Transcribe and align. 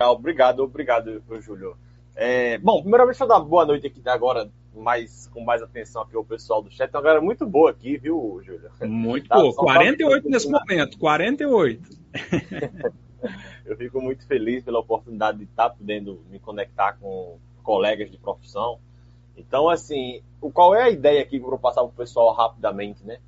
Obrigado, 0.00 0.60
obrigado, 0.62 1.20
Júlio. 1.40 1.76
É, 2.14 2.56
bom, 2.58 2.82
primeiramente, 2.82 3.14
deixa 3.14 3.24
eu 3.24 3.28
dar 3.28 3.40
boa 3.40 3.66
noite 3.66 3.88
aqui 3.88 4.00
agora, 4.04 4.48
mais, 4.72 5.26
com 5.26 5.42
mais 5.42 5.60
atenção 5.60 6.02
aqui 6.02 6.14
ao 6.14 6.24
pessoal 6.24 6.62
do 6.62 6.70
chat. 6.70 6.88
Então, 6.88 7.02
galera, 7.02 7.20
muito 7.20 7.44
boa 7.44 7.72
aqui, 7.72 7.96
viu, 7.98 8.40
Júlio? 8.44 8.70
Muito 8.82 9.28
tá, 9.28 9.34
boa. 9.34 9.52
48 9.52 10.30
nesse 10.30 10.48
momento, 10.48 10.96
48. 11.00 11.82
eu 13.66 13.76
fico 13.76 14.00
muito 14.00 14.24
feliz 14.24 14.62
pela 14.62 14.78
oportunidade 14.78 15.38
de 15.38 15.44
estar 15.46 15.70
podendo 15.70 16.22
me 16.30 16.38
conectar 16.38 16.92
com 17.00 17.36
colegas 17.64 18.08
de 18.08 18.18
profissão. 18.18 18.78
Então, 19.36 19.68
assim, 19.68 20.22
o, 20.40 20.48
qual 20.48 20.76
é 20.76 20.84
a 20.84 20.90
ideia 20.90 21.22
aqui 21.22 21.40
que 21.40 21.44
eu 21.44 21.50
vou 21.50 21.58
passar 21.58 21.80
para 21.80 21.90
o 21.90 21.92
pessoal 21.92 22.32
rapidamente, 22.32 23.04
né? 23.04 23.18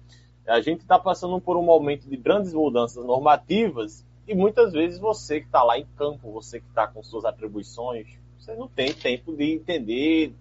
A 0.47 0.61
gente 0.61 0.83
está 0.83 1.01
passando 1.01 1.41
por 1.41 1.57
um 1.57 1.63
momento 1.63 2.09
de 2.09 2.17
grandes 2.17 2.55
mudanças 2.55 3.05
normativas 3.05 4.09
e 4.31 4.35
muitas 4.35 4.73
vezes 4.73 4.97
você 4.97 5.41
que 5.41 5.47
está 5.47 5.61
lá 5.65 5.77
em 5.77 5.85
campo, 5.97 6.31
você 6.31 6.61
que 6.61 6.69
está 6.69 6.87
com 6.87 7.03
suas 7.03 7.25
atribuições, 7.25 8.07
você 8.39 8.55
não 8.55 8.69
tem 8.69 8.93
tempo 8.93 9.37
de 9.37 9.55
entender 9.55 10.33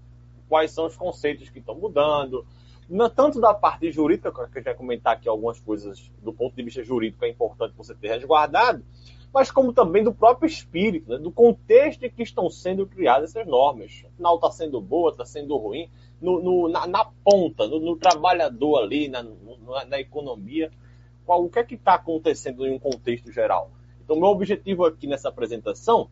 quais 0.48 0.70
são 0.70 0.86
os 0.86 0.96
conceitos 0.96 1.50
que 1.50 1.58
estão 1.58 1.74
mudando. 1.74 2.46
Não, 2.88 3.10
tanto 3.10 3.42
da 3.42 3.52
parte 3.52 3.92
jurídica, 3.92 4.32
que 4.32 4.42
a 4.42 4.46
gente 4.46 4.64
vai 4.64 4.76
comentar 4.76 5.14
aqui 5.14 5.28
algumas 5.28 5.60
coisas 5.60 6.12
do 6.22 6.32
ponto 6.32 6.56
de 6.56 6.62
vista 6.62 6.84
jurídico 6.84 7.26
é 7.26 7.30
importante 7.30 7.74
você 7.76 7.96
ter 7.96 8.10
resguardado, 8.10 8.84
mas 9.34 9.50
como 9.50 9.74
também 9.74 10.04
do 10.04 10.14
próprio 10.14 10.46
espírito, 10.46 11.10
né, 11.10 11.18
do 11.18 11.32
contexto 11.32 12.04
em 12.04 12.12
que 12.12 12.22
estão 12.22 12.48
sendo 12.48 12.86
criadas 12.86 13.32
essas 13.32 13.48
normas. 13.48 14.04
Afinal, 14.14 14.36
está 14.36 14.52
sendo 14.52 14.80
boa, 14.80 15.10
está 15.10 15.26
sendo 15.26 15.58
ruim, 15.58 15.90
no, 16.22 16.40
no, 16.40 16.70
na, 16.70 16.86
na, 16.86 17.06
ponta, 17.24 17.68
no, 17.68 17.80
no, 17.80 17.96
trabalhador 17.96 18.84
ali, 18.84 19.10
na, 19.10 19.26
na 19.88 20.00
economia, 20.00 20.72
qual, 21.26 21.44
o 21.44 21.50
que 21.50 21.58
é 21.58 21.64
que 21.64 21.74
está 21.74 21.96
acontecendo 21.96 22.68
em 22.68 22.72
um 22.72 22.78
contexto 22.78 23.32
geral. 23.32 23.72
Então, 24.10 24.20
meu 24.20 24.30
objetivo 24.30 24.86
aqui 24.86 25.06
nessa 25.06 25.30
apresentação 25.30 26.10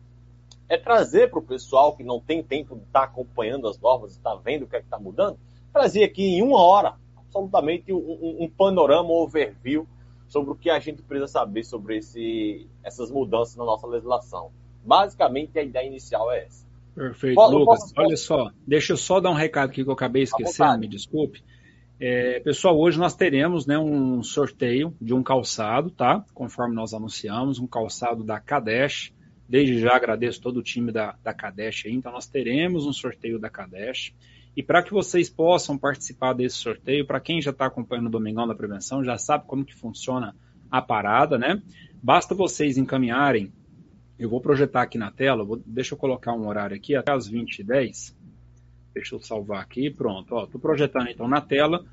é 0.68 0.78
trazer 0.78 1.30
para 1.30 1.40
o 1.40 1.42
pessoal 1.42 1.96
que 1.96 2.04
não 2.04 2.20
tem 2.20 2.44
tempo 2.44 2.76
de 2.76 2.82
estar 2.82 3.00
tá 3.00 3.06
acompanhando 3.06 3.66
as 3.66 3.76
normas, 3.76 4.12
está 4.12 4.36
vendo 4.36 4.62
o 4.62 4.66
que 4.68 4.76
é 4.76 4.78
que 4.78 4.84
está 4.84 5.00
mudando, 5.00 5.36
trazer 5.72 6.04
aqui 6.04 6.22
em 6.22 6.40
uma 6.40 6.62
hora, 6.62 6.94
absolutamente 7.16 7.92
um, 7.92 7.96
um, 7.96 8.44
um, 8.44 8.48
panorama, 8.48 9.08
um 9.08 9.22
overview 9.22 9.84
sobre 10.28 10.52
o 10.52 10.54
que 10.54 10.70
a 10.70 10.78
gente 10.78 11.02
precisa 11.02 11.26
saber 11.26 11.64
sobre 11.64 11.96
esse, 11.96 12.68
essas 12.84 13.10
mudanças 13.10 13.56
na 13.56 13.64
nossa 13.64 13.88
legislação. 13.88 14.52
Basicamente, 14.84 15.58
a 15.58 15.62
ideia 15.64 15.88
inicial 15.88 16.30
é 16.30 16.44
essa. 16.44 16.64
Perfeito, 16.94 17.40
Lucas. 17.40 17.80
Posso, 17.80 17.94
olha 17.96 18.16
só, 18.16 18.50
deixa 18.64 18.92
eu 18.92 18.96
só 18.96 19.18
dar 19.18 19.30
um 19.30 19.34
recado 19.34 19.70
aqui 19.70 19.82
que 19.82 19.90
eu 19.90 19.94
acabei 19.94 20.22
esquecendo, 20.22 20.78
me 20.78 20.86
desculpe. 20.86 21.42
É, 22.00 22.38
pessoal, 22.40 22.78
hoje 22.78 22.96
nós 22.96 23.14
teremos 23.16 23.66
né, 23.66 23.76
um 23.76 24.22
sorteio 24.22 24.94
de 25.00 25.12
um 25.12 25.22
calçado, 25.22 25.90
tá? 25.90 26.24
Conforme 26.32 26.74
nós 26.74 26.94
anunciamos, 26.94 27.58
um 27.58 27.66
calçado 27.66 28.22
da 28.22 28.38
Kadesh. 28.38 29.12
Desde 29.48 29.80
já 29.80 29.96
agradeço 29.96 30.40
todo 30.40 30.58
o 30.58 30.62
time 30.62 30.92
da, 30.92 31.16
da 31.24 31.34
Kadesh 31.34 31.86
aí. 31.86 31.92
Então, 31.92 32.12
nós 32.12 32.26
teremos 32.26 32.86
um 32.86 32.92
sorteio 32.92 33.38
da 33.38 33.50
Kadesh. 33.50 34.14
E 34.56 34.62
para 34.62 34.82
que 34.82 34.92
vocês 34.92 35.28
possam 35.28 35.76
participar 35.76 36.34
desse 36.34 36.56
sorteio, 36.56 37.06
para 37.06 37.20
quem 37.20 37.40
já 37.40 37.50
está 37.50 37.66
acompanhando 37.66 38.06
o 38.06 38.10
Domingão 38.10 38.46
da 38.46 38.54
Prevenção, 38.54 39.02
já 39.02 39.18
sabe 39.18 39.44
como 39.46 39.64
que 39.64 39.74
funciona 39.74 40.36
a 40.70 40.80
parada, 40.80 41.36
né? 41.36 41.60
Basta 42.00 42.34
vocês 42.34 42.78
encaminharem, 42.78 43.52
eu 44.18 44.28
vou 44.28 44.40
projetar 44.40 44.82
aqui 44.82 44.98
na 44.98 45.10
tela, 45.10 45.44
vou, 45.44 45.60
deixa 45.64 45.94
eu 45.94 45.98
colocar 45.98 46.32
um 46.32 46.46
horário 46.46 46.76
aqui, 46.76 46.94
até 46.94 47.12
as 47.12 47.30
20h10. 47.30 48.14
Deixa 48.94 49.14
eu 49.14 49.20
salvar 49.20 49.62
aqui, 49.62 49.90
pronto. 49.90 50.36
Estou 50.44 50.60
projetando 50.60 51.08
então 51.08 51.28
na 51.28 51.40
tela 51.40 51.84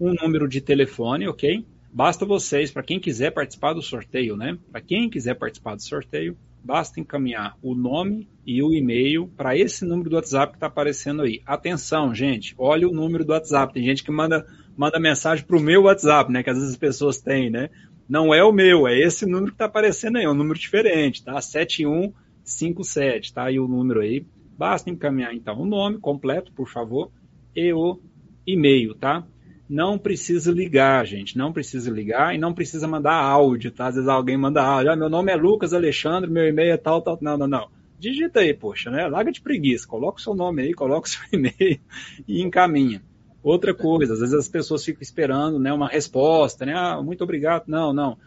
um 0.00 0.12
número 0.14 0.48
de 0.48 0.60
telefone, 0.60 1.28
ok? 1.28 1.64
Basta 1.92 2.24
vocês, 2.24 2.70
para 2.70 2.82
quem 2.82 2.98
quiser 2.98 3.32
participar 3.32 3.74
do 3.74 3.82
sorteio, 3.82 4.36
né? 4.36 4.56
Para 4.70 4.80
quem 4.80 5.10
quiser 5.10 5.34
participar 5.34 5.74
do 5.74 5.82
sorteio, 5.82 6.36
basta 6.64 7.00
encaminhar 7.00 7.58
o 7.62 7.74
nome 7.74 8.28
e 8.46 8.62
o 8.62 8.72
e-mail 8.72 9.28
para 9.36 9.56
esse 9.56 9.84
número 9.84 10.08
do 10.08 10.16
WhatsApp 10.16 10.52
que 10.52 10.56
está 10.56 10.68
aparecendo 10.68 11.22
aí. 11.22 11.42
Atenção, 11.44 12.14
gente, 12.14 12.54
olha 12.56 12.88
o 12.88 12.92
número 12.92 13.24
do 13.24 13.32
WhatsApp. 13.32 13.74
Tem 13.74 13.84
gente 13.84 14.02
que 14.02 14.10
manda, 14.10 14.46
manda 14.76 14.98
mensagem 14.98 15.44
para 15.44 15.56
o 15.56 15.60
meu 15.60 15.82
WhatsApp, 15.82 16.32
né? 16.32 16.42
Que 16.42 16.50
às 16.50 16.56
vezes 16.56 16.72
as 16.72 16.78
pessoas 16.78 17.20
têm, 17.20 17.50
né? 17.50 17.68
Não 18.08 18.32
é 18.32 18.42
o 18.42 18.52
meu, 18.52 18.88
é 18.88 18.98
esse 18.98 19.26
número 19.26 19.48
que 19.48 19.54
está 19.54 19.66
aparecendo 19.66 20.16
aí, 20.18 20.24
é 20.24 20.30
um 20.30 20.34
número 20.34 20.58
diferente, 20.58 21.22
tá? 21.22 21.40
7157, 21.40 23.32
tá? 23.32 23.44
aí 23.44 23.60
o 23.60 23.68
número 23.68 24.00
aí. 24.00 24.24
Basta 24.56 24.90
encaminhar 24.90 25.34
então 25.34 25.60
o 25.60 25.66
nome 25.66 25.98
completo, 25.98 26.52
por 26.52 26.68
favor, 26.68 27.10
e 27.54 27.72
o 27.72 28.00
e-mail, 28.46 28.94
tá? 28.94 29.26
não 29.72 29.96
precisa 29.96 30.52
ligar, 30.52 31.06
gente. 31.06 31.38
Não 31.38 31.50
precisa 31.50 31.90
ligar 31.90 32.34
e 32.34 32.38
não 32.38 32.52
precisa 32.52 32.86
mandar 32.86 33.14
áudio, 33.14 33.70
tá? 33.70 33.86
Às 33.86 33.94
vezes 33.94 34.08
alguém 34.08 34.36
manda 34.36 34.62
áudio. 34.62 34.92
Ah, 34.92 34.96
meu 34.96 35.08
nome 35.08 35.32
é 35.32 35.34
Lucas 35.34 35.72
Alexandre, 35.72 36.30
meu 36.30 36.46
e-mail 36.46 36.72
é 36.72 36.76
tal, 36.76 37.00
tal. 37.00 37.18
Não, 37.22 37.38
não, 37.38 37.48
não. 37.48 37.68
Digita 37.98 38.40
aí, 38.40 38.52
poxa, 38.52 38.90
né? 38.90 39.08
Larga 39.08 39.32
de 39.32 39.40
preguiça. 39.40 39.88
Coloca 39.88 40.18
o 40.18 40.22
seu 40.22 40.34
nome 40.34 40.60
aí, 40.60 40.74
coloca 40.74 41.06
o 41.06 41.10
seu 41.10 41.22
e-mail 41.32 41.80
e 42.28 42.42
encaminha. 42.42 43.02
Outra 43.42 43.74
coisa, 43.74 44.12
às 44.12 44.20
vezes 44.20 44.34
as 44.34 44.46
pessoas 44.46 44.84
ficam 44.84 45.00
esperando 45.00 45.58
né, 45.58 45.72
uma 45.72 45.88
resposta, 45.88 46.66
né? 46.66 46.74
Ah, 46.76 47.00
muito 47.02 47.24
obrigado. 47.24 47.64
Não, 47.66 47.94
não. 47.94 48.18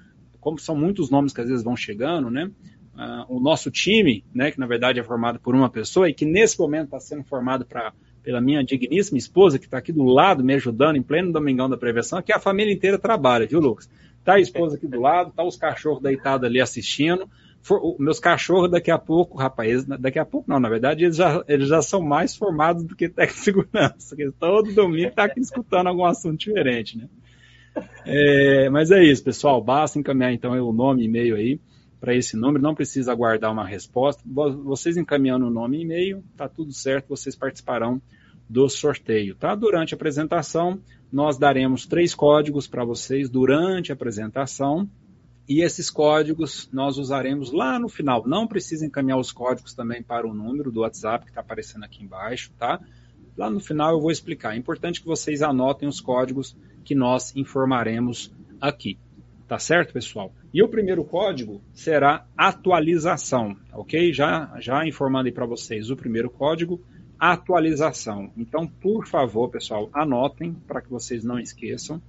Como 0.42 0.58
são 0.58 0.76
muitos 0.76 1.12
nomes 1.12 1.32
que 1.32 1.42
às 1.42 1.48
vezes 1.48 1.64
vão 1.64 1.76
chegando, 1.76 2.32
né? 2.32 2.50
Uh, 2.96 3.26
o 3.28 3.40
nosso 3.42 3.70
time, 3.70 4.24
né, 4.34 4.52
que 4.52 4.60
na 4.60 4.66
verdade 4.66 5.02
é 5.02 5.04
formado 5.04 5.38
por 5.38 5.54
uma 5.54 5.70
pessoa 5.70 6.10
e 6.10 6.14
que 6.14 6.26
nesse 6.26 6.58
momento 6.58 6.86
está 6.86 7.00
sendo 7.00 7.26
formado 7.26 7.66
para 7.66 7.92
pela 8.24 8.42
minha 8.42 8.64
digníssima 8.64 9.20
esposa, 9.20 9.60
que 9.60 9.66
está 9.66 9.78
aqui 9.78 9.92
do 9.92 10.04
lado 10.04 10.44
me 10.44 10.56
ajudando 10.56 10.96
em 10.96 11.04
pleno 11.04 11.32
Domingão 11.32 11.70
da 11.70 11.78
Prevenção, 11.78 12.24
que 12.24 12.34
a 12.34 12.40
família 12.40 12.74
inteira 12.74 12.98
trabalha, 12.98 13.46
viu, 13.46 13.60
Lucas? 13.60 13.88
Tá 14.24 14.34
a 14.34 14.40
esposa 14.40 14.78
aqui 14.78 14.88
do 14.88 15.00
lado, 15.00 15.32
tá 15.32 15.44
os 15.44 15.56
cachorros 15.56 16.02
deitados 16.02 16.48
ali 16.48 16.60
assistindo. 16.60 17.30
For, 17.62 17.96
meus 18.00 18.20
cachorros 18.20 18.72
daqui 18.72 18.90
a 18.90 18.98
pouco, 18.98 19.38
rapaz, 19.38 19.86
daqui 19.86 20.18
a 20.18 20.26
pouco 20.26 20.50
não, 20.50 20.60
na 20.60 20.70
verdade, 20.70 21.04
eles 21.04 21.18
já, 21.18 21.44
eles 21.48 21.68
já 21.68 21.84
são 21.84 22.02
mais 22.02 22.36
formados 22.36 22.84
do 22.84 22.96
que 22.96 23.10
técnico 23.10 23.38
de 23.38 23.44
segurança. 23.44 24.16
Todo 24.40 24.74
domingo 24.74 25.12
tá 25.12 25.26
aqui 25.26 25.40
escutando 25.40 25.88
algum 25.88 26.06
assunto 26.06 26.40
diferente, 26.40 26.98
né? 26.98 27.08
É, 28.06 28.70
mas 28.70 28.90
é 28.90 29.04
isso, 29.04 29.24
pessoal. 29.24 29.62
Basta 29.62 30.00
encaminhar 30.00 30.34
então 30.34 30.52
o 30.68 30.74
nome 30.74 31.04
e-mail 31.04 31.36
aí 31.36 31.60
para 32.00 32.16
esse 32.16 32.36
número, 32.36 32.62
não 32.62 32.76
precisa 32.76 33.12
aguardar 33.12 33.52
uma 33.52 33.66
resposta. 33.66 34.22
Vocês 34.26 34.98
encaminhando 34.98 35.48
o 35.48 35.52
nome 35.52 35.78
e 35.78 35.82
e-mail, 35.82 36.24
tá 36.36 36.48
tudo 36.48 36.72
certo, 36.72 37.10
vocês 37.10 37.36
participarão 37.36 38.02
do 38.50 38.70
sorteio, 38.70 39.36
tá? 39.36 39.56
Durante 39.56 39.94
a 39.94 39.98
apresentação, 39.98 40.80
nós 41.12 41.38
daremos 41.38 41.86
três 41.86 42.14
códigos 42.14 42.68
para 42.68 42.84
vocês 42.84 43.30
durante 43.30 43.92
a 43.92 43.96
apresentação 43.96 44.88
e 45.48 45.62
esses 45.62 45.90
códigos 45.90 46.70
nós 46.72 46.98
usaremos 46.98 47.52
lá 47.52 47.80
no 47.80 47.88
final. 47.88 48.28
Não 48.28 48.48
precisa 48.48 48.86
encaminhar 48.86 49.20
os 49.20 49.32
códigos 49.32 49.74
também 49.74 50.02
para 50.02 50.28
o 50.28 50.34
número 50.34 50.72
do 50.72 50.82
WhatsApp 50.82 51.26
que 51.26 51.32
está 51.32 51.42
aparecendo 51.42 51.84
aqui 51.84 52.04
embaixo, 52.04 52.52
tá? 52.58 52.80
Lá 53.38 53.50
no 53.50 53.60
final 53.60 53.94
eu 53.94 54.02
vou 54.02 54.12
explicar. 54.12 54.56
É 54.56 54.58
importante 54.58 55.02
que 55.02 55.08
vocês 55.08 55.42
anotem 55.42 55.88
os 55.88 56.00
códigos 56.00 56.56
que 56.84 56.96
nós 56.96 57.36
informaremos 57.36 58.32
aqui. 58.60 58.98
Tá 59.48 59.60
certo, 59.60 59.94
pessoal? 59.94 60.34
E 60.54 60.64
o 60.64 60.68
primeiro 60.68 61.04
código 61.04 61.62
será 61.72 62.26
atualização, 62.36 63.56
ok? 63.72 64.12
Já, 64.12 64.56
já 64.60 64.88
informando 64.88 65.28
aí 65.28 65.32
para 65.32 65.46
vocês 65.46 65.92
o 65.92 65.96
primeiro 65.96 66.30
código 66.30 66.82
atualização. 67.20 68.32
Então, 68.36 68.68
por 68.68 69.08
favor, 69.08 69.50
pessoal, 69.50 69.90
anotem 69.94 70.54
para 70.68 70.82
que 70.82 70.90
vocês 70.90 71.24
não 71.24 71.40
esqueçam. 71.40 72.02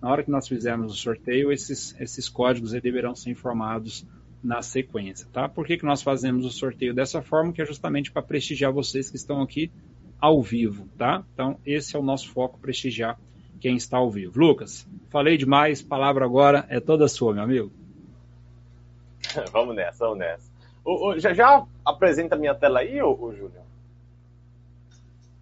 Na 0.00 0.10
hora 0.10 0.22
que 0.22 0.30
nós 0.30 0.48
fizermos 0.48 0.92
o 0.92 0.96
sorteio, 0.96 1.52
esses, 1.52 1.98
esses 2.00 2.28
códigos 2.28 2.72
deverão 2.72 3.14
ser 3.14 3.30
informados 3.30 4.06
na 4.42 4.60
sequência, 4.60 5.26
tá? 5.32 5.48
Por 5.48 5.66
que, 5.66 5.78
que 5.78 5.86
nós 5.86 6.02
fazemos 6.02 6.44
o 6.44 6.50
sorteio 6.50 6.94
dessa 6.94 7.22
forma? 7.22 7.52
Que 7.52 7.62
é 7.62 7.66
justamente 7.66 8.12
para 8.12 8.22
prestigiar 8.22 8.72
vocês 8.72 9.08
que 9.08 9.16
estão 9.16 9.40
aqui 9.40 9.70
ao 10.20 10.42
vivo, 10.42 10.86
tá? 10.98 11.24
Então, 11.32 11.58
esse 11.64 11.96
é 11.96 11.98
o 11.98 12.02
nosso 12.02 12.28
foco, 12.30 12.58
prestigiar 12.58 13.18
quem 13.64 13.76
está 13.76 13.96
ao 13.96 14.10
vivo. 14.10 14.38
Lucas, 14.38 14.86
falei 15.08 15.38
demais, 15.38 15.80
palavra 15.80 16.26
agora 16.26 16.66
é 16.68 16.78
toda 16.80 17.08
sua, 17.08 17.32
meu 17.32 17.44
amigo. 17.44 17.72
vamos 19.50 19.74
nessa, 19.74 20.04
vamos 20.04 20.18
nessa. 20.18 20.52
O, 20.84 21.08
o, 21.08 21.18
já, 21.18 21.32
já 21.32 21.64
apresenta 21.82 22.34
a 22.34 22.38
minha 22.38 22.54
tela 22.54 22.80
aí, 22.80 23.00
ô, 23.00 23.18
ô 23.18 23.32
Júlio? 23.32 23.62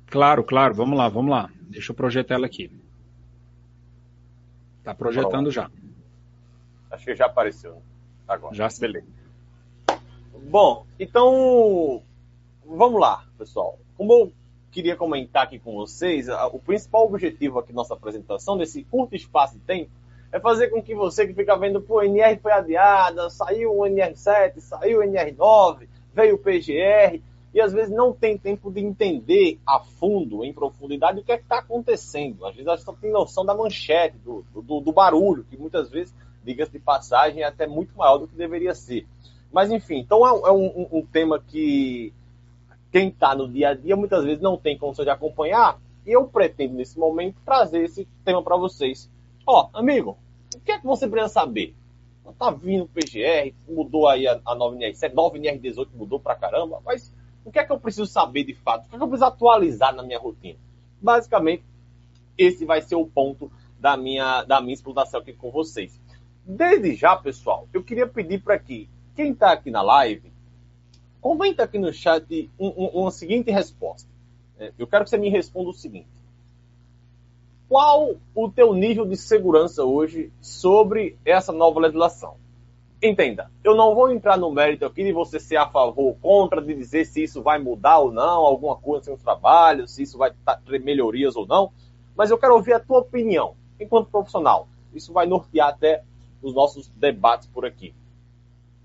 Claro, 0.06 0.44
claro. 0.44 0.72
Vamos 0.72 0.96
lá, 0.96 1.08
vamos 1.08 1.32
lá. 1.32 1.50
Deixa 1.62 1.90
eu 1.90 1.96
projetar 1.96 2.36
ela 2.36 2.46
aqui. 2.46 2.70
Tá 4.84 4.94
projetando 4.94 5.50
já. 5.50 5.68
Acho 6.92 7.04
que 7.04 7.16
já 7.16 7.26
apareceu. 7.26 7.82
Agora. 8.28 8.54
Já 8.54 8.68
Beleza. 8.78 9.06
Bom, 10.48 10.86
então 10.96 12.00
vamos 12.64 13.00
lá, 13.00 13.24
pessoal. 13.36 13.80
Como 13.96 14.32
queria 14.72 14.96
comentar 14.96 15.44
aqui 15.44 15.58
com 15.58 15.74
vocês, 15.74 16.26
o 16.28 16.58
principal 16.58 17.04
objetivo 17.04 17.58
aqui 17.58 17.72
da 17.72 17.76
nossa 17.76 17.94
apresentação, 17.94 18.56
desse 18.56 18.82
curto 18.82 19.14
espaço 19.14 19.54
de 19.54 19.60
tempo, 19.60 19.90
é 20.32 20.40
fazer 20.40 20.68
com 20.68 20.82
que 20.82 20.94
você 20.94 21.26
que 21.26 21.34
fica 21.34 21.54
vendo, 21.56 21.80
pô, 21.82 22.02
NR 22.02 22.40
foi 22.40 22.52
adiada, 22.52 23.28
saiu 23.28 23.76
o 23.76 23.82
NR7, 23.82 24.60
saiu 24.60 25.00
o 25.00 25.02
NR9, 25.02 25.86
veio 26.14 26.36
o 26.36 26.38
PGR, 26.38 27.20
e 27.54 27.60
às 27.60 27.70
vezes 27.70 27.94
não 27.94 28.14
tem 28.14 28.38
tempo 28.38 28.70
de 28.72 28.80
entender 28.80 29.58
a 29.66 29.78
fundo, 29.78 30.42
em 30.42 30.54
profundidade, 30.54 31.20
o 31.20 31.22
que 31.22 31.32
é 31.32 31.36
que 31.36 31.42
está 31.42 31.58
acontecendo. 31.58 32.46
Às 32.46 32.54
vezes 32.54 32.66
a 32.66 32.76
gente 32.76 32.84
só 32.84 32.94
tem 32.94 33.10
noção 33.10 33.44
da 33.44 33.54
manchete, 33.54 34.16
do, 34.24 34.42
do, 34.54 34.80
do 34.80 34.92
barulho, 34.92 35.44
que 35.44 35.56
muitas 35.58 35.90
vezes, 35.90 36.14
diga-se 36.42 36.72
de 36.72 36.78
passagem, 36.78 37.42
é 37.42 37.46
até 37.46 37.66
muito 37.66 37.94
maior 37.94 38.16
do 38.16 38.26
que 38.26 38.34
deveria 38.34 38.74
ser. 38.74 39.06
Mas, 39.52 39.70
enfim, 39.70 39.98
então 39.98 40.26
é, 40.26 40.48
é 40.48 40.52
um, 40.52 40.88
um, 40.90 41.04
tema 41.04 41.38
que 41.38 42.10
quem 42.92 43.08
está 43.08 43.34
no 43.34 43.48
dia 43.48 43.70
a 43.70 43.74
dia 43.74 43.96
muitas 43.96 44.22
vezes 44.22 44.42
não 44.42 44.58
tem 44.58 44.76
condição 44.76 45.04
de 45.04 45.10
acompanhar. 45.10 45.80
E 46.06 46.12
eu 46.12 46.28
pretendo, 46.28 46.74
nesse 46.74 46.98
momento, 46.98 47.36
trazer 47.44 47.84
esse 47.84 48.06
tema 48.24 48.42
para 48.42 48.56
vocês. 48.56 49.10
Ó, 49.46 49.70
amigo, 49.72 50.18
o 50.54 50.60
que 50.60 50.72
é 50.72 50.78
que 50.78 50.86
você 50.86 51.08
precisa 51.08 51.32
saber? 51.32 51.74
Tá 52.38 52.50
vindo 52.50 52.84
o 52.84 52.88
PGR, 52.88 53.54
mudou 53.68 54.08
aí 54.08 54.26
a, 54.26 54.40
a 54.44 54.56
9NR7, 54.56 55.12
9NR18 55.12 55.88
mudou 55.94 56.20
pra 56.20 56.34
caramba, 56.34 56.80
mas 56.84 57.14
o 57.44 57.50
que 57.50 57.58
é 57.58 57.64
que 57.64 57.72
eu 57.72 57.78
preciso 57.78 58.06
saber 58.06 58.44
de 58.44 58.54
fato? 58.54 58.86
O 58.86 58.88
que 58.88 58.94
é 58.94 58.98
que 58.98 59.04
eu 59.04 59.08
preciso 59.08 59.26
atualizar 59.26 59.94
na 59.94 60.02
minha 60.02 60.18
rotina? 60.18 60.58
Basicamente, 61.00 61.64
esse 62.36 62.64
vai 62.64 62.80
ser 62.80 62.96
o 62.96 63.06
ponto 63.06 63.50
da 63.78 63.96
minha, 63.96 64.44
da 64.44 64.60
minha 64.60 64.74
exploração 64.74 65.20
aqui 65.20 65.32
com 65.32 65.50
vocês. 65.50 66.00
Desde 66.44 66.94
já, 66.94 67.16
pessoal, 67.16 67.68
eu 67.72 67.82
queria 67.82 68.06
pedir 68.06 68.42
para 68.42 68.58
que 68.58 68.88
quem 69.14 69.32
está 69.32 69.52
aqui 69.52 69.70
na 69.70 69.82
live, 69.82 70.31
comenta 71.22 71.62
aqui 71.62 71.78
no 71.78 71.92
chat 71.92 72.50
um, 72.58 72.66
um, 72.66 72.86
uma 73.02 73.10
seguinte 73.12 73.50
resposta. 73.50 74.10
É, 74.58 74.72
eu 74.76 74.86
quero 74.86 75.04
que 75.04 75.10
você 75.10 75.16
me 75.16 75.30
responda 75.30 75.70
o 75.70 75.72
seguinte. 75.72 76.08
Qual 77.68 78.16
o 78.34 78.50
teu 78.50 78.74
nível 78.74 79.06
de 79.06 79.16
segurança 79.16 79.84
hoje 79.84 80.30
sobre 80.42 81.16
essa 81.24 81.52
nova 81.52 81.80
legislação? 81.80 82.34
Entenda, 83.00 83.50
eu 83.64 83.74
não 83.74 83.94
vou 83.94 84.12
entrar 84.12 84.36
no 84.36 84.50
mérito 84.50 84.84
aqui 84.84 85.02
de 85.02 85.12
você 85.12 85.40
ser 85.40 85.56
a 85.56 85.68
favor 85.68 86.04
ou 86.04 86.14
contra, 86.16 86.60
de 86.60 86.74
dizer 86.74 87.06
se 87.06 87.22
isso 87.22 87.40
vai 87.40 87.58
mudar 87.58 87.98
ou 87.98 88.12
não, 88.12 88.44
alguma 88.44 88.76
coisa 88.76 89.10
no 89.10 89.16
trabalho, 89.16 89.88
se 89.88 90.02
isso 90.02 90.18
vai 90.18 90.32
ter 90.66 90.80
melhorias 90.80 91.34
ou 91.34 91.46
não, 91.46 91.72
mas 92.16 92.30
eu 92.30 92.38
quero 92.38 92.54
ouvir 92.54 92.74
a 92.74 92.80
tua 92.80 92.98
opinião, 92.98 93.54
enquanto 93.80 94.10
profissional. 94.10 94.68
Isso 94.94 95.12
vai 95.12 95.26
nortear 95.26 95.70
até 95.70 96.04
os 96.42 96.54
nossos 96.54 96.88
debates 96.88 97.46
por 97.46 97.64
aqui. 97.64 97.94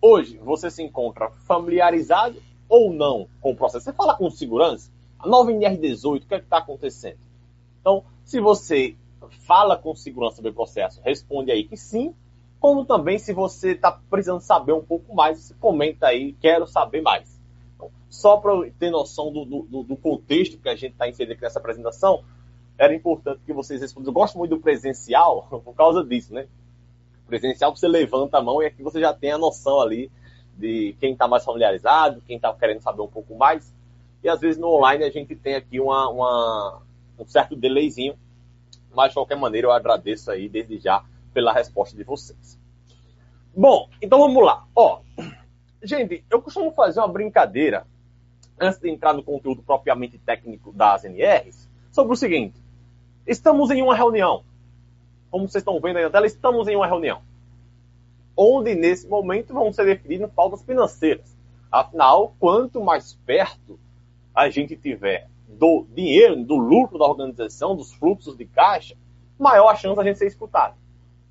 Hoje, 0.02 0.38
você 0.38 0.70
se 0.70 0.84
encontra 0.84 1.32
familiarizado 1.48 2.42
ou 2.70 2.94
não 2.94 3.28
com 3.42 3.52
o 3.52 3.56
processo? 3.56 3.86
Você 3.86 3.94
fala 3.94 4.16
com 4.16 4.30
segurança? 4.30 4.92
A 5.18 5.28
nova 5.28 5.52
NR18, 5.52 6.24
o 6.24 6.28
que 6.28 6.36
é 6.36 6.38
está 6.38 6.60
acontecendo? 6.60 7.18
Então, 7.82 8.04
se 8.24 8.40
você 8.40 8.96
fala 9.46 9.76
com 9.76 9.96
segurança 9.96 10.36
sobre 10.36 10.52
o 10.52 10.54
processo, 10.54 11.02
responde 11.04 11.52
aí 11.52 11.64
que 11.64 11.76
sim. 11.76 12.14
Como 12.60 12.86
também, 12.86 13.18
se 13.18 13.34
você 13.34 13.72
está 13.72 13.92
precisando 13.92 14.42
saber 14.42 14.74
um 14.74 14.84
pouco 14.84 15.16
mais, 15.16 15.56
comenta 15.60 16.08
aí, 16.08 16.34
quero 16.34 16.68
saber 16.68 17.02
mais. 17.02 17.40
Então, 17.76 17.90
só 18.10 18.38
para 18.38 18.70
ter 18.78 18.92
noção 18.92 19.32
do, 19.32 19.46
do, 19.46 19.84
do, 19.84 19.96
contexto 19.96 20.60
que 20.60 20.70
a 20.70 20.76
gente 20.76 20.94
está 20.94 21.08
inserindo 21.08 21.34
aqui 21.34 21.42
nessa 21.42 21.60
apresentação, 21.60 22.24
era 22.78 22.94
importante 22.94 23.42
que 23.46 23.54
vocês 23.54 23.82
respondam. 23.82 24.10
Eu 24.10 24.14
gosto 24.14 24.38
muito 24.38 24.56
do 24.56 24.62
presencial 24.62 25.48
por 25.64 25.74
causa 25.74 26.04
disso, 26.04 26.34
né? 26.34 26.48
Presencial 27.28 27.76
você 27.76 27.88
levanta 27.88 28.38
a 28.38 28.42
mão 28.42 28.62
e 28.62 28.66
aqui 28.66 28.82
você 28.82 29.00
já 29.00 29.14
tem 29.14 29.32
a 29.32 29.38
noção 29.38 29.80
ali 29.80 30.12
de 30.58 30.96
quem 31.00 31.14
está 31.14 31.28
mais 31.28 31.46
familiarizado, 31.46 32.22
quem 32.26 32.38
está 32.38 32.52
querendo 32.54 32.82
saber 32.82 33.02
um 33.02 33.08
pouco 33.08 33.36
mais. 33.36 33.72
E 34.24 34.30
às 34.30 34.40
vezes 34.40 34.60
no 34.60 34.70
online 34.70 35.04
a 35.04 35.12
gente 35.12 35.36
tem 35.36 35.56
aqui 35.56 35.80
uma, 35.80 36.10
uma, 36.10 36.82
um 37.20 37.28
certo 37.28 37.56
delayzinho, 37.56 38.18
mas 38.96 39.10
de 39.10 39.14
qualquer 39.14 39.38
maneira 39.38 39.68
eu 39.68 39.72
agradeço 39.72 40.32
aí 40.32 40.50
desde 40.50 40.80
já 40.80 41.04
pela 41.34 41.54
resposta 41.54 41.96
de 41.96 42.04
vocês. 42.04 42.60
Bom, 43.56 43.90
então 44.02 44.20
vamos 44.20 44.44
lá. 44.44 44.66
Ó, 44.76 45.02
gente, 45.84 46.24
eu 46.30 46.42
costumo 46.42 46.72
fazer 46.72 47.00
uma 47.00 47.08
brincadeira 47.08 47.86
antes 48.60 48.80
de 48.80 48.90
entrar 48.90 49.14
no 49.14 49.24
conteúdo 49.24 49.62
propriamente 49.62 50.18
técnico 50.18 50.72
das 50.72 51.04
NRs 51.04 51.70
sobre 51.92 52.14
o 52.14 52.16
seguinte: 52.16 52.60
estamos 53.26 53.70
em 53.70 53.82
uma 53.82 53.96
reunião 53.96 54.44
como 55.30 55.48
vocês 55.48 55.62
estão 55.62 55.80
vendo 55.80 55.98
aí 55.98 56.04
na 56.04 56.10
tela, 56.10 56.26
estamos 56.26 56.68
em 56.68 56.76
uma 56.76 56.88
reunião. 56.88 57.22
Onde, 58.36 58.76
nesse 58.76 59.08
momento, 59.08 59.54
vão 59.54 59.74
ser 59.74 59.86
definidas 59.86 60.32
pautas 60.32 60.62
financeiras. 60.64 61.36
Afinal, 61.72 62.34
quanto 62.40 62.82
mais 62.82 63.14
perto 63.26 63.80
a 64.34 64.50
gente 64.50 64.76
tiver 64.76 65.28
do 65.48 65.86
dinheiro, 65.94 66.44
do 66.44 66.56
lucro 66.56 67.00
da 67.00 67.06
organização, 67.06 67.76
dos 67.76 67.92
fluxos 67.94 68.38
de 68.38 68.46
caixa, 68.46 68.96
maior 69.40 69.70
a 69.70 69.76
chance 69.76 70.00
a 70.00 70.04
gente 70.04 70.20
ser 70.20 70.28
escutado. 70.28 70.76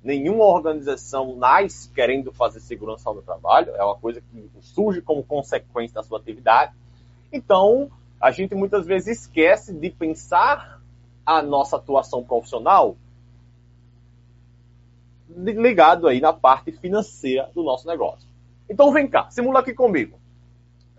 Nenhuma 0.03 0.45
organização 0.45 1.35
nasce 1.35 1.89
querendo 1.89 2.31
fazer 2.31 2.59
segurança 2.59 3.11
no 3.11 3.21
trabalho, 3.21 3.75
é 3.75 3.83
uma 3.83 3.97
coisa 3.97 4.21
que 4.21 4.49
surge 4.61 5.01
como 5.01 5.23
consequência 5.23 5.95
da 5.95 6.03
sua 6.03 6.19
atividade. 6.19 6.73
Então, 7.31 7.89
a 8.19 8.31
gente 8.31 8.55
muitas 8.55 8.85
vezes 8.85 9.21
esquece 9.21 9.73
de 9.73 9.89
pensar 9.89 10.81
a 11.25 11.41
nossa 11.41 11.75
atuação 11.75 12.23
profissional 12.23 12.95
ligado 15.29 16.07
aí 16.07 16.21
na 16.21 16.33
parte 16.33 16.71
financeira 16.71 17.49
do 17.53 17.63
nosso 17.63 17.87
negócio. 17.87 18.27
Então 18.69 18.91
vem 18.91 19.07
cá, 19.07 19.29
simula 19.29 19.59
aqui 19.59 19.73
comigo. 19.73 20.19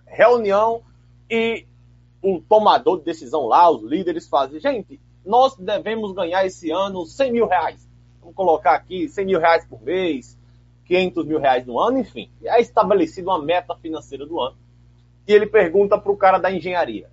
Reunião 0.07 0.83
e 1.31 1.67
o 2.23 2.41
tomador 2.41 2.99
de 2.99 3.05
decisão 3.05 3.47
lá, 3.47 3.71
os 3.71 3.83
líderes 3.83 4.29
fazem, 4.29 4.59
gente, 4.59 5.01
nós 5.25 5.57
devemos 5.57 6.13
ganhar 6.13 6.45
esse 6.45 6.71
ano 6.71 7.05
100 7.05 7.33
mil 7.33 7.47
reais. 7.47 7.87
Vamos 8.21 8.35
colocar 8.35 8.75
aqui 8.75 9.09
100 9.09 9.27
mil 9.27 9.39
reais 9.39 9.65
por 9.67 9.81
mês, 9.83 10.39
500 10.87 11.27
mil 11.27 11.39
reais 11.39 11.67
no 11.67 11.79
ano, 11.79 11.99
enfim. 11.99 12.31
É 12.43 12.61
estabelecida 12.61 13.29
uma 13.29 13.43
meta 13.43 13.77
financeira 13.77 14.27
do 14.27 14.41
ano. 14.41 14.57
E 15.27 15.33
ele 15.33 15.47
pergunta 15.47 15.99
para 15.99 16.11
o 16.11 16.17
cara 16.17 16.39
da 16.39 16.51
engenharia: 16.51 17.11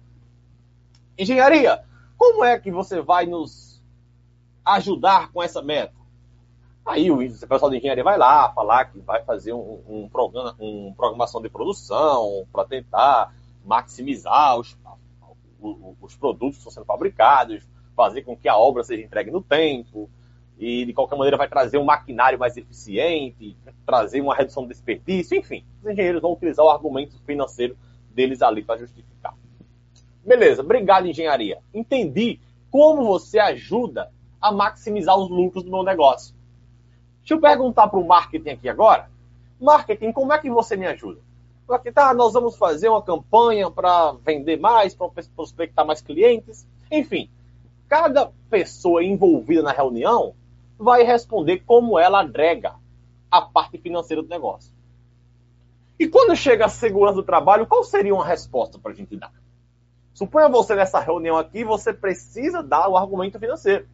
Engenharia, 1.18 1.84
como 2.18 2.44
é 2.44 2.58
que 2.58 2.72
você 2.72 3.02
vai 3.02 3.26
nos 3.26 3.84
ajudar 4.64 5.32
com 5.32 5.44
essa 5.44 5.62
meta? 5.62 5.94
Aí 6.86 7.10
o 7.10 7.18
pessoal 7.18 7.72
de 7.72 7.78
engenharia 7.78 8.04
vai 8.04 8.18
lá 8.18 8.52
falar 8.54 8.86
que 8.86 9.00
vai 9.00 9.24
fazer 9.24 9.54
um, 9.54 9.82
um 9.88 10.08
programa, 10.08 10.56
um 10.60 10.94
programação 10.96 11.42
de 11.42 11.50
produção 11.50 12.46
para 12.54 12.64
tentar 12.66 13.34
maximizar 13.66 14.60
os, 14.60 14.78
os 16.00 16.16
produtos 16.16 16.58
que 16.58 16.60
estão 16.60 16.72
sendo 16.72 16.86
fabricados, 16.86 17.68
fazer 17.96 18.22
com 18.22 18.38
que 18.38 18.48
a 18.48 18.56
obra 18.56 18.84
seja 18.84 19.02
entregue 19.02 19.32
no 19.32 19.42
tempo, 19.42 20.08
e 20.60 20.86
de 20.86 20.94
qualquer 20.94 21.16
maneira 21.16 21.38
vai 21.38 21.50
trazer 21.50 21.80
um 21.80 21.84
maquinário 21.84 22.38
mais 22.38 22.56
eficiente, 22.56 23.58
trazer 23.86 24.22
uma 24.22 24.36
redução 24.36 24.64
do 24.64 24.70
desperdício, 24.70 25.38
enfim, 25.38 25.66
os 25.82 25.90
engenheiros 25.90 26.22
vão 26.22 26.34
utilizar 26.34 26.64
o 26.64 26.70
argumento 26.70 27.20
financeiro 27.26 27.76
deles 28.12 28.44
ali 28.44 28.64
para 28.64 28.80
justificar. 28.80 29.34
Beleza, 30.24 30.62
obrigado 30.62 31.08
engenharia. 31.08 31.60
Entendi 31.74 32.40
como 32.70 33.06
você 33.06 33.40
ajuda 33.40 34.12
a 34.40 34.52
maximizar 34.52 35.18
os 35.18 35.30
lucros 35.30 35.64
do 35.64 35.72
meu 35.72 35.84
negócio. 35.84 36.35
Deixa 37.26 37.34
eu 37.34 37.42
perguntar 37.42 37.88
para 37.88 37.98
o 37.98 38.06
marketing 38.06 38.52
aqui 38.52 38.70
agora. 38.70 39.10
Marketing, 39.60 40.12
como 40.12 40.32
é 40.32 40.38
que 40.38 40.48
você 40.48 40.78
me 40.78 40.86
ajuda? 40.86 41.20
Porque 41.66 41.92
tá, 41.92 42.14
nós 42.14 42.34
vamos 42.34 42.56
fazer 42.56 42.88
uma 42.88 43.02
campanha 43.02 43.72
para 43.72 44.12
vender 44.24 44.60
mais, 44.60 44.94
para 44.94 45.10
prospectar 45.36 45.84
mais 45.84 46.04
clientes. 46.04 46.68
Enfim, 46.92 47.28
cada 47.90 48.32
pessoa 48.48 49.04
envolvida 49.04 49.64
na 49.64 49.72
reunião 49.72 50.36
vai 50.78 51.02
responder 51.02 51.64
como 51.66 51.98
ela 51.98 52.20
agrega 52.20 52.76
a 53.32 53.42
parte 53.42 53.80
financeira 53.80 54.22
do 54.22 54.30
negócio. 54.30 54.72
E 55.98 56.08
quando 56.08 56.36
chega 56.36 56.66
a 56.66 56.70
segurança 56.70 57.16
do 57.16 57.24
trabalho, 57.24 57.66
qual 57.66 57.84
seria 57.84 58.14
uma 58.14 58.24
resposta 58.26 58.78
para 58.78 58.92
a 58.92 58.96
gente 58.96 59.18
dar? 59.18 59.34
Suponha 60.14 60.48
você 60.48 60.76
nessa 60.76 61.00
reunião 61.00 61.38
aqui, 61.38 61.64
você 61.64 61.92
precisa 61.92 62.62
dar 62.62 62.88
o 62.88 62.96
argumento 62.96 63.40
financeiro. 63.40 63.88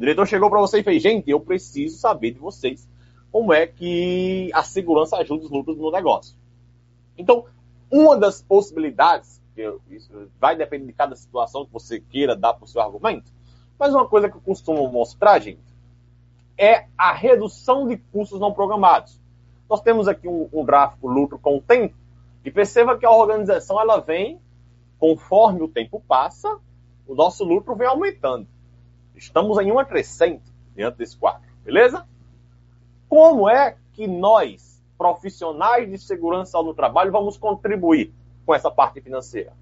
O 0.00 0.02
diretor 0.02 0.26
chegou 0.26 0.48
para 0.48 0.60
você 0.60 0.80
e 0.80 0.82
fez: 0.82 1.02
gente, 1.02 1.30
eu 1.30 1.38
preciso 1.38 1.98
saber 1.98 2.30
de 2.30 2.38
vocês 2.38 2.88
como 3.30 3.52
é 3.52 3.66
que 3.66 4.50
a 4.54 4.62
segurança 4.62 5.18
ajuda 5.18 5.44
os 5.44 5.50
lucros 5.50 5.76
no 5.76 5.90
negócio. 5.90 6.34
Então, 7.18 7.44
uma 7.90 8.16
das 8.16 8.40
possibilidades, 8.40 9.42
isso 9.90 10.10
vai 10.40 10.56
depender 10.56 10.86
de 10.86 10.94
cada 10.94 11.14
situação 11.14 11.66
que 11.66 11.72
você 11.72 12.00
queira 12.00 12.34
dar 12.34 12.54
para 12.54 12.64
o 12.64 12.66
seu 12.66 12.80
argumento, 12.80 13.30
mas 13.78 13.92
uma 13.92 14.08
coisa 14.08 14.30
que 14.30 14.38
eu 14.38 14.40
costumo 14.40 14.88
mostrar, 14.88 15.38
gente, 15.38 15.60
é 16.56 16.86
a 16.96 17.12
redução 17.12 17.86
de 17.86 17.98
custos 17.98 18.40
não 18.40 18.54
programados. 18.54 19.20
Nós 19.68 19.82
temos 19.82 20.08
aqui 20.08 20.26
um, 20.26 20.48
um 20.50 20.64
gráfico 20.64 21.08
lucro 21.08 21.38
com 21.38 21.58
o 21.58 21.60
tempo, 21.60 21.94
e 22.42 22.50
perceba 22.50 22.96
que 22.96 23.04
a 23.04 23.10
organização 23.10 23.78
ela 23.78 23.98
vem, 23.98 24.40
conforme 24.98 25.60
o 25.60 25.68
tempo 25.68 26.02
passa, 26.08 26.58
o 27.06 27.14
nosso 27.14 27.44
lucro 27.44 27.76
vem 27.76 27.86
aumentando. 27.86 28.48
Estamos 29.20 29.58
em 29.58 29.70
uma 29.70 29.84
crescente 29.84 30.50
diante 30.74 30.96
desse 30.96 31.14
quadro, 31.14 31.42
beleza? 31.62 32.08
Como 33.06 33.50
é 33.50 33.76
que 33.92 34.06
nós, 34.06 34.82
profissionais 34.96 35.90
de 35.90 35.98
segurança 35.98 36.60
no 36.62 36.72
trabalho, 36.72 37.12
vamos 37.12 37.36
contribuir 37.36 38.14
com 38.46 38.54
essa 38.54 38.70
parte 38.70 38.98
financeira? 39.02 39.52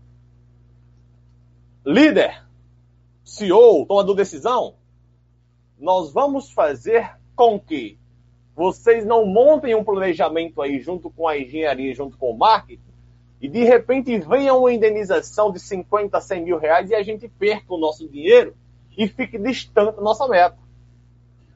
Líder, 1.84 2.46
CEO, 3.24 3.84
tomador 3.84 4.14
de 4.14 4.22
decisão, 4.22 4.74
nós 5.76 6.12
vamos 6.12 6.52
fazer 6.52 7.18
com 7.34 7.58
que 7.58 7.98
vocês 8.54 9.04
não 9.04 9.26
montem 9.26 9.74
um 9.74 9.82
planejamento 9.82 10.62
aí 10.62 10.78
junto 10.78 11.10
com 11.10 11.26
a 11.26 11.36
engenharia, 11.36 11.92
junto 11.96 12.16
com 12.16 12.30
o 12.30 12.38
marketing, 12.38 12.80
e 13.40 13.48
de 13.48 13.64
repente 13.64 14.16
venha 14.20 14.54
uma 14.54 14.72
indenização 14.72 15.50
de 15.50 15.58
50, 15.58 16.20
100 16.20 16.44
mil 16.44 16.58
reais 16.58 16.90
e 16.90 16.94
a 16.94 17.02
gente 17.02 17.28
perca 17.28 17.74
o 17.74 17.78
nosso 17.78 18.08
dinheiro 18.08 18.56
e 18.98 19.06
fique 19.06 19.38
distante 19.38 19.94
da 19.94 20.02
nossa 20.02 20.26
meta. 20.26 20.58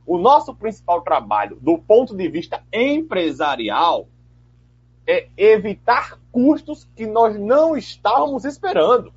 O 0.06 0.16
nosso 0.16 0.54
principal 0.54 1.02
trabalho, 1.02 1.58
do 1.60 1.76
ponto 1.76 2.16
de 2.16 2.28
vista 2.28 2.62
empresarial, 2.72 4.06
é 5.04 5.28
evitar 5.36 6.20
custos 6.30 6.88
que 6.94 7.04
nós 7.04 7.36
não 7.36 7.76
estávamos 7.76 8.44
esperando. 8.44 9.12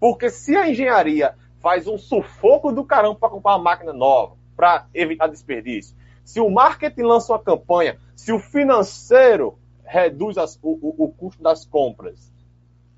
Porque 0.00 0.28
se 0.28 0.56
a 0.56 0.68
engenharia 0.68 1.36
faz 1.60 1.86
um 1.86 1.96
sufoco 1.96 2.72
do 2.72 2.84
caramba 2.84 3.14
para 3.14 3.30
comprar 3.30 3.52
uma 3.52 3.62
máquina 3.62 3.92
nova, 3.92 4.36
para 4.56 4.86
evitar 4.92 5.28
desperdício, 5.28 5.96
se 6.24 6.40
o 6.40 6.50
marketing 6.50 7.02
lança 7.02 7.32
uma 7.32 7.38
campanha, 7.38 7.98
se 8.16 8.32
o 8.32 8.40
financeiro 8.40 9.56
reduz 9.84 10.36
as, 10.36 10.58
o, 10.62 10.72
o, 10.72 11.04
o, 11.04 11.08
custo 11.12 11.42
das 11.42 11.64
compras, 11.64 12.32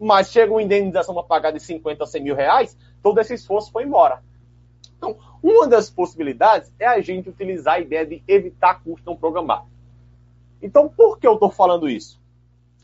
mas 0.00 0.30
chega 0.30 0.52
uma 0.52 0.62
indenização 0.62 1.14
para 1.14 1.24
pagar 1.24 1.50
de 1.50 1.60
50 1.60 2.02
a 2.02 2.06
100 2.06 2.22
mil 2.22 2.34
reais, 2.34 2.76
todo 3.06 3.20
esse 3.20 3.34
esforço 3.34 3.70
foi 3.70 3.84
embora. 3.84 4.20
Então, 4.98 5.16
uma 5.40 5.68
das 5.68 5.88
possibilidades 5.88 6.72
é 6.76 6.88
a 6.88 7.00
gente 7.00 7.28
utilizar 7.28 7.74
a 7.74 7.78
ideia 7.78 8.04
de 8.04 8.20
evitar 8.26 8.82
custo 8.82 9.06
não 9.06 9.16
programado. 9.16 9.66
Então, 10.60 10.88
por 10.88 11.16
que 11.16 11.24
eu 11.24 11.34
estou 11.34 11.48
falando 11.48 11.88
isso? 11.88 12.20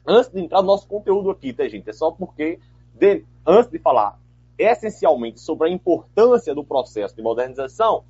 Antes 0.06 0.30
de 0.30 0.40
entrar 0.40 0.60
no 0.60 0.68
nosso 0.68 0.86
conteúdo 0.86 1.28
aqui, 1.28 1.52
tá, 1.52 1.66
gente? 1.66 1.90
É 1.90 1.92
só 1.92 2.12
porque, 2.12 2.60
de, 2.94 3.24
antes 3.44 3.68
de 3.68 3.80
falar 3.80 4.16
essencialmente 4.56 5.40
sobre 5.40 5.66
a 5.66 5.72
importância 5.72 6.54
do 6.54 6.62
processo 6.62 7.16
de 7.16 7.22
modernização, 7.22 8.04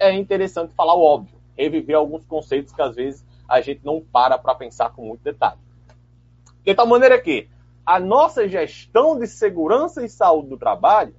é 0.00 0.12
interessante 0.12 0.74
falar 0.74 0.94
o 0.94 1.00
óbvio, 1.00 1.38
reviver 1.56 1.94
alguns 1.94 2.24
conceitos 2.24 2.72
que 2.72 2.82
às 2.82 2.96
vezes 2.96 3.24
a 3.48 3.60
gente 3.60 3.82
não 3.84 4.00
para 4.00 4.36
para 4.36 4.56
pensar 4.56 4.90
com 4.90 5.06
muito 5.06 5.22
detalhe. 5.22 5.60
De 6.64 6.74
tal 6.74 6.88
maneira 6.88 7.20
que 7.20 7.48
a 7.86 8.00
nossa 8.00 8.48
gestão 8.48 9.16
de 9.16 9.28
segurança 9.28 10.04
e 10.04 10.08
saúde 10.08 10.48
do 10.48 10.58
trabalho, 10.58 11.14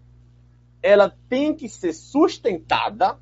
ela 0.84 1.16
tem 1.30 1.56
que 1.56 1.70
ser 1.70 1.94
sustentada. 1.94 3.18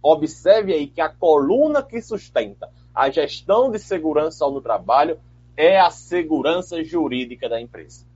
Observe 0.00 0.72
aí 0.72 0.86
que 0.86 1.00
a 1.00 1.08
coluna 1.08 1.82
que 1.82 2.00
sustenta 2.00 2.70
a 2.94 3.10
gestão 3.10 3.70
de 3.70 3.78
segurança 3.80 4.48
no 4.48 4.60
trabalho 4.60 5.18
é 5.56 5.78
a 5.80 5.90
segurança 5.90 6.82
jurídica 6.84 7.48
da 7.48 7.60
empresa. 7.60 8.06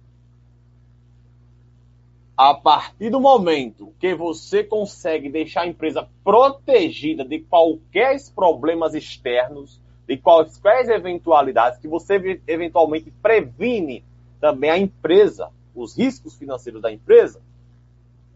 A 2.37 2.55
partir 2.55 3.11
do 3.11 3.19
momento 3.19 3.93
que 3.99 4.15
você 4.15 4.63
consegue 4.63 5.29
deixar 5.29 5.63
a 5.63 5.67
empresa 5.67 6.09
protegida 6.23 7.25
de 7.25 7.41
qualquer 7.41 8.17
problemas 8.33 8.95
externos, 8.95 9.81
de 10.07 10.17
quaisquer 10.17 10.89
eventualidades, 10.91 11.81
que 11.81 11.89
você 11.89 12.41
eventualmente 12.47 13.11
previne 13.21 14.05
também 14.41 14.71
a 14.71 14.79
empresa, 14.79 15.51
os 15.75 15.97
riscos 15.99 16.37
financeiros 16.37 16.81
da 16.81 16.93
empresa, 16.93 17.41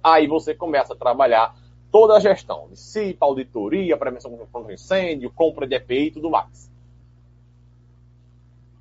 aí 0.02 0.26
você 0.26 0.54
começa 0.54 0.94
a 0.94 0.96
trabalhar 0.96 1.54
toda 1.90 2.16
a 2.16 2.20
gestão 2.20 2.68
de 2.70 2.78
CIPA, 2.78 3.26
auditoria, 3.26 3.96
prevenção 3.96 4.36
contra 4.50 4.72
incêndio, 4.72 5.30
compra 5.30 5.66
de 5.66 5.74
EPI 5.74 6.06
e 6.06 6.10
tudo 6.12 6.30
mais. 6.30 6.72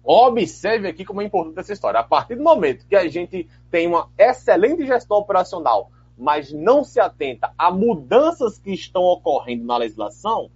Observe 0.03 0.87
aqui 0.87 1.05
como 1.05 1.21
é 1.21 1.25
importante 1.25 1.59
essa 1.59 1.73
história. 1.73 1.99
A 1.99 2.03
partir 2.03 2.35
do 2.35 2.43
momento 2.43 2.87
que 2.87 2.95
a 2.95 3.07
gente 3.07 3.47
tem 3.69 3.87
uma 3.87 4.09
excelente 4.17 4.85
gestão 4.85 5.17
operacional, 5.17 5.91
mas 6.17 6.51
não 6.51 6.83
se 6.83 6.99
atenta 6.99 7.53
a 7.57 7.69
mudanças 7.69 8.57
que 8.57 8.71
estão 8.71 9.03
ocorrendo 9.03 9.65
na 9.65 9.77
legislação, 9.77 10.49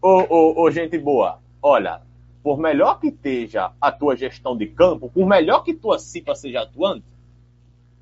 ô, 0.00 0.26
ô, 0.28 0.62
ô 0.62 0.70
gente 0.70 0.98
boa, 0.98 1.38
olha, 1.62 2.02
por 2.42 2.58
melhor 2.58 2.98
que 2.98 3.08
esteja 3.08 3.72
a 3.80 3.92
tua 3.92 4.16
gestão 4.16 4.56
de 4.56 4.66
campo, 4.66 5.08
por 5.08 5.26
melhor 5.26 5.62
que 5.62 5.72
tua 5.72 5.98
CIPA 5.98 6.34
seja 6.34 6.62
atuante, 6.62 7.06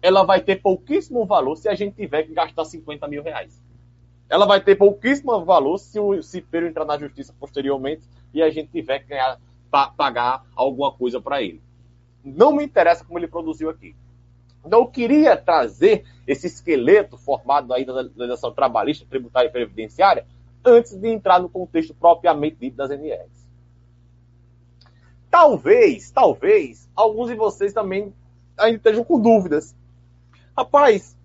ela 0.02 0.22
vai 0.22 0.40
ter 0.40 0.56
pouquíssimo 0.56 1.26
valor 1.26 1.56
se 1.56 1.68
a 1.68 1.74
gente 1.74 1.94
tiver 1.94 2.22
que 2.22 2.32
gastar 2.32 2.64
50 2.64 3.06
mil 3.08 3.22
reais. 3.22 3.60
Ela 4.28 4.46
vai 4.46 4.60
ter 4.60 4.76
pouquíssimo 4.76 5.44
valor 5.44 5.78
se 5.78 5.98
o 5.98 6.22
cipeiro 6.22 6.66
entrar 6.66 6.84
na 6.84 6.98
justiça 6.98 7.34
posteriormente 7.38 8.02
e 8.32 8.42
a 8.42 8.48
gente 8.48 8.70
tiver 8.70 9.00
que 9.00 9.08
ganhar, 9.08 9.38
pagar 9.96 10.44
alguma 10.54 10.92
coisa 10.92 11.20
para 11.20 11.42
ele. 11.42 11.60
Não 12.24 12.52
me 12.52 12.64
interessa 12.64 13.04
como 13.04 13.18
ele 13.18 13.26
produziu 13.26 13.68
aqui. 13.68 13.94
Então, 14.64 14.80
eu 14.80 14.86
queria 14.86 15.36
trazer 15.36 16.04
esse 16.26 16.46
esqueleto 16.46 17.16
formado 17.16 17.72
aí 17.72 17.84
da 17.84 17.94
legislação 17.94 18.52
trabalhista, 18.52 19.06
tributária 19.08 19.48
e 19.48 19.52
previdenciária 19.52 20.26
antes 20.64 20.94
de 20.94 21.08
entrar 21.08 21.40
no 21.40 21.48
contexto 21.48 21.94
propriamente 21.94 22.56
dito 22.60 22.76
das 22.76 22.90
NRs. 22.90 23.48
Talvez, 25.30 26.10
talvez, 26.10 26.88
alguns 26.94 27.28
de 27.28 27.34
vocês 27.34 27.72
também 27.72 28.12
ainda 28.58 28.76
estejam 28.76 29.02
com 29.02 29.18
dúvidas 29.18 29.74
rapaz, 30.60 31.16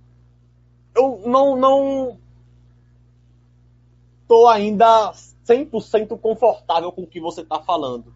eu 0.95 1.21
não 1.25 1.57
não 1.57 2.17
tô 4.27 4.47
ainda 4.47 5.11
100% 5.45 6.17
confortável 6.19 6.91
com 6.91 7.03
o 7.03 7.07
que 7.07 7.19
você 7.19 7.41
está 7.41 7.59
falando. 7.59 8.13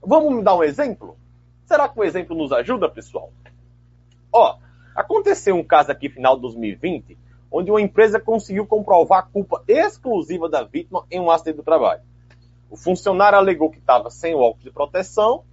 Vamos 0.00 0.32
me 0.32 0.42
dar 0.42 0.54
um 0.54 0.62
exemplo? 0.62 1.16
Será 1.66 1.88
que 1.88 1.98
o 1.98 2.04
exemplo 2.04 2.36
nos 2.36 2.52
ajuda, 2.52 2.88
pessoal? 2.88 3.32
Ó, 4.32 4.58
aconteceu 4.94 5.56
um 5.56 5.64
caso 5.64 5.90
aqui 5.90 6.08
final 6.08 6.36
de 6.36 6.42
2020, 6.42 7.18
onde 7.50 7.70
uma 7.70 7.80
empresa 7.80 8.20
conseguiu 8.20 8.64
comprovar 8.64 9.18
a 9.18 9.22
culpa 9.22 9.62
exclusiva 9.66 10.48
da 10.48 10.62
vítima 10.62 11.04
em 11.10 11.20
um 11.20 11.30
acidente 11.30 11.56
do 11.56 11.62
trabalho. 11.64 12.02
O 12.70 12.76
funcionário 12.76 13.38
alegou 13.38 13.70
que 13.70 13.78
estava 13.78 14.08
sem 14.08 14.34
o 14.34 14.38
óculos 14.38 14.64
de 14.64 14.70
proteção 14.70 15.44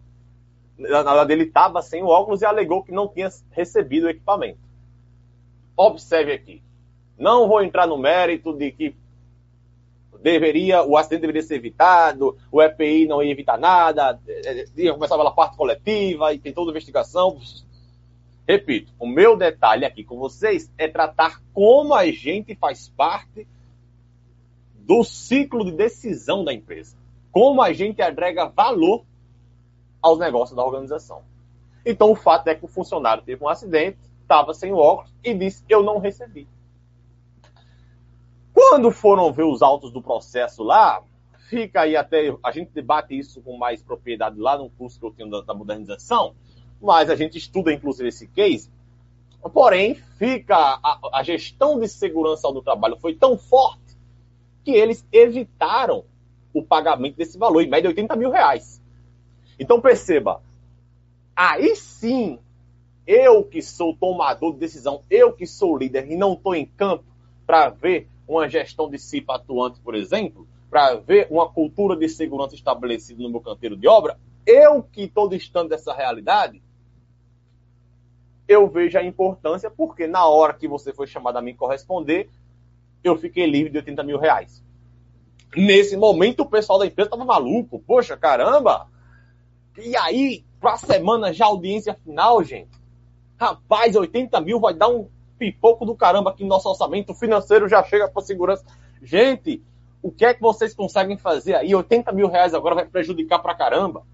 na 0.79 1.03
verdade, 1.03 1.33
ele 1.33 1.43
estava 1.43 1.81
sem 1.81 2.01
o 2.01 2.07
óculos 2.07 2.41
e 2.41 2.45
alegou 2.45 2.83
que 2.83 2.91
não 2.91 3.07
tinha 3.07 3.29
recebido 3.51 4.05
o 4.05 4.09
equipamento. 4.09 4.59
Observe 5.75 6.31
aqui. 6.31 6.63
Não 7.17 7.47
vou 7.49 7.61
entrar 7.61 7.85
no 7.85 7.97
mérito 7.97 8.53
de 8.53 8.71
que 8.71 8.95
deveria, 10.21 10.83
o 10.83 10.97
acidente 10.97 11.21
deveria 11.21 11.43
ser 11.43 11.55
evitado, 11.55 12.37
o 12.51 12.61
EPI 12.61 13.07
não 13.07 13.21
ia 13.21 13.31
evitar 13.31 13.57
nada, 13.57 14.19
é, 14.27 14.61
é, 14.61 14.65
ia 14.77 14.93
começar 14.93 15.17
pela 15.17 15.31
parte 15.31 15.57
coletiva 15.57 16.33
e 16.33 16.39
tem 16.39 16.53
toda 16.53 16.69
a 16.69 16.73
investigação. 16.73 17.39
Repito, 18.47 18.93
o 18.97 19.05
meu 19.05 19.37
detalhe 19.37 19.85
aqui 19.85 20.03
com 20.03 20.17
vocês 20.17 20.71
é 20.77 20.87
tratar 20.87 21.41
como 21.53 21.93
a 21.93 22.09
gente 22.09 22.55
faz 22.55 22.89
parte 22.89 23.47
do 24.75 25.03
ciclo 25.03 25.65
de 25.65 25.71
decisão 25.71 26.43
da 26.43 26.53
empresa. 26.53 26.97
Como 27.31 27.61
a 27.61 27.71
gente 27.73 28.01
agrega 28.01 28.47
valor 28.47 29.05
aos 30.01 30.19
negócios 30.19 30.55
da 30.55 30.63
organização. 30.63 31.23
Então, 31.85 32.11
o 32.11 32.15
fato 32.15 32.47
é 32.47 32.55
que 32.55 32.65
o 32.65 32.67
funcionário 32.67 33.23
teve 33.23 33.43
um 33.43 33.47
acidente, 33.47 33.97
estava 34.21 34.53
sem 34.53 34.73
óculos 34.73 35.13
e 35.23 35.33
disse: 35.33 35.63
Eu 35.67 35.83
não 35.83 35.99
recebi. 35.99 36.47
Quando 38.53 38.91
foram 38.91 39.31
ver 39.31 39.43
os 39.43 39.61
autos 39.61 39.91
do 39.91 40.01
processo 40.01 40.63
lá, 40.63 41.01
fica 41.49 41.81
aí 41.81 41.95
até. 41.95 42.35
A 42.43 42.51
gente 42.51 42.71
debate 42.71 43.17
isso 43.17 43.41
com 43.41 43.57
mais 43.57 43.81
propriedade 43.81 44.39
lá 44.39 44.57
no 44.57 44.69
curso 44.69 44.99
que 44.99 45.05
eu 45.05 45.11
tenho 45.11 45.29
da, 45.29 45.41
da 45.41 45.53
modernização, 45.53 46.35
mas 46.81 47.09
a 47.09 47.15
gente 47.15 47.37
estuda 47.37 47.73
inclusive 47.73 48.09
esse 48.09 48.27
case. 48.27 48.69
Porém, 49.53 49.95
fica 49.95 50.55
a, 50.55 50.99
a 51.13 51.23
gestão 51.23 51.79
de 51.79 51.87
segurança 51.87 52.51
do 52.51 52.61
trabalho 52.61 52.97
foi 52.97 53.15
tão 53.15 53.37
forte 53.37 53.97
que 54.63 54.71
eles 54.71 55.07
evitaram 55.11 56.03
o 56.53 56.61
pagamento 56.61 57.15
desse 57.15 57.37
valor, 57.37 57.61
em 57.61 57.69
média 57.69 57.89
80 57.89 58.15
mil 58.15 58.29
reais. 58.29 58.78
Então 59.59 59.81
perceba, 59.81 60.41
aí 61.35 61.75
sim, 61.75 62.39
eu 63.05 63.43
que 63.43 63.61
sou 63.61 63.95
tomador 63.95 64.53
de 64.53 64.59
decisão, 64.59 65.01
eu 65.09 65.33
que 65.33 65.45
sou 65.45 65.77
líder 65.77 66.09
e 66.09 66.15
não 66.15 66.33
estou 66.33 66.55
em 66.55 66.65
campo 66.65 67.03
para 67.45 67.69
ver 67.69 68.07
uma 68.27 68.47
gestão 68.47 68.89
de 68.89 68.97
CIPA 68.97 69.35
atuante, 69.35 69.79
por 69.81 69.95
exemplo, 69.95 70.47
para 70.69 70.95
ver 70.95 71.27
uma 71.29 71.49
cultura 71.49 71.95
de 71.95 72.07
segurança 72.07 72.55
estabelecida 72.55 73.21
no 73.21 73.29
meu 73.29 73.41
canteiro 73.41 73.75
de 73.75 73.87
obra, 73.87 74.17
eu 74.45 74.81
que 74.83 75.03
estou 75.03 75.27
distante 75.27 75.69
dessa 75.69 75.93
realidade, 75.93 76.61
eu 78.47 78.67
vejo 78.67 78.97
a 78.97 79.03
importância, 79.03 79.69
porque 79.69 80.07
na 80.07 80.25
hora 80.25 80.53
que 80.53 80.67
você 80.67 80.93
foi 80.93 81.05
chamado 81.05 81.37
a 81.37 81.41
mim 81.41 81.55
corresponder, 81.55 82.29
eu 83.03 83.17
fiquei 83.17 83.45
livre 83.45 83.71
de 83.71 83.77
80 83.77 84.03
mil 84.03 84.17
reais. 84.17 84.63
Nesse 85.55 85.97
momento, 85.97 86.41
o 86.41 86.49
pessoal 86.49 86.79
da 86.79 86.85
empresa 86.85 87.07
estava 87.07 87.25
maluco. 87.25 87.79
Poxa, 87.79 88.15
caramba, 88.15 88.87
e 89.81 89.95
aí, 89.97 90.43
pra 90.59 90.77
semana 90.77 91.33
já 91.33 91.45
audiência 91.45 91.93
final, 91.93 92.43
gente. 92.43 92.79
Rapaz, 93.37 93.95
80 93.95 94.39
mil 94.41 94.59
vai 94.59 94.73
dar 94.73 94.89
um 94.89 95.07
pipoco 95.37 95.85
do 95.85 95.95
caramba 95.95 96.31
aqui 96.31 96.43
no 96.43 96.49
nosso 96.49 96.69
orçamento. 96.69 97.13
Financeiro 97.13 97.67
já 97.67 97.81
chega 97.83 98.09
para 98.09 98.21
segurança. 98.21 98.65
Gente, 99.01 99.63
o 100.01 100.11
que 100.11 100.25
é 100.25 100.33
que 100.33 100.41
vocês 100.41 100.73
conseguem 100.73 101.17
fazer 101.17 101.55
aí? 101.55 101.73
80 101.73 102.11
mil 102.11 102.27
reais 102.27 102.53
agora 102.53 102.75
vai 102.75 102.85
prejudicar 102.85 103.39
pra 103.39 103.55
caramba. 103.55 104.05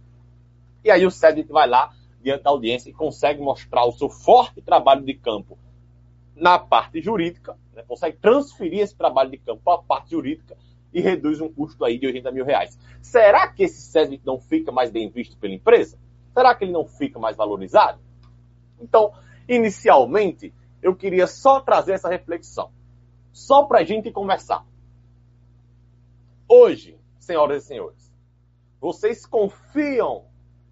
E 0.83 0.91
aí 0.91 1.05
o 1.05 1.11
SEDIT 1.11 1.51
vai 1.51 1.67
lá, 1.67 1.91
diante 2.21 2.43
da 2.43 2.51
audiência, 2.51 2.89
e 2.89 2.93
consegue 2.93 3.41
mostrar 3.41 3.85
o 3.85 3.91
seu 3.91 4.09
forte 4.09 4.61
trabalho 4.61 5.03
de 5.03 5.15
campo 5.15 5.57
na 6.35 6.59
parte 6.59 7.01
jurídica, 7.01 7.57
né? 7.73 7.83
consegue 7.87 8.17
transferir 8.17 8.81
esse 8.81 8.95
trabalho 8.95 9.31
de 9.31 9.37
campo 9.37 9.61
para 9.63 9.79
a 9.79 9.83
parte 9.83 10.11
jurídica 10.11 10.55
e 10.95 11.01
reduz 11.01 11.41
um 11.41 11.51
custo 11.51 11.83
aí 11.83 11.99
de 11.99 12.07
80 12.07 12.31
mil 12.31 12.45
reais. 12.45 12.79
Será 13.01 13.49
que 13.49 13.63
esse 13.63 13.81
SESMIT 13.81 14.25
não 14.25 14.39
fica 14.39 14.71
mais 14.71 14.89
bem 14.89 15.09
visto 15.09 15.37
pela 15.37 15.53
empresa? 15.53 15.99
Será 16.33 16.55
que 16.55 16.63
ele 16.63 16.71
não 16.71 16.85
fica 16.85 17.19
mais 17.19 17.35
valorizado? 17.35 17.99
Então, 18.79 19.11
inicialmente, 19.45 20.53
eu 20.81 20.95
queria 20.95 21.27
só 21.27 21.59
trazer 21.59 21.91
essa 21.91 22.07
reflexão, 22.07 22.71
só 23.33 23.63
para 23.63 23.79
a 23.79 23.83
gente 23.83 24.09
conversar. 24.09 24.65
Hoje, 26.47 26.97
senhoras 27.19 27.63
e 27.63 27.67
senhores, 27.67 28.13
Vocês 28.79 29.25
confiam 29.25 30.25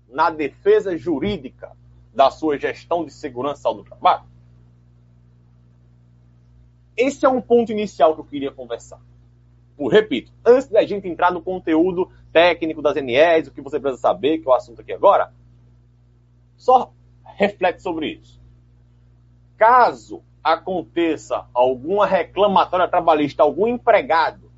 na 0.08 0.30
defesa 0.30 0.96
jurídica 0.96 1.76
da 2.14 2.32
sua 2.32 2.58
gestão 2.58 3.04
de 3.04 3.12
segurança 3.12 3.74
do 3.74 3.84
trabalho? 3.84 4.24
Esse 6.96 7.26
é 7.26 7.30
um 7.30 7.42
ponto 7.42 7.74
inicial 7.74 8.14
que 8.14 8.22
eu 8.22 8.26
queria 8.26 8.52
conversar. 8.52 9.02
Por, 9.76 9.92
repito, 9.92 10.32
antes 10.46 10.68
da 10.68 10.84
gente 10.84 11.08
entrar 11.08 11.32
no 11.32 11.42
conteúdo 11.42 12.12
técnico 12.32 12.82
das 12.82 12.96
NEs, 12.96 13.48
o 13.48 13.52
que 13.52 13.62
você 13.62 13.80
precisa 13.80 14.02
saber, 14.02 14.40
que 14.40 14.48
é 14.48 14.52
o 14.52 14.54
assunto 14.54 14.82
aqui 14.82 14.94
agora, 14.94 15.34
só 16.56 16.92
reflete 17.24 17.82
sobre 17.82 18.14
isso. 18.14 18.40
Caso 19.58 20.24
aconteça 20.44 21.48
alguma 21.54 22.06
reclamatória 22.06 22.88
trabalhista, 22.88 23.44
algum 23.44 23.68
empregado 23.68 24.52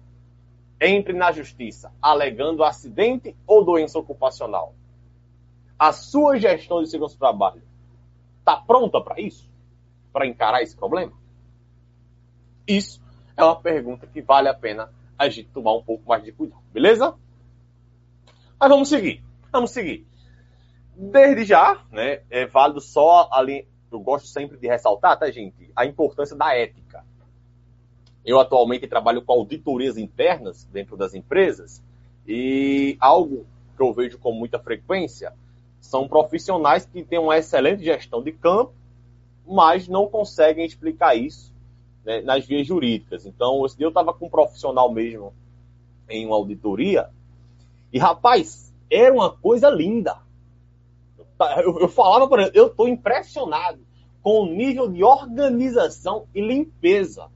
entre 0.81 1.13
na 1.13 1.31
justiça 1.31 1.91
alegando 2.01 2.63
acidente 2.63 3.35
ou 3.47 3.63
doença 3.63 3.97
ocupacional, 3.97 4.73
a 5.77 5.91
sua 5.91 6.37
gestão 6.37 6.81
de 6.81 6.89
segurança 6.89 7.15
do 7.15 7.19
trabalho 7.19 7.61
está 8.39 8.57
pronta 8.57 9.01
para 9.01 9.19
isso? 9.19 9.49
Para 10.11 10.25
encarar 10.25 10.61
esse 10.61 10.75
problema? 10.75 11.13
Isso 12.67 13.01
é 13.35 13.43
uma 13.43 13.55
pergunta 13.55 14.07
que 14.07 14.21
vale 14.21 14.47
a 14.47 14.53
pena 14.53 14.89
a 15.17 15.29
gente 15.29 15.49
tomar 15.49 15.73
um 15.73 15.83
pouco 15.83 16.07
mais 16.07 16.23
de 16.23 16.31
cuidado, 16.31 16.61
beleza? 16.71 17.15
Mas 18.59 18.69
vamos 18.69 18.89
seguir, 18.89 19.23
vamos 19.51 19.71
seguir. 19.71 20.05
Desde 20.95 21.43
já, 21.43 21.83
né, 21.91 22.21
é 22.29 22.45
válido 22.45 22.79
só 22.79 23.29
ali, 23.31 23.67
eu 23.91 23.99
gosto 23.99 24.27
sempre 24.27 24.57
de 24.57 24.67
ressaltar, 24.67 25.17
tá, 25.17 25.29
gente, 25.29 25.71
a 25.75 25.85
importância 25.85 26.35
da 26.35 26.55
ética. 26.55 27.03
Eu 28.25 28.39
atualmente 28.39 28.87
trabalho 28.87 29.21
com 29.21 29.33
auditorias 29.33 29.97
internas 29.97 30.65
dentro 30.65 30.97
das 30.97 31.13
empresas 31.13 31.83
e 32.27 32.97
algo 32.99 33.45
que 33.75 33.83
eu 33.83 33.93
vejo 33.93 34.17
com 34.17 34.31
muita 34.31 34.57
frequência 34.57 35.33
são 35.79 36.07
profissionais 36.07 36.85
que 36.85 37.03
têm 37.03 37.19
uma 37.19 37.37
excelente 37.37 37.83
gestão 37.83 38.23
de 38.23 38.31
campo, 38.31 38.73
mas 39.45 39.87
não 39.87 40.07
conseguem 40.07 40.65
explicar 40.65 41.15
isso 41.15 41.53
né, 42.05 42.21
nas 42.21 42.45
vias 42.45 42.65
jurídicas. 42.67 43.25
Então, 43.25 43.65
esse 43.65 43.75
dia 43.75 43.85
eu 43.85 43.89
estava 43.89 44.13
com 44.13 44.27
um 44.27 44.29
profissional 44.29 44.91
mesmo 44.91 45.33
em 46.07 46.25
uma 46.25 46.35
auditoria 46.35 47.09
e, 47.91 47.97
rapaz, 47.97 48.73
era 48.89 49.13
uma 49.13 49.31
coisa 49.31 49.69
linda. 49.69 50.17
Eu, 51.63 51.79
eu 51.79 51.87
falava 51.89 52.27
para 52.29 52.43
ele, 52.43 52.51
eu 52.53 52.67
estou 52.67 52.87
impressionado 52.87 53.79
com 54.21 54.41
o 54.41 54.45
nível 54.45 54.89
de 54.89 55.03
organização 55.03 56.27
e 56.33 56.41
limpeza 56.41 57.27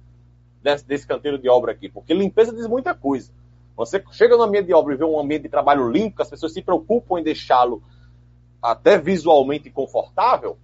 desse, 0.62 0.86
desse 0.86 1.08
canteiro 1.08 1.38
de 1.38 1.50
obra 1.50 1.72
aqui, 1.72 1.90
porque 1.90 2.14
limpeza 2.14 2.54
diz 2.54 2.68
muita 2.68 2.94
coisa. 2.94 3.32
Você 3.76 4.04
chega 4.12 4.36
no 4.36 4.44
ambiente 4.44 4.68
de 4.68 4.74
obra 4.74 4.94
e 4.94 4.98
vê 4.98 5.04
um 5.04 5.20
ambiente 5.20 5.44
de 5.44 5.50
trabalho 5.50 5.90
limpo, 5.90 6.22
as 6.22 6.30
pessoas 6.30 6.54
se 6.54 6.62
preocupam 6.62 7.20
em 7.20 7.24
deixá-lo 7.24 7.82
até 8.62 8.98
visualmente 8.98 9.70
confortável, 9.70 10.58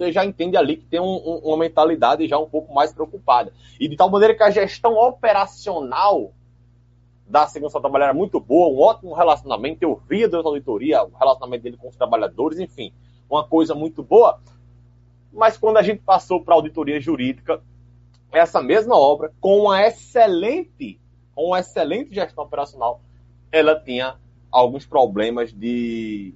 você 0.00 0.12
já 0.12 0.24
entende 0.24 0.56
ali 0.56 0.78
que 0.78 0.86
tem 0.86 0.98
um, 0.98 1.04
um, 1.04 1.40
uma 1.44 1.58
mentalidade 1.58 2.26
já 2.26 2.38
um 2.38 2.48
pouco 2.48 2.72
mais 2.72 2.90
preocupada. 2.90 3.52
E 3.78 3.86
de 3.86 3.96
tal 3.96 4.08
maneira 4.08 4.34
que 4.34 4.42
a 4.42 4.50
gestão 4.50 4.96
operacional 4.96 6.32
da 7.26 7.46
segurança 7.46 7.78
do 7.78 7.82
trabalho 7.82 8.04
era 8.04 8.14
muito 8.14 8.40
boa, 8.40 8.72
um 8.72 8.80
ótimo 8.80 9.12
relacionamento. 9.12 9.82
Eu 9.82 10.00
via 10.08 10.26
durante 10.26 10.46
a 10.46 10.48
auditoria 10.48 11.04
o 11.04 11.10
relacionamento 11.10 11.64
dele 11.64 11.76
com 11.76 11.88
os 11.88 11.96
trabalhadores, 11.96 12.58
enfim, 12.58 12.94
uma 13.28 13.46
coisa 13.46 13.74
muito 13.74 14.02
boa. 14.02 14.40
Mas 15.30 15.58
quando 15.58 15.76
a 15.76 15.82
gente 15.82 16.00
passou 16.00 16.42
para 16.42 16.54
a 16.54 16.56
auditoria 16.56 16.98
jurídica, 16.98 17.62
essa 18.32 18.62
mesma 18.62 18.96
obra, 18.96 19.32
com 19.38 19.58
uma 19.58 19.82
excelente, 19.86 20.98
com 21.34 21.48
uma 21.48 21.60
excelente 21.60 22.14
gestão 22.14 22.44
operacional, 22.44 23.02
ela 23.52 23.78
tinha 23.78 24.16
alguns 24.50 24.86
problemas 24.86 25.52
de 25.52 26.34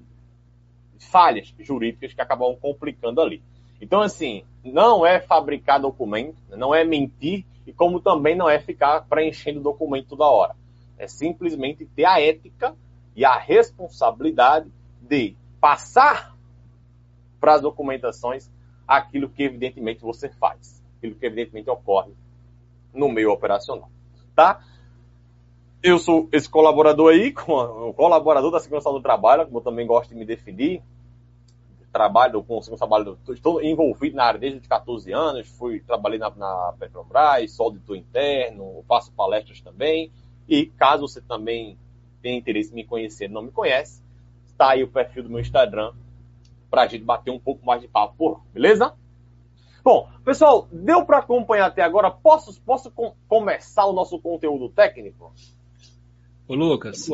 falhas 0.99 1.52
jurídicas 1.61 2.12
que 2.12 2.21
acabavam 2.21 2.56
complicando 2.56 3.21
ali. 3.21 3.42
Então, 3.81 4.00
assim, 4.00 4.45
não 4.65 5.04
é 5.04 5.21
fabricar 5.21 5.80
documento, 5.80 6.37
não 6.50 6.75
é 6.75 6.84
mentir, 6.84 7.45
e 7.67 7.73
como 7.73 8.00
também 8.00 8.34
não 8.34 8.49
é 8.49 8.58
ficar 8.58 9.02
preenchendo 9.02 9.60
documento 9.60 10.08
toda 10.08 10.25
hora. 10.25 10.54
É 10.99 11.06
simplesmente 11.06 11.84
ter 11.84 12.04
a 12.04 12.21
ética 12.21 12.75
e 13.17 13.25
a 13.25 13.37
responsabilidade 13.37 14.71
de 15.00 15.37
passar 15.60 16.34
para 17.41 17.54
as 17.54 17.60
documentações 17.60 18.50
aquilo 18.87 19.28
que 19.28 19.43
evidentemente 19.43 20.02
você 20.02 20.28
faz, 20.28 20.82
aquilo 20.99 21.15
que 21.15 21.26
evidentemente 21.26 21.71
ocorre 21.71 22.13
no 22.93 23.08
meio 23.08 23.32
operacional, 23.32 23.91
tá? 24.34 24.60
Eu 25.82 25.99
sou 25.99 26.28
esse 26.32 26.49
colaborador 26.49 27.13
aí, 27.13 27.34
o 27.49 27.93
colaborador 27.93 28.50
da 28.50 28.60
segurança 28.60 28.91
do 28.91 29.00
trabalho, 29.00 29.45
como 29.47 29.58
eu 29.58 29.63
também 29.63 29.87
gosto 29.87 30.10
de 30.10 30.17
me 30.17 30.25
definir, 30.25 30.82
trabalho 31.95 32.43
com 32.43 32.59
o 32.59 32.76
trabalho, 32.76 33.17
estou 33.28 33.63
envolvido 33.63 34.17
na 34.17 34.25
área 34.25 34.41
desde 34.41 34.59
os 34.59 34.67
14 34.67 35.13
anos, 35.13 35.47
fui, 35.47 35.78
trabalhei 35.78 36.19
na, 36.19 36.28
na 36.30 36.75
Petrobras, 36.76 37.52
sou 37.52 37.67
auditor 37.67 37.97
interno, 37.97 38.85
faço 38.89 39.13
palestras 39.13 39.61
também, 39.61 40.11
e 40.49 40.67
caso 40.67 41.07
você 41.07 41.21
também 41.21 41.78
tenha 42.21 42.37
interesse 42.37 42.73
em 42.73 42.75
me 42.75 42.85
conhecer 42.85 43.30
não 43.30 43.43
me 43.43 43.52
conhece, 43.52 44.02
está 44.45 44.71
aí 44.71 44.83
o 44.83 44.89
perfil 44.89 45.23
do 45.23 45.30
meu 45.30 45.39
Instagram 45.39 45.93
para 46.69 46.83
a 46.83 46.89
gente 46.89 47.04
bater 47.04 47.30
um 47.30 47.39
pouco 47.39 47.65
mais 47.65 47.80
de 47.80 47.87
papo 47.87 48.17
por 48.19 48.43
beleza? 48.52 48.93
Bom, 49.85 50.09
pessoal, 50.25 50.67
deu 50.73 51.07
para 51.07 51.19
acompanhar 51.19 51.67
até 51.67 51.83
agora? 51.83 52.11
Posso, 52.11 52.61
posso 52.63 52.91
com, 52.91 53.15
começar 53.28 53.87
o 53.87 53.93
nosso 53.93 54.19
conteúdo 54.19 54.69
técnico? 54.69 55.33
Ô 56.49 56.57
Lucas, 56.57 57.09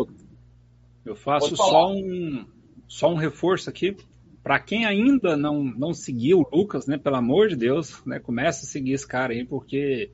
eu 1.04 1.14
faço 1.14 1.54
só 1.54 1.90
um, 1.90 2.46
só 2.88 3.10
um 3.10 3.16
reforço 3.16 3.68
aqui 3.68 3.94
para 4.42 4.58
quem 4.58 4.86
ainda 4.86 5.36
não, 5.36 5.62
não 5.62 5.92
seguiu 5.92 6.40
o 6.40 6.56
Lucas, 6.56 6.86
né, 6.86 6.96
pelo 6.96 7.16
amor 7.16 7.48
de 7.48 7.56
Deus, 7.56 8.02
né, 8.06 8.18
começa 8.18 8.64
a 8.64 8.68
seguir 8.68 8.92
esse 8.92 9.06
cara 9.06 9.32
aí, 9.32 9.44
porque 9.44 10.10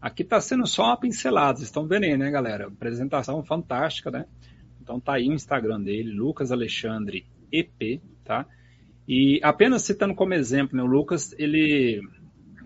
aqui 0.00 0.22
está 0.22 0.40
sendo 0.40 0.66
só 0.66 0.86
uma 0.86 0.96
pincelada, 0.96 1.58
vocês 1.58 1.68
estão 1.68 1.86
vendo 1.86 2.04
aí, 2.04 2.16
né, 2.16 2.30
galera? 2.30 2.68
Apresentação 2.68 3.42
fantástica, 3.44 4.10
né? 4.10 4.24
Então 4.80 4.98
tá 4.98 5.14
aí 5.14 5.28
o 5.28 5.32
Instagram 5.32 5.80
dele, 5.80 6.10
Lucas 6.10 6.52
Alexandre 6.52 7.26
EP, 7.52 8.00
tá? 8.24 8.46
E 9.06 9.40
apenas 9.42 9.82
citando 9.82 10.14
como 10.14 10.34
exemplo, 10.34 10.76
né, 10.76 10.82
o 10.82 10.86
Lucas, 10.86 11.34
ele 11.38 12.00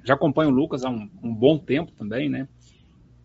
já 0.04 0.14
acompanha 0.14 0.50
o 0.50 0.54
Lucas 0.54 0.84
há 0.84 0.90
um, 0.90 1.10
um 1.22 1.34
bom 1.34 1.58
tempo 1.58 1.92
também, 1.92 2.28
né? 2.28 2.48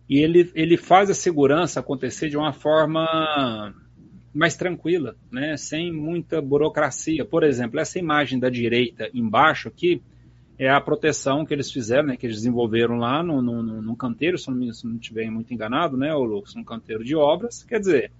E 0.08 0.18
ele, 0.18 0.50
ele 0.54 0.76
faz 0.76 1.10
a 1.10 1.14
segurança 1.14 1.80
acontecer 1.80 2.28
de 2.28 2.36
uma 2.36 2.52
forma 2.52 3.74
mais 4.36 4.56
tranquila, 4.56 5.16
né? 5.30 5.56
sem 5.56 5.92
muita 5.92 6.40
burocracia. 6.42 7.24
Por 7.24 7.42
exemplo, 7.42 7.80
essa 7.80 7.98
imagem 7.98 8.38
da 8.38 8.50
direita 8.50 9.08
embaixo 9.14 9.68
aqui 9.68 10.02
é 10.58 10.68
a 10.68 10.80
proteção 10.80 11.44
que 11.44 11.54
eles 11.54 11.70
fizeram, 11.70 12.08
né? 12.08 12.16
que 12.16 12.26
eles 12.26 12.36
desenvolveram 12.36 12.96
lá 12.96 13.22
no, 13.22 13.40
no, 13.40 13.62
no 13.62 13.96
canteiro, 13.96 14.38
se 14.38 14.48
não, 14.48 14.56
não 14.56 14.96
estiver 14.96 15.30
muito 15.30 15.52
enganado, 15.52 15.96
né, 15.96 16.12
Lucas, 16.14 16.54
no 16.54 16.64
canteiro 16.64 17.04
de 17.04 17.16
obras. 17.16 17.62
Quer 17.64 17.80
dizer, 17.80 18.12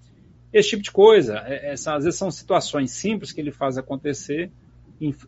esse 0.53 0.71
tipo 0.71 0.83
de 0.83 0.91
coisa, 0.91 1.43
é, 1.47 1.71
é, 1.71 1.73
às 1.73 2.05
vezes 2.05 2.17
são 2.17 2.31
situações 2.31 2.91
simples 2.91 3.33
que 3.33 3.41
ele 3.41 3.51
faz 3.51 3.77
acontecer 3.77 4.51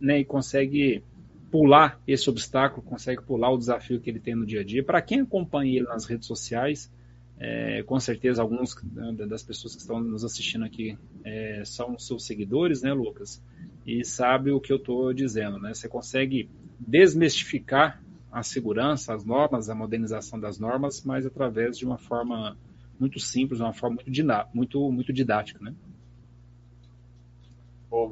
né, 0.01 0.21
e 0.21 0.25
consegue 0.25 1.03
pular 1.51 2.01
esse 2.07 2.29
obstáculo, 2.29 2.83
consegue 2.83 3.23
pular 3.23 3.51
o 3.51 3.59
desafio 3.59 4.01
que 4.01 4.09
ele 4.11 4.21
tem 4.21 4.35
no 4.35 4.47
dia 4.47 4.61
a 4.61 4.65
dia. 4.65 4.83
Para 4.83 5.03
quem 5.03 5.21
acompanha 5.21 5.77
ele 5.77 5.87
nas 5.87 6.05
redes 6.07 6.27
sociais, 6.27 6.91
é, 7.41 7.83
com 7.85 7.99
certeza, 8.01 8.43
alguns 8.43 8.75
né, 8.83 9.13
das 9.27 9.43
pessoas 9.43 9.75
que 9.75 9.81
estão 9.81 10.01
nos 10.01 10.25
assistindo 10.25 10.65
aqui 10.65 10.99
é, 11.25 11.63
são 11.65 11.99
seus 11.99 12.27
seguidores, 12.27 12.83
né, 12.83 12.93
Lucas? 12.93 13.43
E 13.87 14.05
sabe 14.05 14.51
o 14.51 14.61
que 14.61 14.73
eu 14.73 14.77
estou 14.77 15.13
dizendo, 15.15 15.59
né? 15.59 15.73
Você 15.73 15.89
consegue 15.89 16.51
desmistificar 16.79 18.03
a 18.31 18.43
segurança, 18.43 19.15
as 19.15 19.25
normas, 19.25 19.71
a 19.71 19.75
modernização 19.75 20.39
das 20.39 20.59
normas, 20.59 21.03
mas 21.05 21.25
através 21.25 21.79
de 21.79 21.87
uma 21.87 21.97
forma 21.97 22.57
muito 22.99 23.21
simples, 23.21 23.61
uma 23.61 23.73
forma 23.73 23.97
muito, 24.05 24.11
muito, 24.53 24.93
muito 24.93 25.13
didática, 25.13 25.63
né? 25.63 25.73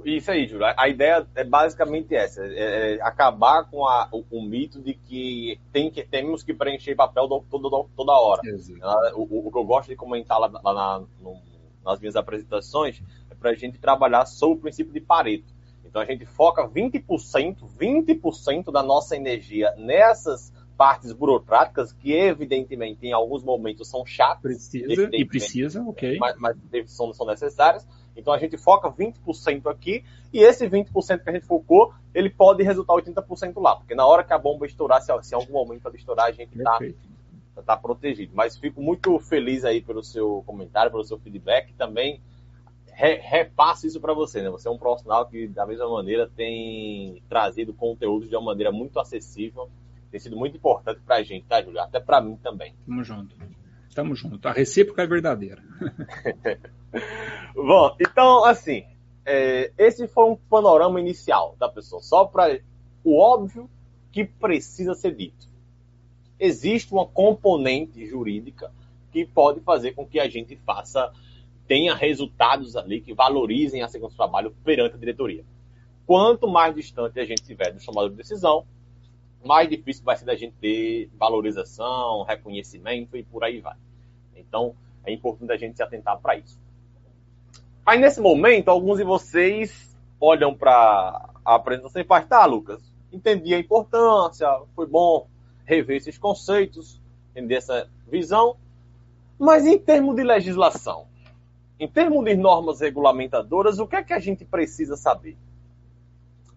Isso 0.04 0.30
aí, 0.30 0.46
Júlio. 0.46 0.66
A 0.76 0.88
ideia 0.88 1.26
é 1.34 1.44
basicamente 1.44 2.14
essa: 2.14 2.42
é, 2.42 2.94
é 2.94 3.02
acabar 3.02 3.64
com 3.64 3.86
a, 3.86 4.08
o, 4.10 4.24
o, 4.30 4.42
mito 4.42 4.80
de 4.80 4.94
que, 4.94 5.60
tem 5.70 5.90
que 5.90 6.02
temos 6.02 6.42
que 6.42 6.54
preencher 6.54 6.94
papel 6.94 7.28
do, 7.28 7.44
toda, 7.50 7.86
toda 7.94 8.12
hora. 8.12 8.40
O, 9.14 9.48
o, 9.48 9.52
que 9.52 9.58
eu 9.58 9.64
gosto 9.64 9.88
de 9.88 9.96
comentar 9.96 10.40
lá, 10.40 10.48
lá 10.64 10.72
na, 10.72 11.06
no, 11.20 11.36
nas 11.84 12.00
minhas 12.00 12.16
apresentações 12.16 13.02
é 13.30 13.34
para 13.34 13.50
a 13.50 13.54
gente 13.54 13.78
trabalhar 13.78 14.24
sobre 14.24 14.58
o 14.58 14.60
princípio 14.62 14.92
de 14.94 15.00
Pareto. 15.00 15.54
Então 15.84 16.00
a 16.00 16.06
gente 16.06 16.24
foca 16.24 16.66
20%, 16.66 17.56
20% 17.78 18.72
da 18.72 18.82
nossa 18.82 19.14
energia 19.14 19.74
nessas 19.76 20.52
partes 20.76 21.12
burocráticas 21.12 21.92
que 21.92 22.12
evidentemente 22.12 23.06
em 23.06 23.12
alguns 23.12 23.42
momentos 23.42 23.88
são 23.88 24.04
chatas. 24.06 24.40
Precisa 24.40 25.08
e 25.12 25.24
precisa, 25.24 25.82
ok. 25.82 26.18
Mas, 26.18 26.36
mas 26.38 26.56
são, 26.86 27.12
são 27.12 27.26
necessárias 27.26 27.86
então 28.16 28.32
a 28.32 28.38
gente 28.38 28.56
foca 28.56 28.90
20% 28.90 29.70
aqui 29.70 30.04
e 30.32 30.40
esse 30.40 30.68
20% 30.68 31.22
que 31.22 31.30
a 31.30 31.32
gente 31.32 31.46
focou, 31.46 31.94
ele 32.14 32.30
pode 32.30 32.62
resultar 32.62 32.94
80% 32.94 33.60
lá, 33.60 33.76
porque 33.76 33.94
na 33.94 34.06
hora 34.06 34.24
que 34.24 34.32
a 34.32 34.38
bomba 34.38 34.66
estourar, 34.66 35.02
se, 35.02 35.12
em 35.12 35.34
algum 35.34 35.52
momento 35.52 35.86
ela 35.86 35.96
estourar, 35.96 36.26
a 36.26 36.32
gente 36.32 36.56
está 36.56 36.78
tá 37.62 37.76
protegido. 37.76 38.32
Mas 38.34 38.56
fico 38.56 38.82
muito 38.82 39.18
feliz 39.18 39.64
aí 39.64 39.80
pelo 39.80 40.02
seu 40.02 40.42
comentário, 40.46 40.90
pelo 40.90 41.04
seu 41.04 41.18
feedback 41.18 41.72
também. 41.74 42.20
re, 42.86 43.14
repasso 43.16 43.86
isso 43.86 44.00
para 44.00 44.14
você, 44.14 44.42
né? 44.42 44.50
Você 44.50 44.68
é 44.68 44.70
um 44.70 44.78
profissional 44.78 45.26
que, 45.26 45.46
da 45.48 45.66
mesma 45.66 45.88
maneira, 45.88 46.28
tem 46.28 47.22
trazido 47.28 47.72
conteúdo 47.74 48.28
de 48.28 48.34
uma 48.34 48.44
maneira 48.44 48.72
muito 48.72 48.98
acessível. 48.98 49.70
Tem 50.10 50.20
sido 50.20 50.36
muito 50.36 50.56
importante 50.56 51.00
para 51.04 51.16
a 51.16 51.22
gente, 51.22 51.46
tá, 51.46 51.62
Júlio? 51.62 51.80
Até 51.80 52.00
para 52.00 52.20
mim 52.20 52.36
também. 52.36 52.74
Tamo 52.86 53.04
junto. 53.04 53.36
Tamo 53.94 54.14
junto. 54.14 54.46
A 54.46 54.52
recíproca 54.52 55.02
é 55.02 55.06
verdadeira. 55.06 55.62
Bom, 57.54 57.96
então, 58.00 58.44
assim, 58.44 58.84
é, 59.24 59.72
esse 59.78 60.06
foi 60.06 60.24
um 60.30 60.36
panorama 60.36 61.00
inicial 61.00 61.56
da 61.58 61.68
pessoa, 61.68 62.02
só 62.02 62.24
para 62.24 62.60
o 63.02 63.18
óbvio 63.18 63.68
que 64.12 64.24
precisa 64.24 64.94
ser 64.94 65.14
dito. 65.14 65.48
Existe 66.38 66.92
uma 66.92 67.06
componente 67.06 68.06
jurídica 68.06 68.72
que 69.10 69.24
pode 69.24 69.60
fazer 69.60 69.92
com 69.92 70.06
que 70.06 70.20
a 70.20 70.28
gente 70.28 70.56
faça 70.56 71.12
tenha 71.66 71.94
resultados 71.94 72.76
ali 72.76 73.00
que 73.00 73.12
valorizem 73.12 73.82
a 73.82 73.88
segurança 73.88 74.14
do 74.14 74.18
trabalho 74.18 74.54
perante 74.64 74.94
a 74.94 74.98
diretoria. 74.98 75.44
Quanto 76.06 76.46
mais 76.46 76.74
distante 76.74 77.18
a 77.18 77.24
gente 77.24 77.40
estiver 77.40 77.72
do 77.72 77.80
chamado 77.80 78.10
de 78.10 78.16
decisão, 78.16 78.64
mais 79.44 79.68
difícil 79.68 80.04
vai 80.04 80.16
ser 80.16 80.24
da 80.24 80.36
gente 80.36 80.54
ter 80.60 81.10
valorização, 81.18 82.22
reconhecimento 82.22 83.16
e 83.16 83.22
por 83.22 83.42
aí 83.42 83.60
vai. 83.60 83.76
Então, 84.34 84.74
é 85.04 85.12
importante 85.12 85.52
a 85.52 85.56
gente 85.56 85.76
se 85.76 85.82
atentar 85.82 86.18
para 86.20 86.36
isso. 86.36 86.58
Aí, 87.86 88.00
nesse 88.00 88.20
momento, 88.20 88.68
alguns 88.68 88.98
de 88.98 89.04
vocês 89.04 89.96
olham 90.20 90.52
para 90.52 91.30
a 91.44 91.54
apresentação 91.54 92.02
e 92.02 92.04
falam, 92.04 92.26
tá, 92.26 92.44
Lucas, 92.44 92.82
entendi 93.12 93.54
a 93.54 93.60
importância, 93.60 94.48
foi 94.74 94.88
bom 94.88 95.28
rever 95.64 95.98
esses 95.98 96.18
conceitos, 96.18 97.00
entender 97.30 97.54
essa 97.54 97.88
visão, 98.08 98.56
mas 99.38 99.64
em 99.64 99.78
termos 99.78 100.16
de 100.16 100.24
legislação, 100.24 101.06
em 101.78 101.86
termos 101.86 102.24
de 102.24 102.34
normas 102.34 102.80
regulamentadoras, 102.80 103.78
o 103.78 103.86
que 103.86 103.94
é 103.94 104.02
que 104.02 104.12
a 104.12 104.18
gente 104.18 104.44
precisa 104.44 104.96
saber? 104.96 105.36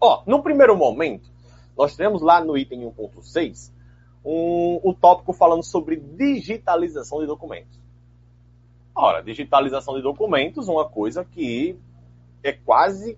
Ó, 0.02 0.24
no 0.26 0.42
primeiro 0.42 0.76
momento, 0.76 1.30
nós 1.78 1.96
temos 1.96 2.24
lá 2.24 2.44
no 2.44 2.58
item 2.58 2.92
1.6 2.92 3.72
um, 4.26 4.80
o 4.84 4.96
tópico 5.00 5.32
falando 5.32 5.64
sobre 5.64 5.96
digitalização 5.96 7.20
de 7.20 7.28
documentos. 7.28 7.80
Ora, 9.02 9.24
digitalização 9.24 9.96
de 9.96 10.02
documentos, 10.02 10.68
uma 10.68 10.84
coisa 10.84 11.24
que 11.24 11.80
é 12.44 12.52
quase 12.52 13.18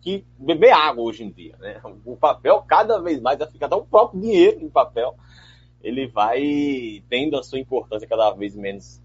que 0.00 0.24
beber 0.38 0.70
água 0.70 1.02
hoje 1.02 1.24
em 1.24 1.30
dia. 1.32 1.56
Né? 1.58 1.80
O 2.06 2.16
papel 2.16 2.62
cada 2.62 3.00
vez 3.00 3.20
mais 3.20 3.36
vai 3.36 3.50
ficar 3.50 3.66
até 3.66 3.74
o 3.74 3.84
próprio 3.84 4.20
dinheiro 4.20 4.60
em 4.60 4.68
papel. 4.68 5.16
Ele 5.82 6.06
vai 6.06 7.02
tendo 7.10 7.36
a 7.36 7.42
sua 7.42 7.58
importância 7.58 8.06
cada 8.06 8.30
vez 8.30 8.54
menos 8.54 9.02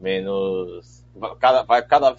menos 0.00 1.04
cada, 1.38 1.62
vai 1.62 1.86
cada, 1.86 2.16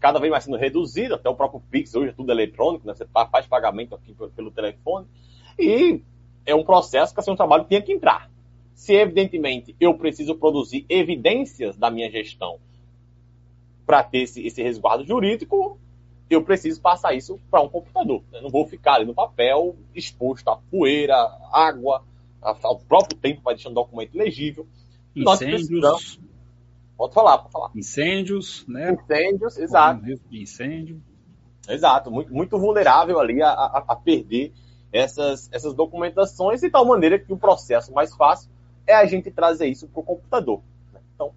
cada 0.00 0.18
vez 0.18 0.30
mais 0.30 0.44
sendo 0.44 0.56
reduzido, 0.56 1.16
até 1.16 1.28
o 1.28 1.36
próprio 1.36 1.62
Pix 1.70 1.94
hoje 1.94 2.12
é 2.12 2.14
tudo 2.14 2.32
eletrônico, 2.32 2.86
né? 2.86 2.94
você 2.94 3.06
faz 3.30 3.46
pagamento 3.46 3.94
aqui 3.94 4.16
pelo 4.34 4.50
telefone, 4.50 5.06
e 5.58 6.02
é 6.46 6.54
um 6.54 6.64
processo 6.64 7.12
que 7.12 7.20
assim, 7.20 7.30
um 7.30 7.36
trabalho 7.36 7.64
tem 7.64 7.82
que 7.82 7.92
entrar. 7.92 8.30
Se, 8.78 8.94
evidentemente, 8.94 9.74
eu 9.80 9.92
preciso 9.94 10.36
produzir 10.36 10.86
evidências 10.88 11.76
da 11.76 11.90
minha 11.90 12.08
gestão 12.08 12.60
para 13.84 14.04
ter 14.04 14.18
esse, 14.18 14.46
esse 14.46 14.62
resguardo 14.62 15.04
jurídico, 15.04 15.76
eu 16.30 16.44
preciso 16.44 16.80
passar 16.80 17.12
isso 17.12 17.40
para 17.50 17.60
um 17.60 17.68
computador. 17.68 18.22
Eu 18.32 18.40
não 18.40 18.50
vou 18.50 18.64
ficar 18.68 18.94
ali 18.94 19.04
no 19.04 19.12
papel 19.12 19.74
exposto 19.92 20.48
a 20.48 20.58
poeira, 20.70 21.16
água, 21.52 22.04
ao 22.40 22.78
próprio 22.78 23.18
tempo 23.18 23.42
vai 23.42 23.56
deixando 23.56 23.72
o 23.72 23.82
documento 23.82 24.16
legível. 24.16 24.64
Incêndios. 25.14 26.20
Pode 26.96 27.14
falar, 27.14 27.38
pode 27.38 27.52
falar. 27.52 27.70
Incêndios, 27.74 28.64
né? 28.68 28.92
Incêndios, 28.92 29.58
exato. 29.58 30.04
incêndio. 30.30 31.02
Exato, 31.68 32.12
muito, 32.12 32.32
muito 32.32 32.56
vulnerável 32.56 33.18
ali 33.18 33.42
a, 33.42 33.50
a, 33.50 33.84
a, 33.88 33.96
perder 33.96 34.52
essas, 34.92 35.50
essas 35.52 35.74
documentações, 35.74 36.60
de 36.60 36.70
tal 36.70 36.84
maneira 36.84 37.18
que 37.18 37.32
o 37.32 37.36
processo 37.36 37.92
mais 37.92 38.14
fácil 38.14 38.48
é 38.88 38.94
a 38.94 39.04
gente 39.04 39.30
trazer 39.30 39.66
isso 39.66 39.86
para 39.86 40.00
o 40.00 40.02
computador. 40.02 40.62
Né? 40.92 41.00
Então, 41.14 41.32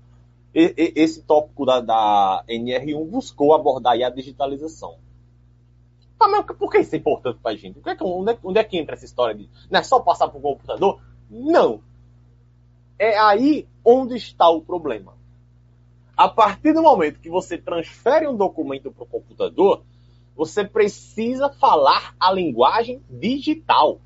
e, 0.56 0.74
e, 0.78 0.94
esse 0.96 1.22
tópico 1.22 1.66
da, 1.66 1.82
da, 1.82 2.44
NR1 2.48 3.06
buscou 3.06 3.54
abordar 3.54 4.02
a 4.02 4.10
digitalização. 4.10 4.96
Tá, 6.18 6.28
mas 6.30 6.46
por 6.46 6.72
que 6.72 6.80
isso 6.80 6.96
é 6.96 6.98
importante 6.98 7.40
para 7.44 7.52
a 7.52 7.56
gente? 7.56 7.80
Onde, 8.02 8.32
é, 8.32 8.38
onde 8.44 8.60
é 8.60 8.64
que 8.64 8.78
entra 8.78 8.96
essa 8.96 9.06
história 9.06 9.36
de 9.36 9.50
não 9.70 9.80
é 9.80 9.84
só 9.84 10.00
passar 10.00 10.30
para 10.30 10.40
o 10.40 10.42
computador? 10.42 11.02
Não. 11.30 11.82
É 12.98 13.18
aí 13.18 13.68
onde 13.84 14.16
está 14.16 14.50
o 14.50 14.62
problema. 14.62 15.14
A 16.16 16.30
partir 16.30 16.74
do 16.74 16.84
momento 16.84 17.20
que 17.20 17.30
você 17.30 17.58
transfere 17.58 18.28
um 18.28 18.36
documento 18.36 18.92
para 18.92 19.04
o 19.04 19.08
computador, 19.08 19.84
você 20.36 20.64
precisa 20.64 21.50
falar 21.50 22.16
a 22.20 22.32
linguagem 22.32 23.02
digital. 23.10 24.00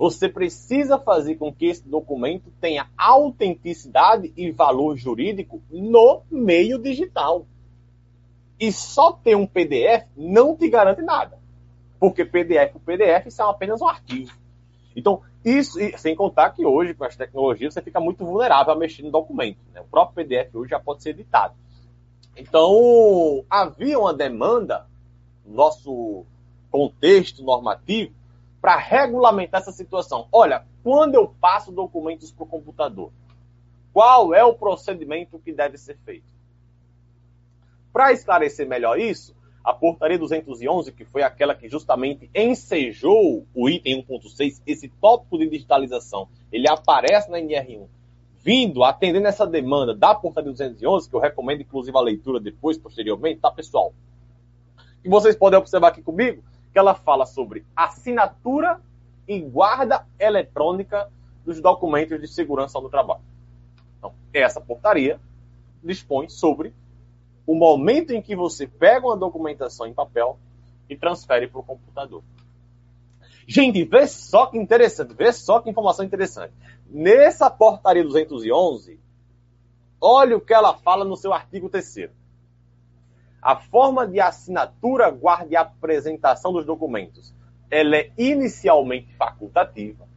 Você 0.00 0.30
precisa 0.30 0.98
fazer 0.98 1.34
com 1.34 1.52
que 1.52 1.66
esse 1.66 1.86
documento 1.86 2.50
tenha 2.58 2.88
autenticidade 2.96 4.32
e 4.34 4.50
valor 4.50 4.96
jurídico 4.96 5.60
no 5.70 6.22
meio 6.30 6.78
digital. 6.78 7.44
E 8.58 8.72
só 8.72 9.12
ter 9.12 9.36
um 9.36 9.46
PDF 9.46 10.08
não 10.16 10.56
te 10.56 10.70
garante 10.70 11.02
nada. 11.02 11.38
Porque 11.98 12.24
PDF 12.24 12.72
por 12.72 12.80
PDF 12.80 13.28
são 13.28 13.50
apenas 13.50 13.82
um 13.82 13.88
arquivo. 13.88 14.32
Então, 14.96 15.20
isso, 15.44 15.78
sem 15.98 16.16
contar 16.16 16.48
que 16.52 16.64
hoje, 16.64 16.94
com 16.94 17.04
as 17.04 17.14
tecnologias, 17.14 17.74
você 17.74 17.82
fica 17.82 18.00
muito 18.00 18.24
vulnerável 18.24 18.72
a 18.72 18.76
mexer 18.76 19.02
no 19.02 19.10
documento. 19.10 19.58
Né? 19.74 19.82
O 19.82 19.84
próprio 19.84 20.24
PDF 20.24 20.54
hoje 20.54 20.70
já 20.70 20.80
pode 20.80 21.02
ser 21.02 21.10
editado. 21.10 21.52
Então, 22.34 23.44
havia 23.50 23.98
uma 23.98 24.14
demanda 24.14 24.86
no 25.44 25.56
nosso 25.56 26.24
contexto 26.70 27.44
normativo 27.44 28.18
para 28.60 28.76
regulamentar 28.76 29.60
essa 29.60 29.72
situação. 29.72 30.28
Olha, 30.30 30.66
quando 30.82 31.14
eu 31.14 31.28
passo 31.40 31.72
documentos 31.72 32.30
para 32.30 32.44
o 32.44 32.46
computador, 32.46 33.10
qual 33.92 34.34
é 34.34 34.44
o 34.44 34.54
procedimento 34.54 35.38
que 35.38 35.52
deve 35.52 35.78
ser 35.78 35.96
feito? 36.04 36.30
Para 37.92 38.12
esclarecer 38.12 38.68
melhor 38.68 38.98
isso, 38.98 39.34
a 39.64 39.72
portaria 39.72 40.18
211, 40.18 40.92
que 40.92 41.04
foi 41.04 41.22
aquela 41.22 41.54
que 41.54 41.68
justamente 41.68 42.30
ensejou 42.34 43.46
o 43.54 43.68
item 43.68 44.04
1.6, 44.04 44.62
esse 44.66 44.88
tópico 44.88 45.38
de 45.38 45.48
digitalização, 45.48 46.28
ele 46.52 46.68
aparece 46.68 47.30
na 47.30 47.38
NR1, 47.38 47.86
vindo, 48.38 48.84
atendendo 48.84 49.26
essa 49.26 49.46
demanda 49.46 49.94
da 49.94 50.14
portaria 50.14 50.50
211, 50.50 51.08
que 51.08 51.16
eu 51.16 51.20
recomendo 51.20 51.62
inclusive 51.62 51.96
a 51.96 52.00
leitura 52.00 52.38
depois, 52.38 52.78
posteriormente, 52.78 53.40
tá, 53.40 53.50
pessoal? 53.50 53.92
E 55.04 55.08
vocês 55.08 55.34
podem 55.34 55.58
observar 55.58 55.88
aqui 55.88 56.02
comigo 56.02 56.42
que 56.72 56.78
ela 56.78 56.94
fala 56.94 57.26
sobre 57.26 57.66
assinatura 57.74 58.80
e 59.26 59.40
guarda 59.40 60.06
eletrônica 60.18 61.10
dos 61.44 61.60
documentos 61.60 62.20
de 62.20 62.28
segurança 62.28 62.80
do 62.80 62.88
trabalho. 62.88 63.22
Então, 63.98 64.14
essa 64.32 64.60
portaria 64.60 65.20
dispõe 65.82 66.28
sobre 66.28 66.74
o 67.46 67.54
momento 67.54 68.12
em 68.12 68.22
que 68.22 68.36
você 68.36 68.66
pega 68.66 69.06
uma 69.06 69.16
documentação 69.16 69.86
em 69.86 69.94
papel 69.94 70.38
e 70.88 70.96
transfere 70.96 71.48
para 71.48 71.60
o 71.60 71.64
computador. 71.64 72.22
Gente, 73.46 73.82
vê 73.84 74.06
só 74.06 74.46
que 74.46 74.58
interessante, 74.58 75.14
vê 75.14 75.32
só 75.32 75.60
que 75.60 75.70
informação 75.70 76.04
interessante. 76.04 76.54
Nessa 76.88 77.50
portaria 77.50 78.04
211, 78.04 79.00
olha 80.00 80.36
o 80.36 80.40
que 80.40 80.54
ela 80.54 80.76
fala 80.76 81.04
no 81.04 81.16
seu 81.16 81.32
artigo 81.32 81.68
3 81.68 82.10
A 83.42 83.56
forma 83.56 84.06
de 84.06 84.20
assinatura, 84.20 85.10
guarda 85.10 85.48
e 85.50 85.56
apresentação 85.56 86.52
dos 86.52 86.64
documentos, 86.64 87.34
ela 87.70 87.96
é 87.96 88.10
inicialmente 88.18 89.14
facultativa. 89.14 90.08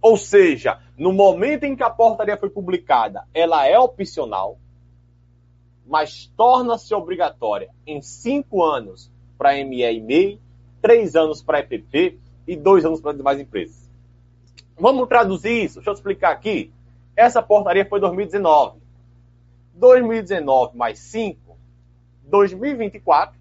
Ou 0.00 0.16
seja, 0.16 0.80
no 0.98 1.12
momento 1.12 1.64
em 1.64 1.76
que 1.76 1.82
a 1.82 1.90
portaria 1.90 2.36
foi 2.36 2.50
publicada, 2.50 3.26
ela 3.32 3.66
é 3.66 3.78
opcional 3.78 4.58
mas 5.86 6.32
torna-se 6.36 6.94
obrigatória 6.94 7.68
em 7.86 8.00
cinco 8.00 8.64
anos 8.64 9.10
para 9.36 9.52
ME 9.64 9.82
e 9.82 10.00
MEI, 10.00 10.40
três 10.80 11.14
anos 11.14 11.42
para 11.42 11.60
EPP 11.60 12.18
e 12.46 12.56
dois 12.56 12.84
anos 12.84 13.00
para 13.00 13.10
as 13.10 13.16
demais 13.16 13.38
empresas. 13.38 13.90
Vamos 14.78 15.08
traduzir 15.08 15.64
isso? 15.64 15.76
Deixa 15.76 15.90
eu 15.90 15.94
explicar 15.94 16.30
aqui. 16.30 16.72
Essa 17.14 17.42
portaria 17.42 17.84
foi 17.84 18.00
2019. 18.00 18.78
2019 19.74 20.76
mais 20.76 20.98
5, 20.98 21.38
2024, 22.26 23.38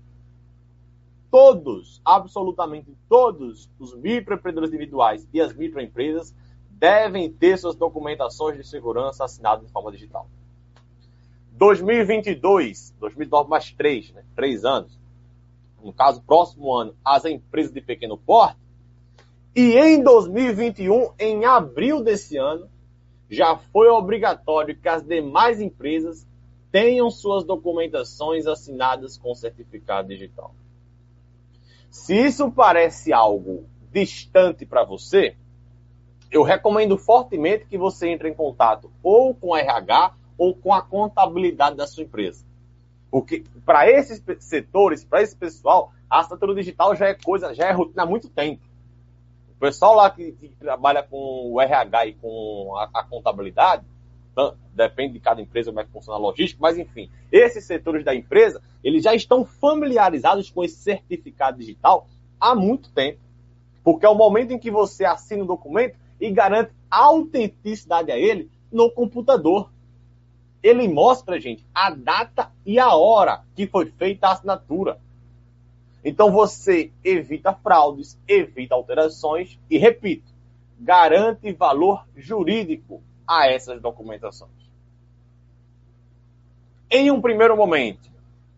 todos, 1.31 2.01
absolutamente 2.05 2.95
todos 3.09 3.69
os 3.79 3.95
microempreendedores 3.95 4.69
individuais 4.69 5.27
e 5.33 5.41
as 5.41 5.53
microempresas 5.53 6.35
devem 6.69 7.31
ter 7.31 7.57
suas 7.57 7.75
documentações 7.75 8.57
de 8.57 8.67
segurança 8.67 9.23
assinadas 9.23 9.65
de 9.65 9.71
forma 9.71 9.91
digital. 9.91 10.27
2022, 11.53 12.93
2009 12.99 13.49
mais 13.49 13.71
3, 13.71 14.11
né? 14.11 14.23
3 14.35 14.65
anos. 14.65 14.99
No 15.83 15.93
caso, 15.93 16.21
próximo 16.21 16.73
ano, 16.73 16.95
as 17.03 17.25
empresas 17.25 17.73
de 17.73 17.81
pequeno 17.81 18.17
porte. 18.17 18.59
E 19.55 19.77
em 19.77 20.01
2021, 20.01 21.13
em 21.19 21.45
abril 21.45 22.03
desse 22.03 22.37
ano, 22.37 22.67
já 23.29 23.55
foi 23.57 23.87
obrigatório 23.87 24.75
que 24.75 24.89
as 24.89 25.03
demais 25.03 25.61
empresas 25.61 26.27
tenham 26.73 27.07
suas 27.11 27.43
documentações 27.43 28.47
assinadas 28.47 29.15
com 29.15 29.35
certificado 29.35 30.07
digital. 30.07 30.55
Se 31.87 32.15
isso 32.15 32.51
parece 32.51 33.13
algo 33.13 33.69
distante 33.91 34.65
para 34.65 34.83
você, 34.83 35.35
eu 36.31 36.41
recomendo 36.41 36.97
fortemente 36.97 37.67
que 37.67 37.77
você 37.77 38.09
entre 38.09 38.27
em 38.27 38.33
contato 38.33 38.91
ou 39.03 39.35
com 39.35 39.53
a 39.53 39.59
RH 39.59 40.15
ou 40.35 40.55
com 40.55 40.73
a 40.73 40.81
contabilidade 40.81 41.77
da 41.77 41.85
sua 41.85 42.05
empresa. 42.05 42.43
Porque 43.11 43.43
para 43.63 43.87
esses 43.87 44.23
setores, 44.39 45.05
para 45.05 45.21
esse 45.21 45.35
pessoal, 45.35 45.93
a 46.09 46.21
assinatura 46.21 46.55
digital 46.55 46.95
já 46.95 47.05
é 47.05 47.13
coisa, 47.13 47.53
já 47.53 47.67
é 47.67 47.71
rotina 47.71 48.01
há 48.01 48.07
muito 48.07 48.27
tempo. 48.29 48.63
O 49.55 49.59
pessoal 49.59 49.93
lá 49.93 50.09
que, 50.09 50.31
que 50.31 50.49
trabalha 50.55 51.03
com 51.03 51.51
o 51.51 51.61
RH 51.61 52.07
e 52.07 52.13
com 52.15 52.73
a, 52.75 52.89
a 52.95 53.03
contabilidade, 53.03 53.85
depende 54.73 55.13
de 55.13 55.19
cada 55.19 55.41
empresa 55.41 55.71
como 55.71 55.79
é 55.79 55.85
que 55.85 55.91
funciona 55.91 56.17
a 56.17 56.21
logística, 56.21 56.59
mas 56.61 56.77
enfim, 56.77 57.09
esses 57.31 57.65
setores 57.65 58.03
da 58.03 58.15
empresa, 58.15 58.61
eles 58.83 59.03
já 59.03 59.13
estão 59.13 59.45
familiarizados 59.45 60.49
com 60.49 60.63
esse 60.63 60.77
certificado 60.77 61.59
digital 61.59 62.07
há 62.39 62.55
muito 62.55 62.91
tempo. 62.91 63.19
Porque 63.83 64.05
é 64.05 64.09
o 64.09 64.15
momento 64.15 64.51
em 64.51 64.59
que 64.59 64.71
você 64.71 65.05
assina 65.05 65.43
o 65.43 65.47
documento 65.47 65.95
e 66.19 66.31
garante 66.31 66.71
autenticidade 66.89 68.11
a 68.11 68.17
ele 68.17 68.49
no 68.71 68.89
computador. 68.89 69.69
Ele 70.61 70.87
mostra, 70.87 71.39
gente, 71.39 71.65
a 71.73 71.89
data 71.89 72.51
e 72.65 72.79
a 72.79 72.95
hora 72.95 73.43
que 73.55 73.67
foi 73.67 73.87
feita 73.87 74.27
a 74.27 74.31
assinatura. 74.31 74.97
Então 76.03 76.31
você 76.31 76.91
evita 77.03 77.53
fraudes, 77.53 78.17
evita 78.27 78.73
alterações 78.73 79.59
e, 79.69 79.77
repito, 79.77 80.31
garante 80.79 81.51
valor 81.53 82.05
jurídico 82.15 83.01
a 83.27 83.47
essas 83.47 83.81
documentações. 83.81 84.51
Em 86.89 87.09
um 87.09 87.21
primeiro 87.21 87.57
momento, 87.57 88.11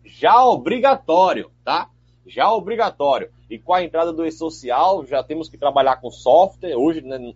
já 0.04 0.44
obrigatório, 0.44 1.50
tá? 1.64 1.88
Já 2.26 2.52
obrigatório. 2.52 3.30
E 3.48 3.58
com 3.58 3.72
a 3.72 3.82
entrada 3.82 4.12
do 4.12 4.26
e-social, 4.26 5.06
já 5.06 5.22
temos 5.22 5.48
que 5.48 5.56
trabalhar 5.56 5.96
com 5.96 6.10
software. 6.10 6.76
Hoje, 6.76 7.00
né, 7.00 7.32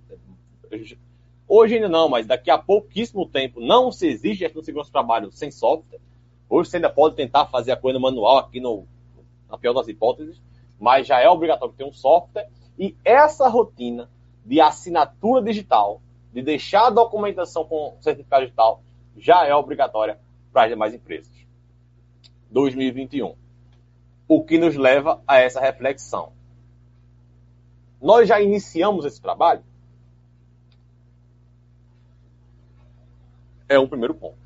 hoje 1.48 1.76
ainda 1.76 1.88
não, 1.88 2.08
mas 2.08 2.26
daqui 2.26 2.50
a 2.50 2.58
pouquíssimo 2.58 3.26
tempo 3.26 3.60
não 3.60 3.90
se 3.90 4.08
exige 4.08 4.40
gestão 4.40 4.60
de 4.60 4.66
segurança 4.66 4.90
trabalho 4.90 5.30
sem 5.30 5.50
software. 5.50 6.00
Hoje 6.48 6.68
você 6.68 6.76
ainda 6.76 6.90
pode 6.90 7.14
tentar 7.14 7.46
fazer 7.46 7.72
a 7.72 7.76
coisa 7.76 7.98
manual 7.98 8.38
aqui 8.38 8.60
no, 8.60 8.84
na 9.48 9.56
pior 9.56 9.72
das 9.72 9.86
hipóteses, 9.88 10.42
mas 10.78 11.06
já 11.06 11.20
é 11.20 11.28
obrigatório 11.28 11.74
ter 11.74 11.84
um 11.84 11.92
software. 11.92 12.48
E 12.78 12.96
essa 13.04 13.48
rotina 13.48 14.10
de 14.44 14.60
assinatura 14.60 15.42
digital 15.42 16.00
de 16.32 16.42
deixar 16.42 16.86
a 16.86 16.90
documentação 16.90 17.64
com 17.64 17.96
certificado 18.00 18.44
digital 18.44 18.82
já 19.16 19.46
é 19.46 19.54
obrigatória 19.54 20.18
para 20.52 20.64
as 20.64 20.68
demais 20.70 20.94
empresas. 20.94 21.32
2021. 22.50 23.34
O 24.28 24.44
que 24.44 24.58
nos 24.58 24.76
leva 24.76 25.22
a 25.26 25.38
essa 25.38 25.60
reflexão. 25.60 26.32
Nós 28.00 28.28
já 28.28 28.40
iniciamos 28.40 29.04
esse 29.04 29.20
trabalho? 29.20 29.62
É 33.68 33.78
um 33.78 33.86
primeiro 33.86 34.14
ponto. 34.14 34.38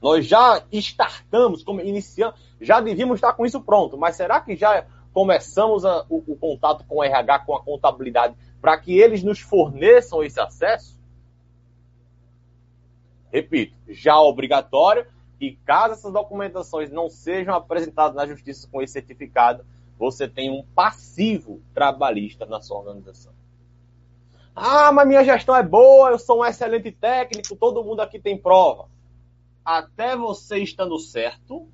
Nós 0.00 0.26
já 0.26 0.64
startamos, 0.72 1.62
como 1.62 1.80
iniciamos, 1.80 2.40
já 2.60 2.80
devíamos 2.80 3.16
estar 3.16 3.32
com 3.32 3.44
isso 3.44 3.60
pronto, 3.60 3.98
mas 3.98 4.16
será 4.16 4.40
que 4.40 4.56
já 4.56 4.86
começamos 5.12 5.84
a, 5.84 6.04
o, 6.08 6.22
o 6.26 6.36
contato 6.36 6.84
com 6.84 6.96
o 6.96 7.04
RH, 7.04 7.40
com 7.40 7.54
a 7.54 7.62
contabilidade, 7.62 8.36
para 8.60 8.78
que 8.78 8.98
eles 8.98 9.22
nos 9.22 9.40
forneçam 9.40 10.22
esse 10.22 10.40
acesso? 10.40 10.97
Repito, 13.32 13.76
já 13.88 14.20
obrigatório, 14.20 15.06
e 15.40 15.52
caso 15.52 15.94
essas 15.94 16.12
documentações 16.12 16.90
não 16.90 17.08
sejam 17.08 17.54
apresentadas 17.54 18.16
na 18.16 18.26
justiça 18.26 18.68
com 18.70 18.82
esse 18.82 18.94
certificado, 18.94 19.64
você 19.98 20.28
tem 20.28 20.50
um 20.50 20.64
passivo 20.74 21.60
trabalhista 21.74 22.46
na 22.46 22.60
sua 22.60 22.78
organização. 22.78 23.32
Ah, 24.54 24.90
mas 24.90 25.06
minha 25.06 25.24
gestão 25.24 25.54
é 25.54 25.62
boa, 25.62 26.10
eu 26.10 26.18
sou 26.18 26.40
um 26.40 26.44
excelente 26.44 26.90
técnico, 26.90 27.54
todo 27.54 27.84
mundo 27.84 28.00
aqui 28.00 28.18
tem 28.18 28.36
prova. 28.36 28.88
Até 29.64 30.16
você 30.16 30.58
estando 30.58 30.98
certo, 30.98 31.68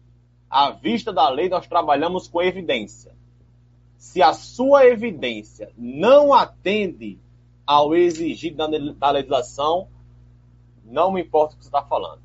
à 0.50 0.70
vista 0.70 1.12
da 1.12 1.28
lei, 1.28 1.48
nós 1.48 1.66
trabalhamos 1.66 2.28
com 2.28 2.42
evidência. 2.42 3.14
Se 3.96 4.22
a 4.22 4.34
sua 4.34 4.86
evidência 4.86 5.72
não 5.78 6.34
atende 6.34 7.18
ao 7.66 7.94
exigido 7.94 8.58
da 8.98 9.10
legislação, 9.10 9.88
não 10.84 11.12
me 11.12 11.22
importa 11.22 11.54
o 11.54 11.58
que 11.58 11.64
você 11.64 11.68
está 11.68 11.82
falando. 11.82 12.22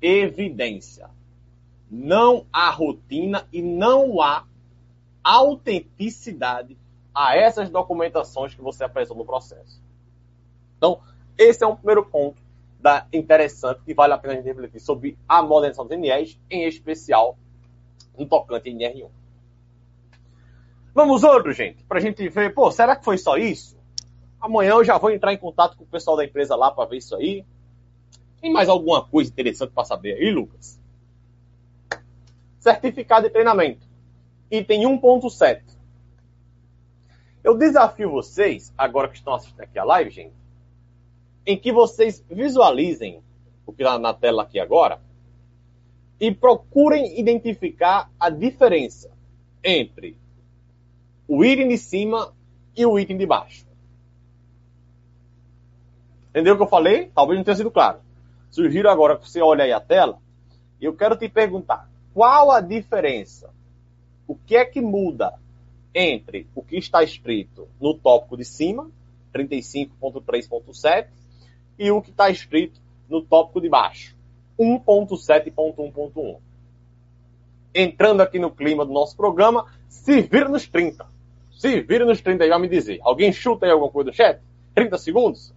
Evidência. 0.00 1.08
Não 1.90 2.46
há 2.52 2.70
rotina 2.70 3.46
e 3.52 3.62
não 3.62 4.20
há 4.20 4.44
autenticidade 5.22 6.76
a 7.14 7.36
essas 7.36 7.68
documentações 7.68 8.54
que 8.54 8.62
você 8.62 8.84
apresentou 8.84 9.18
no 9.18 9.24
processo. 9.24 9.82
Então, 10.76 11.00
esse 11.36 11.62
é 11.64 11.66
um 11.66 11.76
primeiro 11.76 12.04
ponto 12.04 12.40
da 12.80 13.06
interessante 13.12 13.82
que 13.84 13.92
vale 13.92 14.14
a 14.14 14.18
pena 14.18 14.34
a 14.34 14.36
gente 14.36 14.46
refletir 14.46 14.80
sobre 14.80 15.18
a 15.28 15.42
modernização 15.42 15.86
dos 15.86 15.98
NEs, 15.98 16.38
em 16.48 16.66
especial 16.66 17.36
no 18.16 18.26
tocante 18.26 18.70
em 18.70 18.78
NR1. 18.78 19.10
Vamos 20.94 21.22
outro, 21.22 21.52
gente, 21.52 21.84
para 21.84 21.98
a 21.98 22.00
gente 22.00 22.28
ver, 22.28 22.52
pô, 22.54 22.70
será 22.70 22.96
que 22.96 23.04
foi 23.04 23.16
só 23.16 23.36
isso? 23.36 23.79
Amanhã 24.40 24.70
eu 24.70 24.84
já 24.84 24.96
vou 24.96 25.10
entrar 25.10 25.32
em 25.34 25.38
contato 25.38 25.76
com 25.76 25.84
o 25.84 25.86
pessoal 25.86 26.16
da 26.16 26.24
empresa 26.24 26.56
lá 26.56 26.70
para 26.70 26.88
ver 26.88 26.96
isso 26.96 27.14
aí. 27.14 27.44
Tem 28.40 28.50
mais 28.50 28.68
alguma 28.68 29.04
coisa 29.04 29.30
interessante 29.30 29.72
para 29.72 29.84
saber 29.84 30.14
aí, 30.14 30.30
Lucas? 30.30 30.80
Certificado 32.58 33.26
de 33.26 33.32
treinamento. 33.32 33.86
Item 34.50 34.84
1.7. 34.98 35.62
Eu 37.44 37.56
desafio 37.56 38.10
vocês, 38.10 38.72
agora 38.76 39.08
que 39.08 39.16
estão 39.16 39.34
assistindo 39.34 39.60
aqui 39.60 39.78
a 39.78 39.84
live, 39.84 40.10
gente, 40.10 40.34
em 41.46 41.58
que 41.58 41.72
vocês 41.72 42.24
visualizem 42.30 43.22
o 43.66 43.72
que 43.72 43.82
está 43.82 43.98
na 43.98 44.12
tela 44.12 44.42
aqui 44.42 44.58
agora 44.58 45.00
e 46.18 46.34
procurem 46.34 47.18
identificar 47.18 48.10
a 48.18 48.28
diferença 48.28 49.10
entre 49.64 50.18
o 51.26 51.44
item 51.44 51.68
de 51.68 51.78
cima 51.78 52.34
e 52.76 52.84
o 52.84 52.98
item 52.98 53.16
de 53.16 53.26
baixo. 53.26 53.69
Entendeu 56.30 56.54
o 56.54 56.56
que 56.56 56.62
eu 56.62 56.68
falei? 56.68 57.10
Talvez 57.14 57.38
não 57.38 57.44
tenha 57.44 57.56
sido 57.56 57.70
claro. 57.70 58.00
Sugiro 58.50 58.88
agora 58.88 59.16
que 59.16 59.28
você 59.28 59.40
olhe 59.40 59.62
aí 59.62 59.72
a 59.72 59.80
tela 59.80 60.18
eu 60.80 60.94
quero 60.94 61.16
te 61.16 61.28
perguntar 61.28 61.88
qual 62.14 62.50
a 62.50 62.60
diferença? 62.60 63.52
O 64.26 64.34
que 64.34 64.56
é 64.56 64.64
que 64.64 64.80
muda 64.80 65.34
entre 65.94 66.48
o 66.54 66.62
que 66.62 66.76
está 66.76 67.02
escrito 67.02 67.68
no 67.80 67.94
tópico 67.94 68.36
de 68.36 68.44
cima, 68.44 68.90
35.3.7, 69.34 71.08
e 71.78 71.90
o 71.90 72.00
que 72.00 72.10
está 72.10 72.30
escrito 72.30 72.80
no 73.08 73.22
tópico 73.22 73.60
de 73.60 73.68
baixo, 73.68 74.16
1.7.1.1. 74.58 76.38
Entrando 77.74 78.20
aqui 78.20 78.38
no 78.38 78.50
clima 78.50 78.84
do 78.84 78.92
nosso 78.92 79.16
programa, 79.16 79.66
se 79.88 80.20
vira 80.22 80.48
nos 80.48 80.66
30. 80.68 81.06
Se 81.52 81.80
vira 81.80 82.04
nos 82.04 82.20
30 82.20 82.44
aí, 82.44 82.50
vai 82.50 82.60
me 82.60 82.68
dizer. 82.68 83.00
Alguém 83.02 83.32
chuta 83.32 83.66
aí 83.66 83.72
alguma 83.72 83.90
coisa 83.90 84.10
do 84.10 84.16
chat? 84.16 84.40
30 84.80 84.96
segundos? 84.96 85.54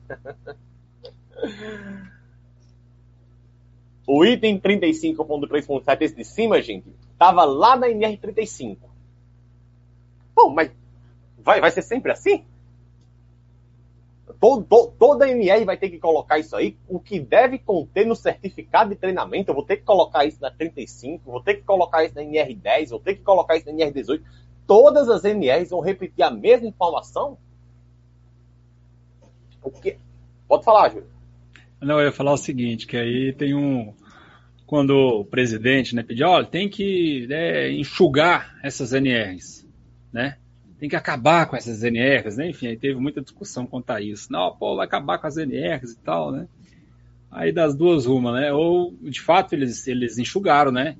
o 4.06 4.26
item 4.26 4.60
35.3.7, 4.60 6.02
esse 6.02 6.16
de 6.16 6.26
cima, 6.26 6.62
gente, 6.62 6.94
estava 7.14 7.46
lá 7.46 7.78
na 7.78 7.88
NR35. 7.88 8.80
Bom, 10.36 10.50
mas 10.50 10.70
vai, 11.38 11.62
vai 11.62 11.72
ser 11.72 11.84
sempre 11.84 12.12
assim? 12.12 12.44
Todo, 14.42 14.94
toda 15.00 15.30
NR 15.30 15.64
vai 15.64 15.78
ter 15.78 15.90
que 15.90 16.00
colocar 16.00 16.38
isso 16.38 16.54
aí. 16.58 16.78
O 16.86 17.00
que 17.00 17.18
deve 17.18 17.58
conter 17.60 18.06
no 18.06 18.18
certificado 18.18 18.90
de 18.90 18.98
treinamento, 18.98 19.52
eu 19.52 19.56
vou 19.56 19.64
ter 19.64 19.78
que 19.78 19.84
colocar 19.84 20.26
isso 20.26 20.42
na 20.42 20.52
35, 20.52 21.32
vou 21.32 21.42
ter 21.42 21.56
que 21.56 21.62
colocar 21.62 22.04
isso 22.04 22.16
na 22.16 22.24
NR10, 22.24 22.90
vou 22.90 23.00
ter 23.00 23.16
que 23.16 23.22
colocar 23.22 23.56
isso 23.56 23.68
na 23.68 23.72
NR18. 23.72 24.22
Todas 24.68 25.10
as 25.10 25.24
NRs 25.24 25.70
vão 25.70 25.80
repetir 25.80 26.26
a 26.26 26.32
mesma 26.32 26.68
informação? 26.68 27.38
O 29.63 29.71
que... 29.71 29.97
Pode 30.47 30.63
falar, 30.63 30.89
Júlio. 30.89 31.08
Não, 31.84 31.99
eu 31.99 32.06
ia 32.06 32.12
falar 32.12 32.34
o 32.34 32.38
seguinte, 32.38 32.88
que 32.88 32.95
aí 32.95 33.34
tem 33.34 33.54
um. 33.54 33.93
Quando 34.65 34.91
o 34.91 35.26
presidente 35.26 35.95
né, 35.95 36.02
pediu, 36.02 36.28
olha, 36.28 36.45
tem 36.45 36.69
que 36.69 37.28
né, 37.28 37.69
enxugar 37.71 38.58
essas 38.63 38.93
NRs, 38.93 39.67
né? 40.12 40.38
Tem 40.80 40.89
que 40.89 40.95
acabar 40.95 41.45
com 41.45 41.56
essas 41.56 41.84
NRs, 41.84 42.38
né? 42.38 42.49
Enfim, 42.49 42.67
aí 42.67 42.78
teve 42.78 42.99
muita 42.99 43.21
discussão 43.21 43.67
quanto 43.67 43.91
a 43.91 44.02
isso. 44.02 44.32
Não, 44.32 44.56
pô, 44.56 44.76
vai 44.76 44.86
acabar 44.86 45.19
com 45.19 45.28
as 45.28 45.38
NRs 45.38 45.91
e 45.91 45.99
tal, 45.99 46.32
né? 46.32 46.47
Aí 47.30 47.52
das 47.52 47.76
duas 47.76 48.06
uma, 48.06 48.32
né? 48.39 48.54
Ou 48.54 48.93
de 49.02 49.19
fato 49.19 49.54
eles, 49.54 49.86
eles 49.88 50.17
enxugaram, 50.17 50.71
né? 50.71 50.95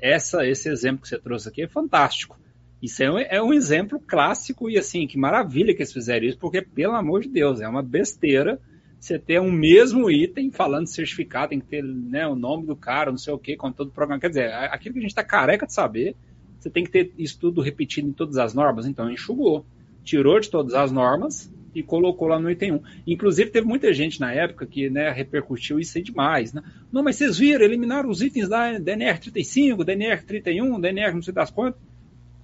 Essa, 0.00 0.46
esse 0.46 0.68
exemplo 0.68 1.02
que 1.02 1.08
você 1.08 1.18
trouxe 1.18 1.48
aqui 1.48 1.62
é 1.62 1.68
fantástico. 1.68 2.38
Isso 2.84 3.02
é 3.02 3.10
um, 3.10 3.18
é 3.18 3.42
um 3.42 3.50
exemplo 3.50 3.98
clássico 3.98 4.68
e 4.68 4.76
assim, 4.76 5.06
que 5.06 5.16
maravilha 5.16 5.74
que 5.74 5.80
eles 5.80 5.90
fizeram 5.90 6.26
isso, 6.26 6.36
porque, 6.36 6.60
pelo 6.60 6.92
amor 6.92 7.22
de 7.22 7.30
Deus, 7.30 7.62
é 7.62 7.66
uma 7.66 7.82
besteira 7.82 8.60
você 9.00 9.18
ter 9.18 9.40
um 9.40 9.50
mesmo 9.50 10.10
item 10.10 10.50
falando 10.50 10.86
certificado, 10.86 11.48
tem 11.48 11.60
que 11.60 11.66
ter 11.66 11.82
né, 11.82 12.26
o 12.26 12.34
nome 12.34 12.66
do 12.66 12.76
cara, 12.76 13.10
não 13.10 13.16
sei 13.16 13.32
o 13.32 13.38
que, 13.38 13.56
com 13.56 13.72
todo 13.72 13.88
o 13.88 13.90
programa. 13.90 14.20
Quer 14.20 14.28
dizer, 14.28 14.52
aquilo 14.52 14.92
que 14.92 14.98
a 14.98 15.02
gente 15.02 15.12
está 15.12 15.24
careca 15.24 15.66
de 15.66 15.72
saber, 15.72 16.14
você 16.58 16.68
tem 16.68 16.84
que 16.84 16.90
ter 16.90 17.10
isso 17.16 17.38
tudo 17.40 17.62
repetido 17.62 18.06
em 18.06 18.12
todas 18.12 18.36
as 18.36 18.52
normas. 18.52 18.86
Então, 18.86 19.10
enxugou. 19.10 19.64
Tirou 20.02 20.38
de 20.38 20.50
todas 20.50 20.74
as 20.74 20.92
normas 20.92 21.50
e 21.74 21.82
colocou 21.82 22.28
lá 22.28 22.38
no 22.38 22.50
item 22.50 22.72
1. 22.72 22.82
Inclusive, 23.06 23.50
teve 23.50 23.66
muita 23.66 23.94
gente 23.94 24.20
na 24.20 24.30
época 24.30 24.66
que 24.66 24.90
né, 24.90 25.10
repercutiu 25.10 25.78
isso 25.78 25.96
aí 25.96 26.04
demais. 26.04 26.52
Né? 26.52 26.62
Não, 26.92 27.02
mas 27.02 27.16
vocês 27.16 27.38
viram, 27.38 27.64
eliminaram 27.64 28.10
os 28.10 28.20
itens 28.20 28.48
da 28.48 28.78
DNR 28.78 29.18
35, 29.20 29.84
DNR 29.84 30.22
31, 30.22 30.80
DNR 30.80 31.14
não 31.14 31.22
sei 31.22 31.32
das 31.32 31.50
quantas. 31.50 31.80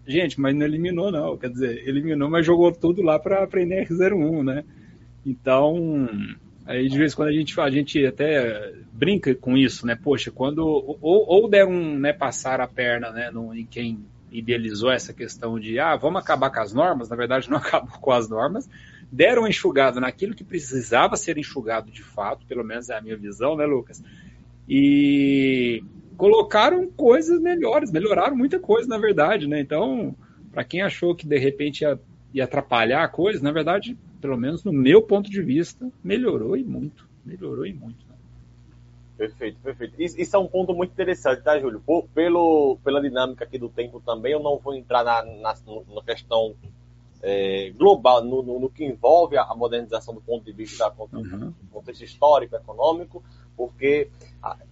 Gente, 0.07 0.41
mas 0.41 0.55
não 0.55 0.67
eliminou, 0.67 1.11
não. 1.11 1.37
Quer 1.37 1.51
dizer, 1.51 1.89
eliminou, 1.89 2.29
mas 2.29 2.45
jogou 2.45 2.73
tudo 2.73 3.03
lá 3.03 3.19
para 3.19 3.45
a 3.45 3.61
NR 3.61 3.89
01, 3.93 4.43
né? 4.43 4.65
Então, 5.25 6.09
Aí 6.71 6.89
de 6.89 6.97
vez 6.97 7.13
em 7.13 7.17
quando 7.17 7.29
a 7.31 7.33
gente, 7.33 7.61
a 7.61 7.69
gente 7.69 8.07
até 8.07 8.73
brinca 8.93 9.35
com 9.35 9.57
isso, 9.57 9.85
né? 9.85 9.97
Poxa, 10.01 10.31
quando 10.31 10.61
ou, 10.61 10.99
ou 11.03 11.49
deram 11.49 11.73
né, 11.99 12.13
passar 12.13 12.61
a 12.61 12.69
perna 12.69 13.11
né, 13.11 13.29
no, 13.29 13.53
em 13.53 13.67
quem 13.67 14.05
idealizou 14.31 14.89
essa 14.89 15.13
questão 15.13 15.59
de 15.59 15.81
ah, 15.81 15.97
vamos 15.97 16.23
acabar 16.23 16.49
com 16.49 16.61
as 16.61 16.73
normas, 16.73 17.09
na 17.09 17.17
verdade 17.17 17.51
não 17.51 17.59
acabou 17.59 17.99
com 17.99 18.13
as 18.13 18.29
normas, 18.29 18.71
deram 19.11 19.49
enxugado 19.49 20.01
naquilo 20.01 20.33
que 20.33 20.45
precisava 20.45 21.17
ser 21.17 21.39
enxugado 21.39 21.91
de 21.91 22.05
fato, 22.05 22.47
pelo 22.47 22.63
menos 22.63 22.89
é 22.89 22.97
a 22.97 23.01
minha 23.01 23.17
visão, 23.17 23.57
né, 23.57 23.67
Lucas? 23.67 24.01
E 24.69 25.83
colocaram 26.21 26.87
coisas 26.91 27.41
melhores, 27.41 27.91
melhoraram 27.91 28.37
muita 28.37 28.61
coisa, 28.61 28.89
na 28.89 28.99
verdade, 28.99 29.49
né? 29.49 29.61
Então, 29.61 30.15
para 30.53 30.63
quem 30.65 30.83
achou 30.83 31.15
que 31.15 31.27
de 31.27 31.39
repente 31.39 31.81
ia, 31.81 31.99
ia 32.33 32.45
atrapalhar 32.45 33.03
a 33.03 33.09
coisa, 33.09 33.43
na 33.43 33.51
verdade 33.51 33.97
pelo 34.21 34.37
menos 34.37 34.63
no 34.63 34.73
meu 34.73 35.03
ponto 35.03 35.31
de 35.31 35.43
vista, 35.43 35.91
melhorou 36.05 36.57
e 36.57 36.63
muito. 36.63 37.09
Melhorou 37.25 37.67
e 37.67 37.73
muito. 37.73 38.07
Né? 38.07 38.15
Perfeito, 39.17 39.59
perfeito. 39.61 39.95
Isso 39.99 40.37
é 40.37 40.39
um 40.39 40.47
ponto 40.47 40.75
muito 40.75 40.93
interessante, 40.93 41.43
tá, 41.43 41.59
Júlio? 41.59 41.81
Por, 41.81 42.07
pelo, 42.15 42.79
pela 42.85 43.01
dinâmica 43.01 43.45
aqui 43.45 43.59
do 43.59 43.69
tempo 43.69 44.01
também, 44.01 44.33
eu 44.33 44.41
não 44.41 44.59
vou 44.59 44.75
entrar 44.75 45.05
na, 45.05 45.25
na, 45.25 45.55
na 45.95 46.03
questão 46.05 46.55
é, 47.23 47.71
global, 47.77 48.25
no, 48.25 48.43
no, 48.43 48.61
no, 48.61 48.71
que 48.71 48.85
envolve 48.85 49.37
a 49.37 49.55
modernização 49.55 50.15
do 50.15 50.21
ponto 50.21 50.45
de 50.45 50.53
vista 50.53 50.93
uhum. 50.99 51.53
contexto 51.71 52.03
histórico, 52.03 52.57
econômico, 52.57 53.23
porque 53.61 54.09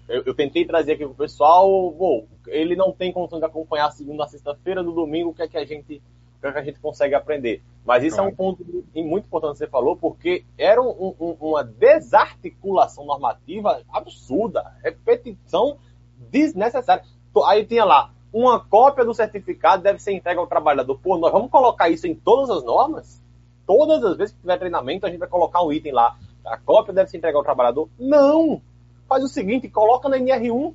eu, 0.09 0.23
eu, 0.25 0.35
tentei 0.35 0.65
trazer 0.65 0.93
aqui 0.93 1.05
para 1.05 1.13
o 1.13 1.15
pessoal, 1.15 1.91
bom, 1.91 2.27
ele 2.47 2.75
não 2.75 2.91
tem 2.91 3.13
condição 3.13 3.39
de 3.39 3.45
acompanhar 3.45 3.91
segunda 3.91 4.25
a 4.25 4.27
sexta-feira, 4.27 4.83
do 4.83 4.93
domingo, 4.93 5.29
o 5.29 5.35
que 5.35 5.43
é 5.43 5.49
que 5.49 5.59
a 5.59 5.65
gente 5.67 6.03
o 6.39 6.41
que 6.41 6.47
a 6.59 6.63
gente 6.63 6.81
consegue 6.81 7.15
aprender. 7.15 7.63
Mas 7.85 8.03
isso 8.05 8.17
claro. 8.17 8.31
é 8.31 8.33
um 8.33 8.35
ponto 8.35 8.65
muito 8.95 9.27
importante 9.27 9.53
que 9.53 9.59
você 9.59 9.67
falou, 9.67 9.95
porque 9.95 10.45
era 10.57 10.81
um, 10.81 11.15
um, 11.21 11.37
uma 11.39 11.63
desarticulação 11.65 13.05
normativa 13.05 13.83
absurda, 13.93 14.73
repetição 14.83 15.77
desnecessária. 16.17 17.05
Aí 17.45 17.67
tinha 17.67 17.85
lá, 17.85 18.13
uma 18.33 18.59
cópia 18.59 19.05
do 19.05 19.13
certificado 19.13 19.83
deve 19.83 19.99
ser 19.99 20.13
entregue 20.13 20.39
ao 20.39 20.47
trabalhador. 20.47 20.99
Pô, 20.99 21.19
nós 21.19 21.33
vamos 21.33 21.51
colocar 21.51 21.91
isso 21.91 22.07
em 22.07 22.15
todas 22.15 22.49
as 22.49 22.65
normas? 22.65 23.23
Todas 23.67 24.03
as 24.03 24.17
vezes 24.17 24.35
que 24.35 24.41
tiver 24.41 24.59
treinamento, 24.59 25.05
a 25.05 25.11
gente 25.11 25.19
vai 25.19 25.29
colocar 25.29 25.63
um 25.63 25.73
item 25.73 25.93
lá. 25.93 26.17
A 26.47 26.57
cópia 26.57 26.95
deve 26.95 27.11
ser 27.11 27.19
entregue 27.19 27.37
ao 27.37 27.43
trabalhador? 27.43 27.89
Não! 27.99 28.63
Faz 29.09 29.25
o 29.25 29.29
seguinte, 29.29 29.69
coloca 29.69 30.09
na 30.09 30.19
NR1. 30.19 30.75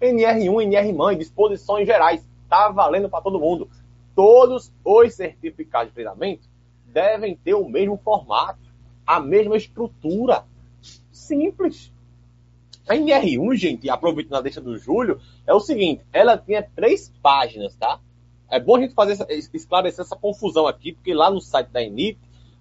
NR1, 0.00 0.62
NR-MAN, 0.62 1.16
disposições 1.16 1.86
gerais. 1.86 2.26
Tá 2.48 2.70
valendo 2.70 3.08
para 3.08 3.20
todo 3.20 3.38
mundo 3.38 3.68
todos 4.18 4.72
os 4.84 5.14
certificados 5.14 5.90
de 5.90 5.94
treinamento 5.94 6.42
devem 6.86 7.36
ter 7.36 7.54
o 7.54 7.68
mesmo 7.68 7.96
formato, 7.98 8.58
a 9.06 9.20
mesma 9.20 9.56
estrutura. 9.56 10.44
Simples. 11.12 11.92
A 12.88 12.96
NR1, 12.96 13.54
gente, 13.54 13.88
aproveitando 13.88 14.38
a 14.38 14.40
deixa 14.40 14.60
do 14.60 14.76
Júlio, 14.76 15.20
é 15.46 15.54
o 15.54 15.60
seguinte: 15.60 16.04
ela 16.12 16.36
tinha 16.36 16.68
três 16.74 17.12
páginas, 17.22 17.76
tá? 17.76 18.00
É 18.50 18.58
bom 18.58 18.74
a 18.74 18.80
gente 18.80 18.94
fazer 18.94 19.12
essa, 19.12 19.26
esclarecer 19.30 20.04
essa 20.04 20.16
confusão 20.16 20.66
aqui, 20.66 20.94
porque 20.94 21.14
lá 21.14 21.30
no 21.30 21.40
site 21.40 21.68
da 21.68 21.80
Enit, 21.80 22.18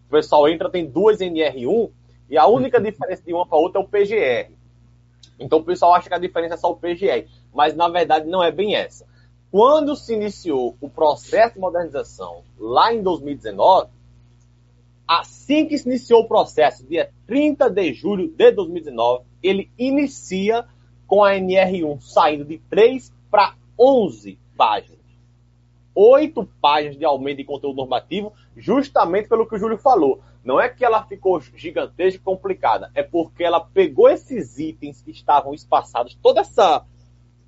o 0.08 0.12
pessoal 0.12 0.48
entra, 0.48 0.70
tem 0.70 0.86
duas 0.86 1.18
NR1, 1.18 1.90
e 2.30 2.38
a 2.38 2.46
única 2.46 2.80
diferença 2.80 3.24
de 3.24 3.34
uma 3.34 3.48
para 3.48 3.58
outra 3.58 3.82
é 3.82 3.84
o 3.84 3.88
PGR. 3.88 4.52
Então 5.40 5.60
o 5.60 5.64
pessoal 5.64 5.94
acha 5.94 6.10
que 6.10 6.16
a 6.16 6.20
diferença 6.20 6.56
é 6.56 6.58
só 6.58 6.72
o 6.72 6.76
PGR, 6.76 7.28
mas 7.54 7.76
na 7.76 7.88
verdade 7.88 8.28
não 8.28 8.44
é 8.44 8.52
bem 8.52 8.76
essa. 8.76 9.06
Quando 9.52 9.96
se 9.96 10.14
iniciou 10.14 10.76
o 10.82 10.90
processo 10.90 11.56
de 11.56 11.60
modernização, 11.60 12.44
lá 12.58 12.94
em 12.94 13.02
2019, 13.02 13.90
assim 15.08 15.66
que 15.66 15.78
se 15.78 15.88
iniciou 15.88 16.22
o 16.22 16.28
processo, 16.28 16.86
dia 16.86 17.10
30 17.26 17.70
de 17.70 17.94
julho 17.94 18.28
de 18.28 18.52
2019, 18.52 19.24
ele 19.42 19.72
inicia 19.78 20.66
com 21.06 21.24
a 21.24 21.32
NR1 21.34 22.02
saindo 22.02 22.44
de 22.44 22.58
3 22.70 23.14
para 23.32 23.56
11 23.80 24.38
páginas. 24.58 24.97
Oito 26.00 26.48
páginas 26.62 26.96
de 26.96 27.04
aumento 27.04 27.38
de 27.38 27.44
conteúdo 27.44 27.78
normativo, 27.78 28.32
justamente 28.56 29.28
pelo 29.28 29.48
que 29.48 29.56
o 29.56 29.58
Júlio 29.58 29.80
falou. 29.80 30.22
Não 30.44 30.62
é 30.62 30.70
que 30.70 30.86
ela 30.86 31.04
ficou 31.04 31.42
gigantesca 31.42 32.20
e 32.20 32.24
complicada, 32.24 32.92
é 32.94 33.02
porque 33.02 33.44
ela 33.44 33.60
pegou 33.60 34.08
esses 34.08 34.60
itens 34.60 35.02
que 35.02 35.10
estavam 35.10 35.56
espaçados, 35.56 36.14
toda 36.22 36.42
essa 36.42 36.86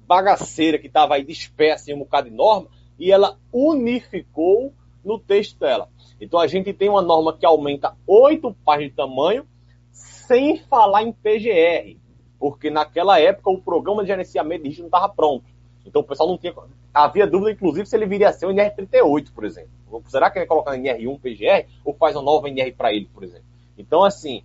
bagaceira 0.07 0.79
que 0.79 0.87
estava 0.87 1.13
aí 1.13 1.23
dispersa 1.23 1.91
em 1.91 1.93
um 1.93 1.99
bocado 1.99 2.27
de 2.27 2.35
norma, 2.35 2.69
e 2.97 3.11
ela 3.11 3.37
unificou 3.53 4.73
no 5.05 5.19
texto 5.19 5.59
dela. 5.59 5.87
Então 6.19 6.39
a 6.39 6.47
gente 6.47 6.73
tem 6.73 6.89
uma 6.89 7.03
norma 7.03 7.37
que 7.37 7.45
aumenta 7.45 7.95
8 8.07 8.51
páginas 8.65 8.89
de 8.89 8.95
tamanho, 8.95 9.45
sem 9.91 10.57
falar 10.57 11.03
em 11.03 11.11
PGR, 11.11 11.99
porque 12.39 12.71
naquela 12.71 13.19
época 13.19 13.51
o 13.51 13.61
programa 13.61 14.01
de 14.01 14.07
gerenciamento 14.07 14.63
de 14.63 14.69
risco 14.69 14.81
não 14.81 14.87
estava 14.87 15.07
pronto. 15.07 15.45
Então 15.89 16.03
o 16.03 16.05
pessoal 16.05 16.29
não 16.29 16.37
tinha. 16.37 16.53
Havia 16.93 17.25
dúvida, 17.25 17.51
inclusive, 17.51 17.87
se 17.87 17.95
ele 17.95 18.05
viria 18.05 18.29
a 18.29 18.33
ser 18.33 18.45
o 18.45 18.49
NR38, 18.49 19.33
por 19.33 19.43
exemplo. 19.43 19.69
Será 20.07 20.29
que 20.29 20.37
ele 20.37 20.45
vai 20.45 20.47
colocar 20.47 20.77
NR1 20.77 21.19
PGR 21.19 21.67
ou 21.83 21.95
faz 21.95 22.15
uma 22.15 22.21
nova 22.21 22.47
NR 22.47 22.71
para 22.73 22.93
ele, 22.93 23.09
por 23.11 23.23
exemplo? 23.23 23.45
Então, 23.75 24.03
assim, 24.03 24.43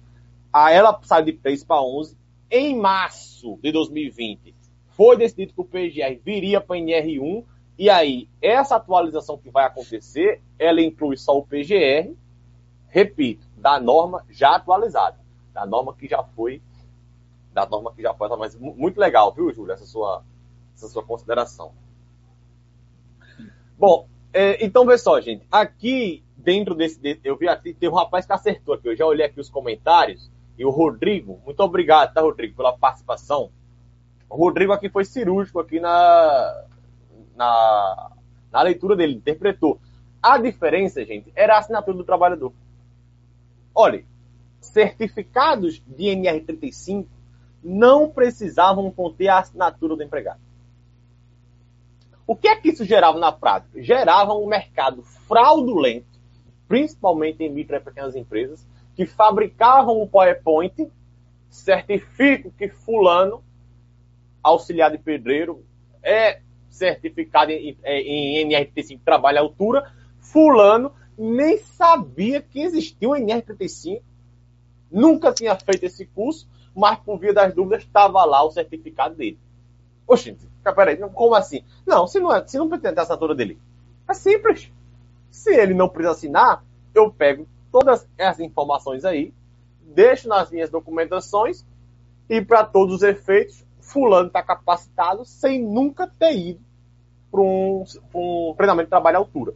a 0.50 0.72
ela 0.72 0.98
sai 1.02 1.22
de 1.22 1.35
3 1.35 1.62
para 1.64 1.83
11. 1.83 2.16
Em 2.50 2.78
março 2.78 3.59
de 3.62 3.70
2020, 3.72 4.54
foi 4.88 5.16
decidido 5.16 5.52
que 5.52 5.61
o 5.61 5.64
PGR 5.64 6.18
viria 6.24 6.61
para 6.61 6.76
NR1, 6.76 7.44
e 7.76 7.90
aí 7.90 8.28
essa 8.40 8.76
atualização 8.76 9.37
que 9.37 9.50
vai 9.50 9.66
acontecer, 9.66 10.40
ela 10.59 10.80
inclui 10.80 11.16
só 11.16 11.37
o 11.37 11.44
PGR, 11.44 12.14
repito, 12.88 13.46
da 13.57 13.80
norma 13.80 14.24
já 14.30 14.54
atualizada, 14.54 15.18
da 15.52 15.66
norma 15.66 15.94
que 15.94 16.07
já 16.07 16.22
foi, 16.22 16.62
da 17.52 17.66
norma 17.66 17.92
que 17.92 18.02
já 18.02 18.14
foi, 18.14 18.28
mas 18.37 18.57
muito 18.57 18.98
legal, 18.98 19.33
viu, 19.33 19.52
Júlio, 19.52 19.72
essa 19.72 19.85
sua, 19.85 20.22
essa 20.75 20.89
sua 20.89 21.05
consideração. 21.05 21.73
Bom, 23.79 24.09
é, 24.33 24.65
então 24.65 24.87
vê 24.87 24.97
só, 24.99 25.21
gente, 25.21 25.47
aqui 25.51 26.25
dentro 26.37 26.75
desse, 26.75 27.21
eu 27.25 27.37
vi 27.37 27.49
aqui, 27.49 27.73
tem 27.73 27.89
um 27.89 27.95
rapaz 27.95 28.27
que 28.27 28.33
acertou 28.33 28.75
aqui, 28.75 28.89
eu 28.89 28.97
já 28.97 29.07
olhei 29.07 29.27
aqui 29.27 29.41
os 29.41 29.49
comentários, 29.49 30.31
e 30.59 30.65
o 30.65 30.71
Rodrigo, 30.71 31.41
muito 31.45 31.61
obrigado, 31.61 32.13
tá, 32.13 32.21
Rodrigo, 32.21 32.57
pela 32.57 32.77
participação. 32.77 33.51
O 34.29 34.37
Rodrigo 34.37 34.73
aqui 34.73 34.89
foi 34.89 35.05
cirúrgico 35.05 35.59
aqui 35.59 35.81
na, 35.81 36.67
na, 37.35 38.13
na 38.53 38.63
leitura 38.63 38.95
dele, 38.95 39.15
interpretou. 39.15 39.81
A 40.23 40.39
diferença, 40.39 41.05
gente, 41.05 41.33
era 41.35 41.57
a 41.57 41.59
assinatura 41.59 41.97
do 41.97 42.05
trabalhador. 42.05 42.53
Olha, 43.75 44.05
certificados 44.61 45.83
de 45.87 46.05
NR35 46.05 47.07
não 47.63 48.09
precisavam 48.11 48.91
conter 48.91 49.29
a 49.29 49.39
assinatura 49.39 49.97
do 49.97 50.03
empregado. 50.03 50.41
O 52.27 52.35
que 52.35 52.49
é 52.49 52.57
que 52.57 52.71
isso 52.71 52.85
gerava 52.85 53.19
na 53.19 53.31
prática? 53.31 53.83
Gerava 53.83 54.33
um 54.33 54.47
mercado 54.47 55.03
fraudulento, 55.03 56.19
principalmente 56.67 57.43
em 57.43 57.51
micro 57.51 57.77
e 57.77 57.81
pequenas 57.81 58.17
empresas, 58.17 58.67
que 58.97 59.05
fabricavam 59.07 60.01
um 60.01 60.07
PowerPoint, 60.07 60.91
certifico 61.51 62.51
que 62.53 62.69
fulano 62.69 63.43
auxiliar 64.43 64.91
de 64.91 64.99
pedreiro, 64.99 65.64
é 66.03 66.41
certificado 66.68 67.51
em, 67.51 67.77
é, 67.83 68.01
em 68.01 68.49
NR35, 68.49 69.01
trabalha 69.05 69.41
altura. 69.41 69.93
Fulano 70.18 70.93
nem 71.16 71.59
sabia 71.59 72.43
que 72.43 72.61
existia 72.61 73.09
um 73.09 73.12
NR35, 73.12 74.03
nunca 74.91 75.33
tinha 75.33 75.55
feito 75.57 75.85
esse 75.85 76.07
curso, 76.07 76.49
mas 76.75 76.99
por 76.99 77.18
via 77.18 77.33
das 77.33 77.55
dúvidas 77.55 77.85
estava 77.85 78.25
lá 78.25 78.43
o 78.43 78.51
certificado 78.51 79.14
dele. 79.14 79.39
Oxe, 80.07 80.36
peraí, 80.62 80.96
como 80.96 81.34
assim? 81.34 81.62
Não, 81.86 82.07
se 82.07 82.20
não, 82.20 82.34
é, 82.34 82.46
se 82.46 82.59
não 82.59 82.68
pretende 82.68 82.98
a 82.98 83.02
assinatura 83.02 83.34
dele. 83.34 83.59
É 84.09 84.14
simples. 84.14 84.70
Se 85.30 85.55
ele 85.55 85.74
não 85.74 85.88
precisa 85.88 86.12
assinar, 86.12 86.64
eu 86.94 87.11
pego 87.11 87.46
todas 87.72 88.07
essas 88.16 88.40
informações 88.40 89.05
aí, 89.05 89.32
deixo 89.82 90.28
nas 90.28 90.50
minhas 90.50 90.70
documentações 90.70 91.66
e 92.28 92.40
para 92.40 92.64
todos 92.64 92.96
os 92.96 93.02
efeitos 93.02 93.64
fulano 93.80 94.28
está 94.28 94.42
capacitado 94.42 95.24
sem 95.24 95.62
nunca 95.62 96.07
ter 96.07 96.36
ido 96.36 96.61
para 97.30 97.40
um, 97.40 97.84
um, 98.14 98.55
treinamento 98.57 98.86
de 98.86 98.90
trabalho 98.90 99.16
à 99.16 99.20
altura. 99.20 99.55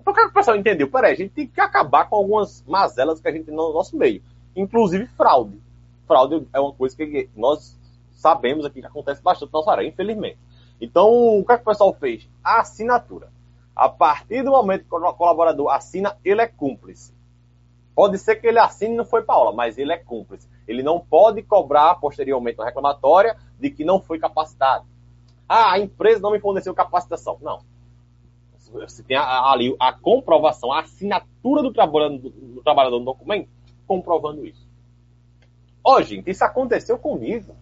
Então 0.00 0.12
o 0.12 0.16
que 0.16 0.22
o 0.22 0.32
pessoal 0.32 0.56
entendeu? 0.56 0.90
Peraí, 0.90 1.12
a 1.12 1.16
gente 1.16 1.30
tem 1.30 1.46
que 1.46 1.60
acabar 1.60 2.08
com 2.08 2.16
algumas 2.16 2.64
mazelas 2.66 3.20
que 3.20 3.28
a 3.28 3.32
gente 3.32 3.44
tem 3.44 3.54
no 3.54 3.72
nosso 3.72 3.96
meio, 3.96 4.22
inclusive 4.56 5.06
fraude. 5.06 5.60
fraude 6.06 6.46
é 6.52 6.58
uma 6.58 6.72
coisa 6.72 6.96
que 6.96 7.30
nós 7.36 7.77
sabemos 8.18 8.64
aqui 8.64 8.80
que 8.80 8.86
acontece 8.86 9.22
bastante 9.22 9.52
na 9.52 9.58
nossa 9.60 9.70
área, 9.70 9.86
infelizmente. 9.86 10.38
Então, 10.80 11.38
o 11.38 11.44
que, 11.44 11.52
é 11.52 11.56
que 11.56 11.62
o 11.62 11.66
pessoal 11.66 11.94
fez? 11.94 12.28
A 12.42 12.60
assinatura. 12.60 13.30
A 13.74 13.88
partir 13.88 14.42
do 14.42 14.50
momento 14.50 14.84
que 14.84 14.94
o 14.94 15.12
colaborador 15.14 15.70
assina, 15.70 16.16
ele 16.24 16.42
é 16.42 16.46
cúmplice. 16.46 17.14
Pode 17.94 18.18
ser 18.18 18.36
que 18.36 18.46
ele 18.46 18.58
assine 18.58 18.94
e 18.94 18.96
não 18.96 19.04
foi 19.04 19.22
para 19.22 19.34
aula, 19.34 19.52
mas 19.52 19.78
ele 19.78 19.92
é 19.92 19.96
cúmplice. 19.96 20.48
Ele 20.66 20.82
não 20.82 21.00
pode 21.00 21.42
cobrar 21.42 21.94
posteriormente 21.96 22.58
uma 22.58 22.66
reclamatória 22.66 23.36
de 23.58 23.70
que 23.70 23.84
não 23.84 24.00
foi 24.00 24.18
capacitado. 24.18 24.84
Ah, 25.48 25.72
a 25.72 25.78
empresa 25.78 26.20
não 26.20 26.32
me 26.32 26.40
forneceu 26.40 26.74
capacitação. 26.74 27.38
Não. 27.40 27.60
Você 28.72 29.02
tem 29.02 29.16
ali 29.16 29.74
a, 29.80 29.92
comprovação, 29.92 30.72
a 30.72 30.80
assinatura 30.80 31.62
do 31.62 31.72
trabalhador, 31.72 32.18
do 32.18 32.62
trabalhador 32.62 32.98
no 32.98 33.04
documento 33.04 33.48
comprovando 33.86 34.44
isso. 34.44 34.68
Ó, 35.82 35.96
oh, 35.96 36.02
gente, 36.02 36.30
isso 36.30 36.44
aconteceu 36.44 36.98
comigo. 36.98 37.56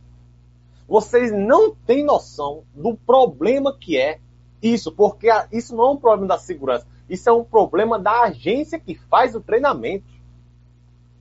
Vocês 0.89 1.33
não 1.33 1.75
têm 1.75 2.05
noção 2.05 2.65
do 2.75 2.95
problema 2.95 3.77
que 3.77 3.99
é 3.99 4.21
isso, 4.63 4.93
porque 4.93 5.29
isso 5.53 5.75
não 5.75 5.85
é 5.85 5.91
um 5.91 5.97
problema 5.97 6.29
da 6.29 6.39
segurança, 6.39 6.87
isso 7.09 7.29
é 7.29 7.33
um 7.33 7.45
problema 7.45 7.99
da 7.99 8.23
agência 8.23 8.79
que 8.79 8.95
faz 8.95 9.35
o 9.35 9.41
treinamento. 9.41 10.07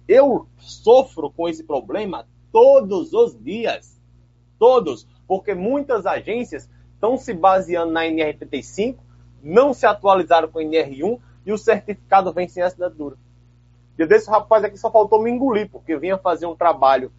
Eu 0.08 0.48
sofro 0.58 1.32
com 1.32 1.50
esse 1.50 1.64
problema 1.64 2.28
todos 2.52 3.12
os 3.14 3.38
dias. 3.38 4.00
Todos. 4.58 5.08
Porque 5.28 5.54
muitas 5.54 6.06
agências 6.06 6.70
estão 6.94 7.18
se 7.18 7.34
baseando 7.34 7.92
na 7.92 8.04
NR35, 8.04 8.98
não 9.44 9.74
se 9.74 9.86
atualizaram 9.86 10.48
com 10.48 10.60
a 10.60 10.64
NR1 10.64 11.20
e 11.46 11.52
o 11.52 11.58
certificado 11.58 12.32
vem 12.32 12.48
sem 12.48 12.64
assinatura. 12.64 13.18
E 13.98 14.06
desse 14.06 14.30
rapaz 14.30 14.64
aqui 14.64 14.78
só 14.78 14.92
faltou 14.92 15.22
me 15.22 15.32
engolir, 15.32 15.70
porque 15.70 15.98
vinha 15.98 16.18
fazer 16.18 16.46
um 16.46 16.56
trabalho 16.56 17.12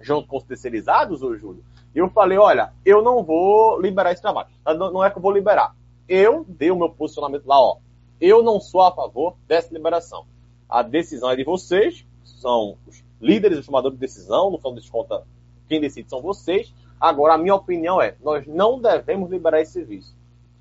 junto 0.00 0.26
com 0.26 0.38
os 0.38 0.44
terceirizados, 0.44 1.22
ô 1.22 1.36
Júlio, 1.36 1.62
eu 1.94 2.08
falei, 2.08 2.38
olha, 2.38 2.72
eu 2.84 3.02
não 3.02 3.22
vou 3.22 3.80
liberar 3.80 4.12
esse 4.12 4.22
trabalho. 4.22 4.48
Tá, 4.64 4.74
não 4.74 5.04
é 5.04 5.10
que 5.10 5.18
eu 5.18 5.22
vou 5.22 5.32
liberar. 5.32 5.74
Eu 6.08 6.44
dei 6.48 6.70
o 6.70 6.76
meu 6.76 6.90
posicionamento 6.90 7.46
lá, 7.46 7.60
ó. 7.60 7.78
Eu 8.20 8.42
não 8.42 8.60
sou 8.60 8.82
a 8.82 8.92
favor 8.92 9.36
dessa 9.46 9.72
liberação. 9.72 10.26
A 10.68 10.82
decisão 10.82 11.30
é 11.30 11.36
de 11.36 11.44
vocês, 11.44 12.06
são 12.22 12.76
os 12.86 13.02
líderes, 13.20 13.58
os 13.58 13.66
tomadores 13.66 13.96
de 13.96 14.00
decisão, 14.00 14.50
no 14.50 14.58
fundo 14.58 14.80
de 14.80 14.90
conta, 14.90 15.24
quem 15.68 15.80
decide 15.80 16.08
são 16.08 16.22
vocês. 16.22 16.72
Agora, 17.00 17.34
a 17.34 17.38
minha 17.38 17.54
opinião 17.54 18.00
é, 18.00 18.14
nós 18.22 18.46
não 18.46 18.80
devemos 18.80 19.30
liberar 19.30 19.60
esse 19.60 19.72
serviço. 19.72 20.14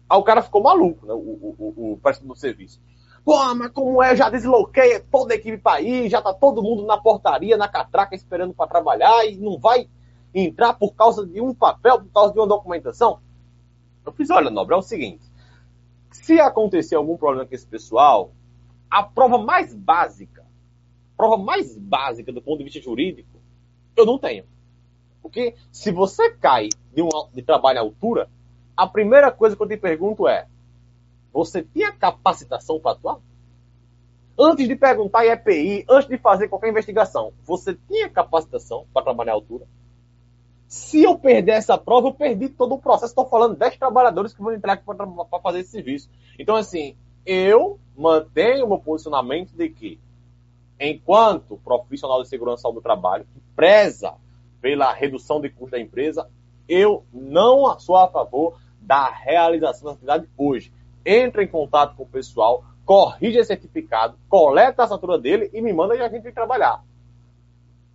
Aí 0.10 0.18
o 0.18 0.24
cara 0.24 0.42
ficou 0.42 0.64
maluco, 0.64 1.06
né, 1.06 1.14
o, 1.14 1.18
o, 1.18 1.56
o, 1.60 1.94
o 1.94 1.98
prestador 1.98 2.34
do 2.34 2.40
serviço. 2.40 2.82
Pô, 3.24 3.38
mas 3.54 3.72
como 3.72 4.02
é, 4.02 4.16
já 4.16 4.30
desloquei 4.30 5.00
toda 5.02 5.34
a 5.34 5.38
equipe 5.38 5.58
para 5.58 5.82
ir, 5.82 6.10
já 6.10 6.22
tá 6.22 6.34
todo 6.34 6.64
mundo 6.64 6.86
na 6.86 6.98
portaria, 6.98 7.58
na 7.58 7.68
catraca, 7.68 8.16
esperando 8.16 8.54
para 8.54 8.68
trabalhar 8.68 9.26
e 9.26 9.38
não 9.38 9.60
vai 9.60 9.88
entrar 10.34 10.74
por 10.74 10.94
causa 10.94 11.26
de 11.26 11.42
um 11.42 11.54
papel, 11.54 12.00
por 12.00 12.12
causa 12.12 12.34
de 12.34 12.40
uma 12.40 12.48
documentação. 12.48 13.20
Eu 14.06 14.12
fiz, 14.12 14.30
olha, 14.30 14.50
Nobre, 14.50 14.76
é 14.76 14.78
o 14.78 14.82
seguinte. 14.82 15.24
Se 16.12 16.40
acontecer 16.40 16.96
algum 16.96 17.18
problema 17.18 17.46
com 17.46 17.54
esse 17.54 17.68
pessoal, 17.68 18.32
a 18.90 19.04
prova 19.04 19.38
mais 19.38 19.74
básica, 19.74 20.46
prova 21.16 21.38
mais 21.38 21.78
básica 21.78 22.32
do 22.32 22.42
ponto 22.42 22.60
de 22.60 22.64
vista 22.64 22.82
jurídico, 22.82 23.40
eu 23.96 24.06
não 24.06 24.18
tenho. 24.18 24.46
Porque 25.22 25.56
se 25.72 25.92
você 25.92 26.32
cai 26.32 26.70
de, 26.94 27.02
um, 27.02 27.10
de 27.34 27.42
trabalho 27.42 27.80
à 27.80 27.82
altura, 27.82 28.30
a 28.76 28.88
primeira 28.88 29.32
coisa 29.32 29.56
que 29.56 29.62
eu 29.62 29.68
te 29.68 29.78
pergunto 29.78 30.28
é: 30.28 30.48
você 31.32 31.62
tinha 31.62 31.92
capacitação 31.92 32.80
para 32.80 32.94
atuar? 32.94 33.20
Antes 34.40 34.68
de 34.68 34.76
perguntar 34.76 35.26
em 35.26 35.32
EPI, 35.32 35.86
antes 35.90 36.08
de 36.08 36.18
fazer 36.18 36.48
qualquer 36.48 36.70
investigação, 36.70 37.34
você 37.44 37.78
tinha 37.88 38.10
capacitação 38.10 38.88
para 38.94 39.04
trabalhar 39.04 39.34
à 39.34 39.36
altura? 39.36 39.68
Se 40.70 41.02
eu 41.02 41.18
perder 41.18 41.54
essa 41.54 41.80
prova, 41.80 42.10
eu 42.10 42.14
perdi 42.14 42.48
todo 42.48 42.76
o 42.76 42.80
processo. 42.80 43.12
Estou 43.12 43.26
falando 43.26 43.58
10 43.58 43.76
trabalhadores 43.78 44.34
que 44.34 44.42
vão 44.42 44.54
entrar 44.54 44.74
aqui 44.74 44.86
para 44.86 45.40
fazer 45.42 45.62
esse 45.62 45.72
serviço. 45.72 46.08
Então, 46.38 46.56
assim, 46.56 46.96
eu 47.26 47.80
mantenho 47.98 48.66
o 48.66 48.70
meu 48.70 48.78
posicionamento 48.78 49.52
de 49.52 49.68
que, 49.68 50.00
enquanto 50.80 51.58
profissional 51.58 52.22
de 52.22 52.30
segurança 52.30 52.72
do 52.72 52.82
trabalho, 52.82 53.26
que 53.34 53.42
preza 53.56 54.14
pela 54.62 54.94
redução 54.94 55.42
de 55.42 55.50
custo 55.50 55.72
da 55.72 55.80
empresa, 55.80 56.30
eu 56.68 57.04
não 57.12 57.80
sou 57.80 57.96
a 57.96 58.08
favor 58.08 58.60
da 58.80 59.10
realização 59.10 59.86
da 59.86 59.92
atividade 59.94 60.30
hoje. 60.38 60.72
Entra 61.04 61.44
em 61.44 61.48
contato 61.48 61.96
com 61.96 62.04
o 62.04 62.08
pessoal, 62.08 62.64
corrige 62.86 63.40
esse 63.40 63.48
certificado, 63.48 64.20
coleta 64.30 64.84
a 64.84 64.86
assinatura 64.86 65.18
dele 65.18 65.50
e 65.52 65.62
me 65.64 65.74
manda 65.74 65.96
e 65.96 66.02
a 66.02 66.10
gente 66.10 66.22
vai 66.22 66.32
trabalhar. 66.32 66.84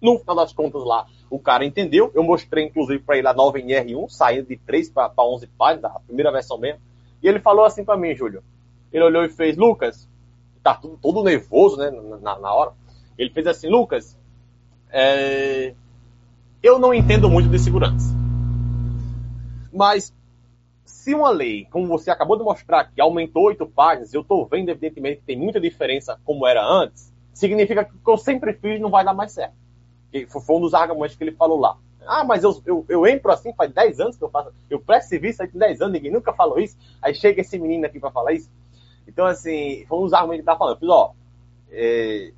No 0.05 0.19
final 0.19 0.37
das 0.37 0.53
contas 0.53 0.85
lá, 0.85 1.07
o 1.31 1.39
cara 1.39 1.65
entendeu. 1.65 2.11
Eu 2.15 2.23
mostrei, 2.23 2.67
inclusive, 2.67 3.03
para 3.03 3.17
ele 3.17 3.27
a 3.27 3.33
nova 3.33 3.59
NR1, 3.59 4.11
saindo 4.11 4.47
de 4.49 4.59
3 4.59 4.91
para 4.91 5.11
11 5.19 5.47
páginas, 5.57 5.97
a 5.97 6.01
primeira 6.01 6.31
versão 6.31 6.59
mesmo. 6.59 6.79
E 7.23 7.27
ele 7.27 7.41
falou 7.41 7.65
assim 7.65 7.83
para 7.83 7.97
mim, 7.97 8.15
Júlio. 8.15 8.45
Ele 8.93 9.03
olhou 9.03 9.25
e 9.25 9.31
fez, 9.31 9.57
Lucas, 9.57 10.07
tá 10.63 10.75
tudo, 10.75 10.99
todo 11.01 11.25
nervoso, 11.25 11.79
né, 11.79 11.91
na, 12.21 12.39
na 12.39 12.53
hora. 12.53 12.73
Ele 13.17 13.31
fez 13.31 13.47
assim, 13.47 13.71
Lucas, 13.71 14.15
é, 14.91 15.73
eu 16.63 16.79
não 16.79 16.93
entendo 16.93 17.31
muito 17.31 17.49
de 17.49 17.59
segurança. 17.59 18.15
Mas 19.73 20.15
se 20.85 21.15
uma 21.15 21.31
lei, 21.31 21.67
como 21.71 21.87
você 21.87 22.11
acabou 22.11 22.37
de 22.37 22.45
mostrar 22.45 22.81
aqui, 22.81 23.01
aumentou 23.01 23.45
oito 23.45 23.67
páginas, 23.67 24.13
eu 24.13 24.21
estou 24.21 24.45
vendo 24.45 24.69
evidentemente 24.69 25.21
que 25.21 25.27
tem 25.27 25.39
muita 25.39 25.59
diferença 25.59 26.21
como 26.27 26.47
era 26.47 26.63
antes, 26.63 27.11
significa 27.33 27.87
que 27.87 27.97
o 27.97 27.99
que 28.05 28.11
eu 28.11 28.19
sempre 28.19 28.53
fiz 28.53 28.79
não 28.79 28.91
vai 28.91 29.03
dar 29.03 29.15
mais 29.15 29.33
certo 29.33 29.64
que 30.15 30.27
foi 30.29 30.57
um 30.57 30.61
dos 30.61 30.75
argumentos 30.75 31.17
que 31.17 31.25
ele 31.25 31.33
falou 31.33 31.59
lá. 31.59 31.77
Ah, 32.07 32.23
mas 32.23 32.45
eu, 32.45 32.63
eu, 32.65 32.85
eu 32.89 33.07
entro 33.07 33.33
assim 33.33 33.53
faz 33.55 33.73
10 33.73 33.99
anos 33.99 34.17
que 34.17 34.23
eu 34.23 34.29
faço, 34.31 34.53
eu 34.71 34.79
presto 34.79 35.09
serviço 35.09 35.43
aí 35.43 35.49
tem 35.49 35.59
10 35.59 35.81
anos, 35.81 35.95
ninguém 35.95 36.13
nunca 36.13 36.33
falou 36.33 36.61
isso, 36.61 36.77
aí 37.03 37.15
chega 37.15 37.41
esse 37.41 37.59
menino 37.59 37.85
aqui 37.87 37.99
para 37.99 38.11
falar 38.11 38.33
isso. 38.33 38.49
Então, 39.09 39.27
assim, 39.27 39.85
foi 39.89 39.99
um 39.99 40.03
dos 40.03 40.13
argumentos 40.13 40.45
que 40.45 40.51
ele 40.51 40.55
tá 40.55 40.59
falando. 40.59 40.77
Eu 40.77 40.81
fiz, 40.81 40.89
ó, 40.89 41.15
é, 41.71 42.33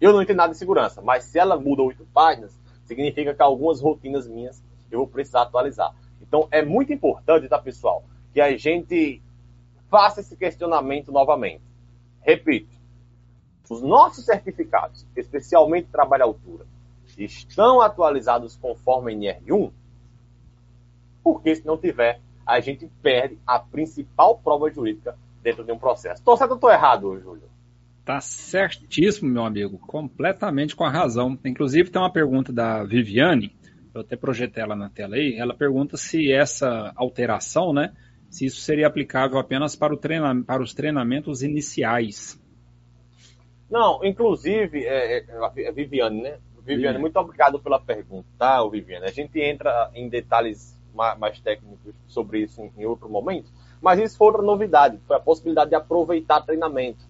eu 0.00 0.12
não 0.12 0.22
entendo 0.22 0.36
nada 0.36 0.52
de 0.52 0.58
segurança, 0.58 1.02
mas 1.02 1.24
se 1.24 1.38
ela 1.38 1.58
muda 1.58 1.82
oito 1.82 2.06
páginas, 2.12 2.56
significa 2.84 3.34
que 3.34 3.42
algumas 3.42 3.80
rotinas 3.80 4.28
minhas 4.28 4.62
eu 4.90 5.00
vou 5.00 5.08
precisar 5.08 5.42
atualizar. 5.42 5.94
Então, 6.20 6.46
é 6.50 6.64
muito 6.64 6.92
importante, 6.92 7.48
tá, 7.48 7.58
pessoal, 7.58 8.04
que 8.32 8.40
a 8.40 8.56
gente 8.56 9.20
faça 9.90 10.20
esse 10.20 10.36
questionamento 10.36 11.10
novamente. 11.10 11.62
Repito, 12.20 12.68
os 13.68 13.82
nossos 13.82 14.24
certificados, 14.24 15.06
especialmente 15.16 15.88
trabalho 15.88 16.22
à 16.22 16.26
altura, 16.26 16.66
estão 17.16 17.80
atualizados 17.80 18.56
conforme 18.56 19.14
NR1, 19.14 19.70
porque 21.22 21.54
se 21.54 21.66
não 21.66 21.76
tiver, 21.76 22.20
a 22.46 22.60
gente 22.60 22.88
perde 23.02 23.38
a 23.46 23.58
principal 23.58 24.38
prova 24.38 24.70
jurídica 24.70 25.16
dentro 25.42 25.64
de 25.64 25.72
um 25.72 25.78
processo. 25.78 26.20
Estou 26.20 26.36
certo 26.36 26.52
ou 26.52 26.56
estou 26.56 26.70
errado, 26.70 27.18
Júlio? 27.20 27.48
Tá 28.04 28.20
certíssimo, 28.20 29.28
meu 29.28 29.44
amigo. 29.44 29.78
Completamente 29.78 30.76
com 30.76 30.84
a 30.84 30.90
razão. 30.90 31.36
Inclusive, 31.44 31.90
tem 31.90 32.00
uma 32.00 32.12
pergunta 32.12 32.52
da 32.52 32.84
Viviane, 32.84 33.52
eu 33.92 34.02
até 34.02 34.14
projetei 34.16 34.62
ela 34.62 34.76
na 34.76 34.88
tela 34.88 35.16
aí. 35.16 35.36
Ela 35.36 35.54
pergunta 35.54 35.96
se 35.96 36.30
essa 36.30 36.92
alteração, 36.94 37.72
né, 37.72 37.92
se 38.30 38.46
isso 38.46 38.60
seria 38.60 38.86
aplicável 38.86 39.38
apenas 39.38 39.74
para, 39.74 39.92
o 39.92 39.96
treina, 39.96 40.40
para 40.44 40.62
os 40.62 40.72
treinamentos 40.72 41.42
iniciais. 41.42 42.40
Não, 43.68 44.04
inclusive, 44.04 44.84
é, 44.84 45.18
é, 45.18 45.24
é 45.56 45.72
Viviane, 45.72 46.22
né? 46.22 46.38
Viviane, 46.66 46.98
muito 46.98 47.16
obrigado 47.16 47.60
pela 47.60 47.78
pergunta, 47.78 48.26
tá, 48.36 48.62
Viviane? 48.68 49.06
A 49.06 49.12
gente 49.12 49.40
entra 49.40 49.88
em 49.94 50.08
detalhes 50.08 50.76
mais 50.92 51.38
técnicos 51.40 51.94
sobre 52.08 52.40
isso 52.40 52.60
em 52.76 52.84
outro 52.84 53.08
momento, 53.08 53.50
mas 53.80 54.00
isso 54.00 54.16
foi 54.16 54.26
outra 54.28 54.42
novidade, 54.42 54.98
foi 55.06 55.16
a 55.16 55.20
possibilidade 55.20 55.70
de 55.70 55.76
aproveitar 55.76 56.40
treinamento. 56.40 57.04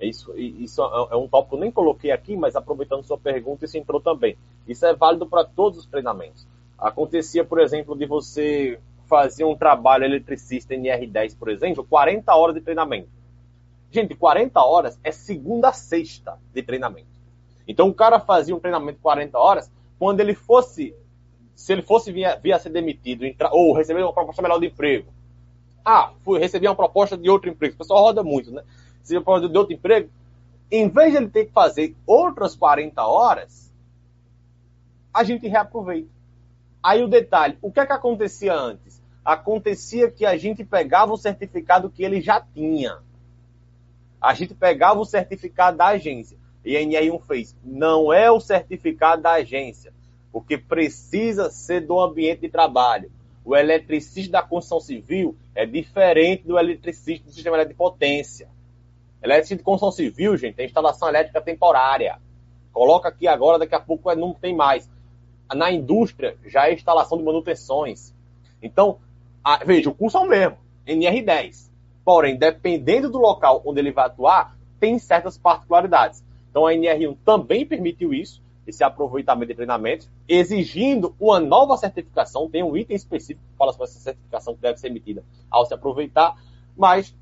É 0.00 0.06
isso, 0.06 0.32
isso 0.36 0.82
é, 0.82 1.14
é 1.14 1.16
um 1.16 1.28
tópico 1.28 1.50
que 1.50 1.56
eu 1.56 1.60
nem 1.60 1.70
coloquei 1.70 2.10
aqui, 2.10 2.36
mas 2.36 2.56
aproveitando 2.56 3.04
sua 3.04 3.18
pergunta, 3.18 3.66
isso 3.66 3.76
entrou 3.76 4.00
também. 4.00 4.36
Isso 4.66 4.86
é 4.86 4.94
válido 4.94 5.26
para 5.26 5.44
todos 5.44 5.78
os 5.78 5.86
treinamentos. 5.86 6.46
Acontecia, 6.78 7.44
por 7.44 7.60
exemplo, 7.60 7.96
de 7.96 8.06
você 8.06 8.80
fazer 9.06 9.44
um 9.44 9.54
trabalho 9.54 10.04
eletricista 10.04 10.74
NR10, 10.74 11.36
por 11.38 11.50
exemplo, 11.50 11.84
40 11.84 12.34
horas 12.34 12.54
de 12.54 12.62
treinamento. 12.62 13.10
Gente, 13.90 14.14
40 14.14 14.58
horas 14.60 14.98
é 15.04 15.12
segunda 15.12 15.68
a 15.68 15.72
sexta 15.72 16.38
de 16.52 16.62
treinamento. 16.62 17.11
Então 17.66 17.88
o 17.88 17.94
cara 17.94 18.20
fazia 18.20 18.54
um 18.54 18.60
treinamento 18.60 18.96
de 18.96 19.02
40 19.02 19.38
horas, 19.38 19.70
quando 19.98 20.20
ele 20.20 20.34
fosse, 20.34 20.94
se 21.54 21.72
ele 21.72 21.82
fosse 21.82 22.10
vir, 22.10 22.26
vir 22.40 22.52
a 22.52 22.58
ser 22.58 22.70
demitido, 22.70 23.24
ou 23.52 23.72
receber 23.74 24.02
uma 24.02 24.12
proposta 24.12 24.42
melhor 24.42 24.58
de 24.58 24.66
emprego. 24.66 25.12
Ah, 25.84 26.12
fui 26.24 26.38
receber 26.38 26.68
uma 26.68 26.76
proposta 26.76 27.16
de 27.16 27.28
outro 27.28 27.50
emprego. 27.50 27.74
O 27.74 27.78
pessoal 27.78 28.02
roda 28.02 28.22
muito, 28.22 28.50
né? 28.50 28.62
Se 29.02 29.16
ele 29.16 29.24
de 29.24 29.58
outro 29.58 29.74
emprego, 29.74 30.10
em 30.70 30.88
vez 30.88 31.10
de 31.10 31.16
ele 31.18 31.28
ter 31.28 31.46
que 31.46 31.52
fazer 31.52 31.94
outras 32.06 32.54
40 32.54 33.04
horas, 33.04 33.72
a 35.12 35.24
gente 35.24 35.46
reaproveita. 35.46 36.08
Aí 36.82 37.02
o 37.02 37.08
detalhe, 37.08 37.58
o 37.60 37.70
que 37.70 37.78
é 37.78 37.86
que 37.86 37.92
acontecia 37.92 38.54
antes? 38.54 39.02
Acontecia 39.24 40.10
que 40.10 40.26
a 40.26 40.36
gente 40.36 40.64
pegava 40.64 41.12
o 41.12 41.16
certificado 41.16 41.90
que 41.90 42.02
ele 42.02 42.20
já 42.20 42.40
tinha. 42.40 42.98
A 44.20 44.34
gente 44.34 44.54
pegava 44.54 44.98
o 44.98 45.04
certificado 45.04 45.76
da 45.76 45.88
agência. 45.88 46.38
E 46.64 46.76
a 46.76 46.80
NR1 46.80 47.20
fez. 47.22 47.56
Não 47.64 48.12
é 48.12 48.30
o 48.30 48.40
certificado 48.40 49.22
da 49.22 49.32
agência. 49.32 49.92
porque 50.32 50.56
precisa 50.56 51.50
ser 51.50 51.82
do 51.82 52.00
ambiente 52.00 52.40
de 52.40 52.48
trabalho. 52.48 53.12
O 53.44 53.54
eletricista 53.54 54.32
da 54.32 54.42
construção 54.42 54.80
civil 54.80 55.36
é 55.54 55.66
diferente 55.66 56.44
do 56.44 56.58
eletricista 56.58 57.26
do 57.26 57.32
sistema 57.32 57.62
de 57.66 57.74
potência. 57.74 58.48
Eletricista 59.22 59.56
de 59.56 59.62
construção 59.62 59.92
civil, 59.92 60.36
gente, 60.38 60.58
é 60.58 60.64
instalação 60.64 61.08
elétrica 61.08 61.40
temporária. 61.42 62.18
Coloca 62.72 63.08
aqui 63.08 63.28
agora, 63.28 63.58
daqui 63.58 63.74
a 63.74 63.80
pouco 63.80 64.12
não 64.14 64.32
tem 64.32 64.56
mais. 64.56 64.88
Na 65.54 65.70
indústria 65.70 66.36
já 66.46 66.66
é 66.66 66.72
instalação 66.72 67.18
de 67.18 67.24
manutenções. 67.24 68.14
Então, 68.62 68.98
a, 69.44 69.62
veja, 69.64 69.90
o 69.90 69.94
curso 69.94 70.16
é 70.16 70.20
o 70.20 70.28
mesmo, 70.28 70.56
NR10. 70.86 71.70
Porém, 72.04 72.36
dependendo 72.36 73.10
do 73.10 73.18
local 73.18 73.60
onde 73.64 73.80
ele 73.80 73.92
vai 73.92 74.06
atuar, 74.06 74.56
tem 74.80 74.98
certas 74.98 75.36
particularidades. 75.36 76.24
Então, 76.52 76.66
a 76.66 76.74
NR1 76.74 77.16
também 77.24 77.64
permitiu 77.64 78.12
isso, 78.12 78.42
esse 78.66 78.84
aproveitamento 78.84 79.48
de 79.48 79.54
treinamento, 79.54 80.06
exigindo 80.28 81.16
uma 81.18 81.40
nova 81.40 81.78
certificação. 81.78 82.48
Tem 82.48 82.62
um 82.62 82.76
item 82.76 82.94
específico 82.94 83.40
que 83.50 83.56
fala 83.56 83.72
sobre 83.72 83.86
essa 83.86 83.98
certificação 83.98 84.54
que 84.54 84.60
deve 84.60 84.78
ser 84.78 84.88
emitida 84.88 85.24
ao 85.50 85.64
se 85.64 85.72
aproveitar, 85.72 86.36
mas, 86.76 87.16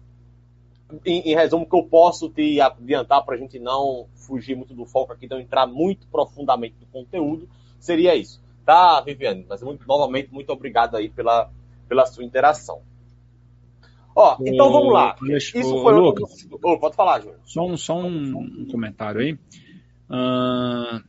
em, 1.06 1.30
em 1.30 1.34
resumo, 1.36 1.64
que 1.64 1.76
eu 1.76 1.84
posso 1.84 2.28
te 2.28 2.60
adiantar 2.60 3.24
para 3.24 3.36
a 3.36 3.38
gente 3.38 3.56
não 3.60 4.08
fugir 4.16 4.56
muito 4.56 4.74
do 4.74 4.84
foco 4.84 5.12
aqui, 5.12 5.28
não 5.28 5.38
entrar 5.38 5.64
muito 5.64 6.08
profundamente 6.08 6.74
no 6.80 6.86
conteúdo, 6.88 7.48
seria 7.78 8.16
isso. 8.16 8.42
Tá, 8.66 9.00
Viviane? 9.00 9.46
Mas 9.48 9.62
muito, 9.62 9.86
novamente, 9.86 10.34
muito 10.34 10.52
obrigado 10.52 10.96
aí 10.96 11.08
pela, 11.08 11.48
pela 11.88 12.04
sua 12.04 12.24
interação. 12.24 12.82
Ó, 14.20 14.36
então 14.44 14.70
vamos 14.70 14.92
lá. 14.92 15.16
Isso 15.22 15.82
foi 15.82 15.94
Lucas. 15.94 16.46
Oh, 16.62 16.78
pode 16.78 16.94
falar, 16.94 17.20
Júlio. 17.20 17.38
Só 17.44 17.66
um, 17.66 17.76
só 17.76 17.98
um, 17.98 18.66
comentário 18.70 19.20
aí. 19.20 19.32
Uh, 20.10 21.02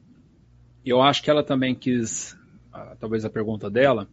eu 0.85 1.01
acho 1.01 1.21
que 1.21 1.29
ela 1.29 1.43
também 1.43 1.75
quis, 1.75 2.33
uh, 2.73 2.95
talvez 2.99 3.25
a 3.25 3.29
pergunta 3.29 3.69
dela, 3.69 4.07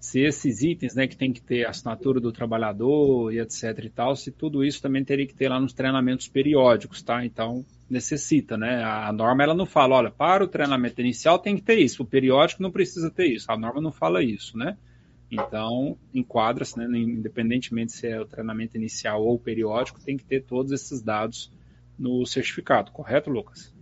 se 0.00 0.20
esses 0.20 0.62
itens, 0.62 0.94
né, 0.94 1.06
que 1.06 1.16
tem 1.16 1.30
que 1.30 1.42
ter 1.42 1.66
assinatura 1.66 2.18
do 2.18 2.32
trabalhador 2.32 3.32
e 3.32 3.38
etc 3.38 3.84
e 3.84 3.90
tal, 3.90 4.16
se 4.16 4.32
tudo 4.32 4.64
isso 4.64 4.80
também 4.80 5.04
teria 5.04 5.26
que 5.26 5.34
ter 5.34 5.48
lá 5.48 5.60
nos 5.60 5.74
treinamentos 5.74 6.26
periódicos, 6.26 7.02
tá? 7.02 7.24
Então, 7.24 7.64
necessita, 7.88 8.56
né? 8.56 8.82
A 8.82 9.12
norma 9.12 9.42
ela 9.42 9.54
não 9.54 9.66
fala, 9.66 9.96
olha, 9.96 10.10
para 10.10 10.42
o 10.42 10.48
treinamento 10.48 11.00
inicial 11.02 11.38
tem 11.38 11.54
que 11.54 11.62
ter 11.62 11.78
isso, 11.78 12.02
o 12.02 12.06
periódico 12.06 12.62
não 12.62 12.70
precisa 12.70 13.10
ter 13.10 13.26
isso. 13.26 13.52
A 13.52 13.58
norma 13.58 13.80
não 13.80 13.92
fala 13.92 14.22
isso, 14.22 14.56
né? 14.56 14.76
Então, 15.30 15.96
enquadra-se, 16.12 16.76
né, 16.76 16.86
independentemente 16.98 17.92
se 17.92 18.08
é 18.08 18.20
o 18.20 18.26
treinamento 18.26 18.76
inicial 18.76 19.24
ou 19.24 19.38
periódico, 19.38 20.00
tem 20.00 20.16
que 20.16 20.24
ter 20.24 20.44
todos 20.44 20.72
esses 20.72 21.00
dados 21.00 21.52
no 21.98 22.26
certificado, 22.26 22.90
correto, 22.90 23.30
Lucas? 23.30 23.72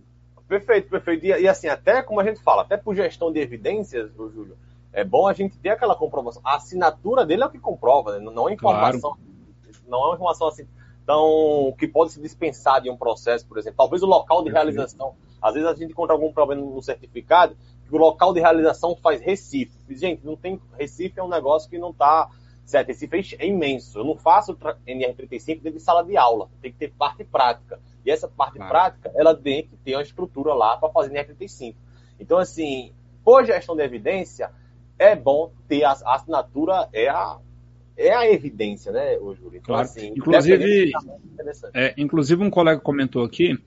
Perfeito, 0.47 0.89
perfeito. 0.89 1.25
E, 1.25 1.29
e 1.29 1.47
assim, 1.47 1.67
até 1.67 2.03
como 2.03 2.19
a 2.19 2.23
gente 2.23 2.41
fala, 2.41 2.61
até 2.61 2.77
por 2.77 2.95
gestão 2.95 3.31
de 3.31 3.39
evidências, 3.39 4.11
Júlio, 4.15 4.57
é 4.91 5.03
bom 5.03 5.27
a 5.27 5.33
gente 5.33 5.57
ter 5.57 5.69
aquela 5.69 5.95
comprovação. 5.95 6.41
A 6.43 6.55
assinatura 6.55 7.25
dele 7.25 7.43
é 7.43 7.45
o 7.45 7.49
que 7.49 7.59
comprova, 7.59 8.17
né? 8.17 8.31
não 8.31 8.49
é 8.49 8.53
informação. 8.53 9.15
Claro. 9.15 9.29
Não 9.87 9.99
é 9.99 10.05
uma 10.07 10.15
informação 10.15 10.47
assim 10.47 10.67
tão 11.05 11.73
que 11.77 11.87
pode 11.87 12.11
se 12.11 12.21
dispensar 12.21 12.81
de 12.81 12.89
um 12.89 12.95
processo, 12.95 13.47
por 13.47 13.57
exemplo. 13.57 13.77
Talvez 13.77 14.03
o 14.03 14.05
local 14.05 14.43
de 14.43 14.51
realização. 14.51 15.15
Às 15.41 15.55
vezes 15.55 15.67
a 15.67 15.73
gente 15.73 15.91
encontra 15.91 16.13
algum 16.13 16.31
problema 16.31 16.61
no 16.61 16.81
certificado 16.83 17.57
o 17.95 17.97
local 17.97 18.33
de 18.33 18.39
realização 18.39 18.95
faz 18.95 19.21
Recife. 19.21 19.77
Gente, 19.89 20.25
não 20.25 20.35
tem 20.35 20.59
Recife 20.77 21.19
é 21.19 21.23
um 21.23 21.29
negócio 21.29 21.69
que 21.69 21.77
não 21.77 21.91
está 21.91 22.29
certo. 22.65 22.87
Recife 22.87 23.35
é 23.37 23.47
imenso. 23.47 23.99
Eu 23.99 24.03
não 24.03 24.15
faço 24.15 24.55
NR35 24.87 25.61
dentro 25.61 25.73
de 25.73 25.79
sala 25.79 26.03
de 26.03 26.15
aula. 26.15 26.49
Tem 26.61 26.71
que 26.71 26.77
ter 26.77 26.91
parte 26.91 27.23
prática. 27.23 27.79
E 28.05 28.11
essa 28.11 28.27
parte 28.27 28.57
claro. 28.57 28.71
prática, 28.71 29.11
ela 29.15 29.35
tem 29.35 29.63
que 29.63 29.75
ter 29.77 29.95
uma 29.95 30.03
estrutura 30.03 30.53
lá 30.53 30.77
para 30.77 30.89
fazer 30.89 31.13
NR35. 31.13 31.75
Então, 32.19 32.37
assim, 32.37 32.91
por 33.23 33.45
gestão 33.45 33.75
de 33.75 33.83
evidência, 33.83 34.51
é 34.97 35.15
bom 35.15 35.51
ter 35.67 35.83
a, 35.83 35.91
a 35.91 36.15
assinatura, 36.15 36.89
é 36.91 37.07
a, 37.07 37.37
é 37.97 38.13
a 38.13 38.29
evidência, 38.29 38.91
né, 38.91 39.17
o 39.17 39.33
Júlio? 39.33 39.57
Então, 39.57 39.75
claro. 39.75 39.81
assim, 39.81 40.13
inclusive, 40.15 40.91
é, 41.73 41.93
inclusive, 41.97 42.43
um 42.43 42.49
colega 42.49 42.81
comentou 42.81 43.23
aqui 43.23 43.57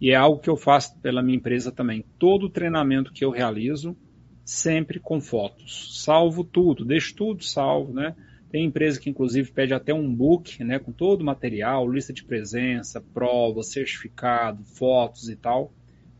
e 0.00 0.10
é 0.10 0.14
algo 0.14 0.40
que 0.40 0.48
eu 0.48 0.56
faço 0.56 0.96
pela 1.00 1.22
minha 1.22 1.36
empresa 1.36 1.72
também. 1.72 2.04
Todo 2.18 2.48
treinamento 2.48 3.12
que 3.12 3.24
eu 3.24 3.30
realizo, 3.30 3.96
sempre 4.44 5.00
com 5.00 5.20
fotos. 5.20 6.02
Salvo 6.04 6.44
tudo, 6.44 6.84
deixo 6.84 7.14
tudo 7.14 7.44
salvo, 7.44 7.92
né? 7.92 8.14
Tem 8.50 8.64
empresa 8.64 8.98
que 8.98 9.10
inclusive 9.10 9.52
pede 9.52 9.74
até 9.74 9.92
um 9.92 10.12
book, 10.12 10.64
né, 10.64 10.78
com 10.78 10.90
todo 10.90 11.20
o 11.20 11.24
material, 11.24 11.90
lista 11.90 12.14
de 12.14 12.24
presença, 12.24 13.04
prova, 13.12 13.62
certificado, 13.62 14.64
fotos 14.64 15.28
e 15.28 15.36
tal. 15.36 15.72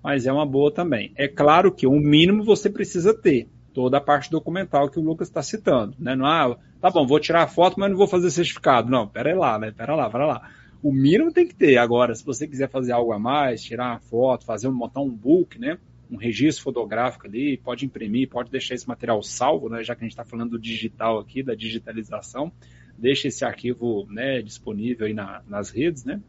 Mas 0.03 0.27
é 0.27 0.33
uma 0.33 0.45
boa 0.45 0.71
também. 0.71 1.13
É 1.17 1.27
claro 1.27 1.73
que 1.73 1.87
o 1.87 1.93
mínimo 1.93 2.45
você 2.45 2.69
precisa 2.69 3.15
ter 3.15 3.49
toda 3.73 3.97
a 3.97 4.01
parte 4.01 4.31
documental 4.31 4.91
que 4.91 4.99
o 4.99 5.03
Lucas 5.03 5.29
está 5.29 5.43
citando, 5.43 5.95
né? 5.99 6.15
Não 6.15 6.27
ah, 6.27 6.59
tá 6.81 6.91
bom, 6.91 7.07
vou 7.07 7.21
tirar 7.21 7.45
a 7.45 7.49
foto, 7.49 7.79
mas 7.79 7.91
não 7.91 7.97
vou 7.97 8.09
fazer 8.09 8.31
certificado. 8.31 8.91
Não, 8.91 9.09
pera 9.09 9.35
lá, 9.39 9.59
né? 9.59 9.71
Pera 9.71 9.95
lá, 9.95 10.11
pera 10.11 10.27
lá 10.27 10.51
o 10.83 10.93
mínimo 10.93 11.33
tem 11.33 11.47
que 11.47 11.55
ter. 11.55 11.77
Agora, 11.77 12.15
se 12.15 12.25
você 12.25 12.47
quiser 12.47 12.69
fazer 12.69 12.93
algo 12.93 13.13
a 13.13 13.19
mais, 13.19 13.63
tirar 13.63 13.93
uma 13.93 14.01
foto, 14.01 14.45
fazer 14.45 14.69
montar 14.69 15.01
um 15.01 15.11
book, 15.11 15.59
né? 15.59 15.79
Um 16.11 16.17
registro 16.17 16.65
fotográfico 16.65 17.27
ali, 17.27 17.57
pode 17.59 17.85
imprimir, 17.85 18.29
pode 18.29 18.51
deixar 18.51 18.75
esse 18.75 18.89
material 18.89 19.23
salvo, 19.23 19.69
né? 19.69 19.83
Já 19.83 19.95
que 19.95 20.03
a 20.03 20.05
gente 20.05 20.13
está 20.13 20.25
falando 20.25 20.53
do 20.53 20.59
digital 20.59 21.19
aqui, 21.19 21.43
da 21.43 21.55
digitalização, 21.55 22.53
deixa 22.97 23.29
esse 23.29 23.45
arquivo 23.45 24.07
né, 24.09 24.41
disponível 24.41 25.07
aí 25.07 25.13
na, 25.13 25.43
nas 25.47 25.71
redes, 25.71 26.05
né? 26.05 26.21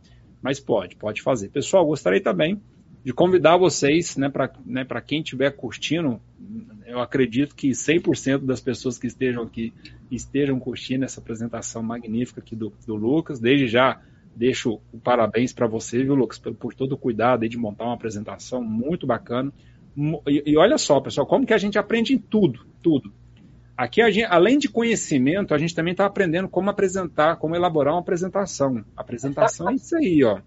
Mas 0.41 0.59
pode, 0.59 0.95
pode 0.95 1.21
fazer. 1.21 1.49
Pessoal, 1.49 1.85
gostaria 1.85 2.21
também 2.21 2.61
de 3.03 3.13
convidar 3.13 3.57
vocês, 3.57 4.17
né, 4.17 4.29
para 4.29 4.51
né, 4.65 4.85
quem 5.05 5.21
estiver 5.21 5.51
curtindo, 5.51 6.21
eu 6.85 6.99
acredito 6.99 7.55
que 7.55 7.69
100% 7.69 8.39
das 8.39 8.59
pessoas 8.59 8.97
que 8.97 9.07
estejam 9.07 9.43
aqui 9.43 9.73
estejam 10.11 10.59
curtindo 10.59 11.05
essa 11.05 11.19
apresentação 11.19 11.81
magnífica 11.83 12.41
aqui 12.41 12.55
do, 12.55 12.73
do 12.85 12.95
Lucas. 12.95 13.39
Desde 13.39 13.67
já, 13.67 14.01
Deixo 14.35 14.79
o 14.91 14.99
parabéns 14.99 15.51
para 15.51 15.67
você, 15.67 16.03
viu, 16.03 16.15
Lucas, 16.15 16.37
por, 16.37 16.53
por, 16.55 16.73
todo 16.73 16.93
o 16.93 16.97
cuidado 16.97 17.47
de 17.47 17.57
montar 17.57 17.85
uma 17.85 17.93
apresentação 17.93 18.63
muito 18.63 19.05
bacana. 19.05 19.51
E, 20.27 20.43
e, 20.45 20.57
olha 20.57 20.77
só, 20.77 20.99
pessoal, 20.99 21.27
como 21.27 21.45
que 21.45 21.53
a 21.53 21.57
gente 21.57 21.77
aprende 21.77 22.13
em 22.13 22.17
tudo, 22.17 22.65
tudo. 22.81 23.11
Aqui, 23.75 24.01
gente, 24.11 24.27
além 24.29 24.57
de 24.57 24.67
conhecimento, 24.69 25.53
a 25.53 25.57
gente 25.57 25.73
também 25.73 25.91
está 25.91 26.05
aprendendo 26.05 26.49
como 26.49 26.69
apresentar, 26.69 27.37
como 27.37 27.55
elaborar 27.55 27.93
uma 27.93 28.01
apresentação. 28.01 28.83
Apresentação 28.95 29.69
é 29.69 29.75
isso 29.75 29.95
aí, 29.95 30.23
ó. 30.23 30.41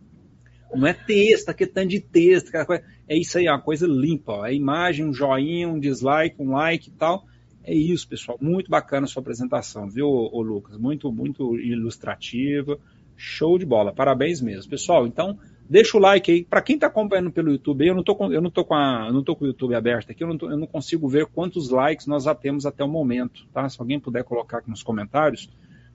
Não 0.74 0.86
é 0.86 0.94
texto, 0.94 1.50
aquele 1.50 1.70
tanto 1.70 1.88
de 1.88 2.00
texto, 2.00 2.50
coisa, 2.66 2.82
é 3.06 3.16
isso 3.16 3.36
aí, 3.36 3.46
é 3.46 3.50
uma 3.50 3.60
coisa 3.60 3.86
limpa. 3.86 4.32
Ó. 4.32 4.46
É 4.46 4.54
imagem, 4.54 5.06
um 5.06 5.12
joinha, 5.12 5.68
um 5.68 5.78
dislike, 5.78 6.36
um 6.40 6.52
like 6.52 6.88
e 6.88 6.92
tal. 6.92 7.26
É 7.64 7.74
isso, 7.74 8.08
pessoal. 8.08 8.38
Muito 8.40 8.70
bacana 8.70 9.04
a 9.04 9.08
sua 9.08 9.20
apresentação, 9.20 9.88
viu, 9.88 10.08
ô, 10.08 10.42
Lucas? 10.42 10.76
Muito, 10.76 11.12
muito 11.12 11.58
ilustrativa. 11.58 12.78
Show 13.24 13.56
de 13.56 13.64
bola, 13.64 13.92
parabéns 13.92 14.40
mesmo. 14.40 14.68
Pessoal, 14.68 15.06
então 15.06 15.38
deixa 15.70 15.96
o 15.96 16.00
like 16.00 16.28
aí. 16.28 16.44
Para 16.44 16.60
quem 16.60 16.74
está 16.74 16.88
acompanhando 16.88 17.30
pelo 17.30 17.52
YouTube, 17.52 17.86
eu 17.86 17.94
não 17.94 18.02
tô 18.02 18.16
com, 18.16 18.32
eu 18.32 18.40
não 18.40 18.50
tô 18.50 18.64
com 18.64 18.74
a, 18.74 19.04
eu 19.06 19.12
não 19.12 19.22
tô 19.22 19.36
com 19.36 19.44
o 19.44 19.46
YouTube 19.46 19.76
aberto 19.76 20.10
aqui, 20.10 20.24
eu 20.24 20.28
não, 20.28 20.36
tô, 20.36 20.50
eu 20.50 20.58
não 20.58 20.66
consigo 20.66 21.08
ver 21.08 21.26
quantos 21.26 21.70
likes 21.70 22.08
nós 22.08 22.24
já 22.24 22.34
temos 22.34 22.66
até 22.66 22.82
o 22.82 22.88
momento, 22.88 23.46
tá? 23.54 23.68
Se 23.68 23.80
alguém 23.80 24.00
puder 24.00 24.24
colocar 24.24 24.58
aqui 24.58 24.68
nos 24.68 24.82
comentários, 24.82 25.48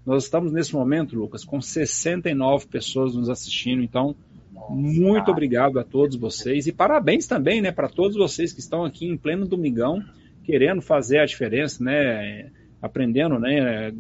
nós 0.06 0.24
estamos 0.24 0.54
nesse 0.54 0.74
momento, 0.74 1.20
Lucas, 1.20 1.44
com 1.44 1.60
69 1.60 2.68
pessoas 2.68 3.14
nos 3.14 3.30
assistindo, 3.30 3.84
então 3.84 4.16
Nossa, 4.54 4.74
muito 4.74 5.30
obrigado 5.30 5.80
a 5.80 5.84
todos 5.84 6.16
vocês 6.16 6.66
e 6.66 6.72
parabéns 6.72 7.28
também, 7.28 7.62
né, 7.62 7.74
para 7.74 7.90
todos 7.90 8.16
vocês 8.16 8.54
que 8.54 8.62
estão 8.62 8.86
aqui 8.86 9.06
em 9.06 9.18
pleno 9.18 9.46
domingão, 9.46 10.02
querendo 10.46 10.82
fazer 10.82 11.20
a 11.20 11.26
diferença, 11.26 11.84
né, 11.84 12.52
aprendendo, 12.82 13.38
né, 13.38 13.92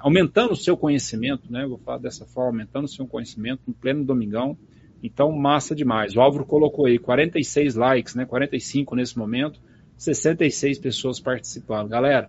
aumentando 0.00 0.52
o 0.52 0.56
seu 0.56 0.76
conhecimento, 0.76 1.50
né? 1.50 1.66
Vou 1.66 1.78
falar 1.78 1.98
dessa 1.98 2.24
forma, 2.26 2.50
aumentando 2.50 2.84
o 2.84 2.88
seu 2.88 3.06
conhecimento 3.06 3.62
no 3.66 3.74
pleno 3.74 4.04
domingão. 4.04 4.56
Então, 5.02 5.32
massa 5.32 5.74
demais. 5.74 6.16
O 6.16 6.20
Álvaro 6.20 6.44
colocou 6.44 6.86
aí 6.86 6.98
46 6.98 7.74
likes, 7.74 8.14
né? 8.14 8.24
45 8.24 8.96
nesse 8.96 9.18
momento, 9.18 9.60
66 9.96 10.78
pessoas 10.78 11.20
participando. 11.20 11.88
Galera, 11.88 12.28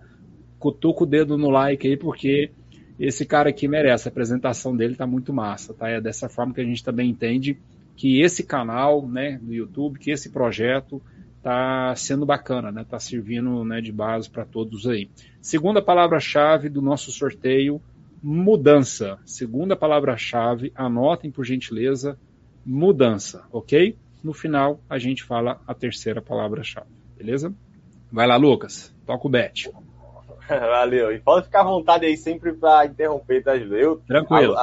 cutuca 0.59 1.03
o 1.03 1.07
dedo 1.07 1.37
no 1.37 1.49
like 1.49 1.87
aí, 1.87 1.97
porque 1.97 2.51
esse 2.99 3.25
cara 3.25 3.49
aqui 3.49 3.67
merece. 3.67 4.07
A 4.07 4.11
apresentação 4.11 4.75
dele 4.75 4.95
tá 4.95 5.07
muito 5.07 5.33
massa, 5.33 5.73
tá? 5.73 5.89
É 5.89 5.99
dessa 5.99 6.29
forma 6.29 6.53
que 6.53 6.61
a 6.61 6.65
gente 6.65 6.83
também 6.83 7.09
entende 7.09 7.57
que 7.95 8.21
esse 8.21 8.43
canal, 8.43 9.07
né, 9.07 9.39
do 9.41 9.53
YouTube, 9.53 9.99
que 9.99 10.11
esse 10.11 10.29
projeto 10.29 11.01
está 11.41 11.95
sendo 11.95 12.23
bacana, 12.23 12.71
né? 12.71 12.83
Está 12.83 12.99
servindo 12.99 13.65
né, 13.65 13.81
de 13.81 13.91
base 13.91 14.29
para 14.29 14.45
todos 14.45 14.87
aí. 14.87 15.09
Segunda 15.41 15.81
palavra-chave 15.81 16.69
do 16.69 16.81
nosso 16.81 17.11
sorteio, 17.11 17.81
mudança. 18.21 19.17
Segunda 19.25 19.75
palavra-chave, 19.75 20.71
anotem 20.75 21.31
por 21.31 21.43
gentileza, 21.43 22.17
mudança, 22.63 23.43
ok? 23.51 23.97
No 24.23 24.33
final 24.33 24.79
a 24.87 24.99
gente 24.99 25.23
fala 25.23 25.59
a 25.67 25.73
terceira 25.73 26.21
palavra-chave, 26.21 26.89
beleza? 27.17 27.51
Vai 28.11 28.27
lá, 28.27 28.37
Lucas, 28.37 28.93
toca 29.05 29.27
o 29.27 29.29
bet. 29.29 29.71
Valeu. 30.47 31.11
E 31.11 31.19
pode 31.19 31.45
ficar 31.45 31.61
à 31.61 31.63
vontade 31.63 32.05
aí 32.05 32.15
sempre 32.15 32.53
para 32.53 32.85
interromper, 32.85 33.43
tá, 33.43 33.57
Eu, 33.57 33.97
Tranquilo. 34.05 34.53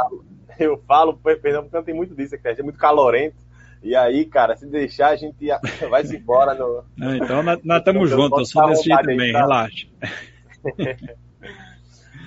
Eu, 0.61 0.71
eu 0.73 0.79
falo, 0.87 1.19
perdão, 1.19 1.65
porque 1.65 1.83
tem 1.83 1.95
muito 1.95 2.15
disso 2.15 2.37
aqui, 2.37 2.47
é 2.47 2.63
muito 2.63 2.79
calorento. 2.79 3.37
E 3.83 3.95
aí, 3.95 4.25
cara, 4.25 4.57
se 4.57 4.67
deixar, 4.67 5.11
a 5.11 5.17
gente 5.17 5.37
vai 5.89 6.05
se 6.05 6.17
embora 6.17 6.55
no. 6.55 6.85
Não, 6.97 7.17
então 7.17 7.43
nós 7.43 7.79
estamos 7.79 8.11
juntos, 8.11 8.39
eu 8.39 8.47
sou 8.47 8.69
desse 8.69 8.85
jeito 8.85 9.03
também, 9.03 9.33
tá? 9.33 9.41
relaxa. 9.41 9.87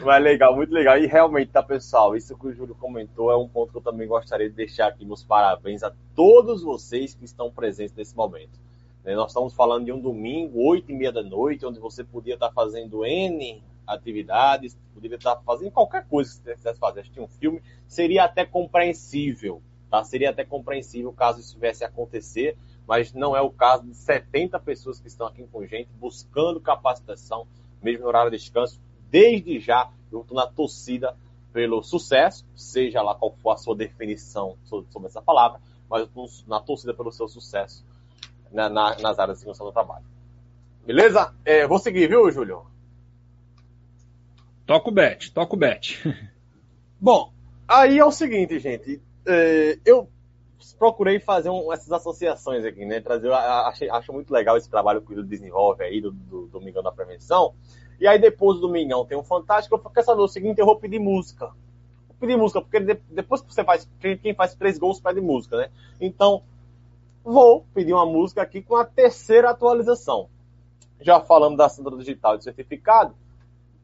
Mas 0.03 0.23
legal, 0.23 0.55
muito 0.55 0.73
legal. 0.73 0.97
E 0.97 1.05
realmente, 1.05 1.51
tá, 1.51 1.61
pessoal? 1.61 2.15
Isso 2.15 2.35
que 2.35 2.47
o 2.47 2.53
Júlio 2.53 2.73
comentou 2.75 3.31
é 3.31 3.37
um 3.37 3.47
ponto 3.47 3.71
que 3.71 3.77
eu 3.77 3.81
também 3.83 4.07
gostaria 4.07 4.49
de 4.49 4.55
deixar 4.55 4.87
aqui 4.87 5.05
meus 5.05 5.23
parabéns 5.23 5.83
a 5.83 5.93
todos 6.15 6.63
vocês 6.63 7.13
que 7.13 7.23
estão 7.23 7.51
presentes 7.51 7.95
nesse 7.95 8.15
momento. 8.15 8.59
Né, 9.03 9.15
nós 9.15 9.29
estamos 9.29 9.53
falando 9.53 9.85
de 9.85 9.91
um 9.91 9.99
domingo, 9.99 10.59
oito 10.67 10.91
e 10.91 10.95
meia 10.95 11.11
da 11.11 11.23
noite, 11.23 11.65
onde 11.65 11.79
você 11.79 12.03
podia 12.03 12.33
estar 12.33 12.51
fazendo 12.51 13.05
N 13.05 13.63
atividades, 13.85 14.77
poderia 14.93 15.17
estar 15.17 15.35
fazendo 15.37 15.71
qualquer 15.71 16.05
coisa 16.07 16.31
que 16.31 16.43
você 16.43 16.55
quisesse 16.55 16.79
fazer, 16.79 17.01
assistir 17.01 17.19
um 17.19 17.27
filme, 17.27 17.61
seria 17.87 18.23
até 18.23 18.45
compreensível, 18.45 19.61
tá? 19.91 20.01
Seria 20.05 20.29
até 20.29 20.45
compreensível 20.45 21.11
caso 21.11 21.41
isso 21.41 21.59
viesse 21.59 21.83
a 21.83 21.87
acontecer, 21.87 22.57
mas 22.87 23.13
não 23.13 23.35
é 23.35 23.41
o 23.41 23.51
caso 23.51 23.83
de 23.83 23.93
70 23.93 24.57
pessoas 24.61 25.01
que 25.01 25.07
estão 25.09 25.27
aqui 25.27 25.45
com 25.51 25.59
a 25.59 25.67
gente, 25.67 25.89
buscando 25.99 26.61
capacitação, 26.61 27.45
mesmo 27.83 28.03
no 28.03 28.07
horário 28.07 28.31
de 28.31 28.37
descanso. 28.37 28.79
Desde 29.09 29.59
já, 29.59 29.91
eu 30.09 30.21
estou 30.21 30.35
na 30.35 30.47
torcida 30.47 31.15
pelo 31.51 31.83
sucesso, 31.83 32.45
seja 32.55 33.01
lá 33.01 33.13
qual 33.13 33.35
for 33.43 33.51
a 33.51 33.57
sua 33.57 33.75
definição 33.75 34.57
sobre 34.63 35.07
essa 35.07 35.21
palavra, 35.21 35.59
mas 35.89 35.99
eu 35.99 36.07
estou 36.07 36.29
na 36.47 36.61
torcida 36.61 36.93
pelo 36.93 37.11
seu 37.11 37.27
sucesso 37.27 37.85
na, 38.49 38.69
na, 38.69 38.97
nas 38.97 39.19
áreas 39.19 39.37
de 39.37 39.41
segurança 39.41 39.65
do 39.65 39.73
trabalho. 39.73 40.05
Beleza? 40.85 41.35
É, 41.43 41.67
vou 41.67 41.77
seguir, 41.77 42.07
viu, 42.07 42.31
Júlio? 42.31 42.65
Toca 44.65 44.89
o 44.89 44.93
bet, 44.93 45.33
toca 45.33 45.53
o 45.53 45.59
bet. 45.59 46.01
Bom, 46.99 47.33
aí 47.67 47.99
é 47.99 48.05
o 48.05 48.11
seguinte, 48.11 48.57
gente. 48.57 49.01
É, 49.25 49.77
eu 49.85 50.09
procurei 50.77 51.19
fazer 51.19 51.49
um, 51.49 51.71
essas 51.71 51.91
associações 51.91 52.65
aqui, 52.65 52.85
né? 52.85 52.99
Trazer, 52.99 53.31
achei, 53.31 53.89
acho 53.89 54.11
muito 54.13 54.31
legal 54.31 54.57
esse 54.57 54.69
trabalho 54.69 55.01
que 55.01 55.13
o 55.13 55.23
desenvolve 55.23 55.83
aí 55.83 56.01
do, 56.01 56.11
do 56.11 56.47
Domingão 56.47 56.83
da 56.83 56.91
Prevenção. 56.91 57.53
E 57.99 58.07
aí 58.07 58.19
depois 58.19 58.57
do 58.57 58.67
Domingão 58.67 59.05
tem 59.05 59.17
um 59.17 59.23
fantástico. 59.23 59.75
Eu 59.75 59.89
quero 59.91 60.05
saber 60.05 60.21
o 60.21 60.27
seguinte, 60.27 60.59
eu 60.59 60.65
vou 60.65 60.75
pedir 60.75 60.99
música. 60.99 61.47
Vou 62.07 62.15
pedir 62.19 62.35
música, 62.35 62.61
porque 62.61 62.79
depois 63.09 63.41
que 63.41 63.53
você 63.53 63.63
faz, 63.63 63.87
quem 63.99 64.33
faz 64.33 64.55
três 64.55 64.77
gols 64.77 64.99
pede 64.99 65.21
música, 65.21 65.57
né? 65.57 65.69
Então, 65.99 66.43
vou 67.23 67.65
pedir 67.73 67.93
uma 67.93 68.05
música 68.05 68.41
aqui 68.41 68.61
com 68.61 68.75
a 68.75 68.85
terceira 68.85 69.51
atualização. 69.51 70.29
Já 70.99 71.19
falamos 71.19 71.57
da 71.57 71.65
assinatura 71.65 71.99
digital 71.99 72.37
de 72.37 72.43
certificado, 72.43 73.15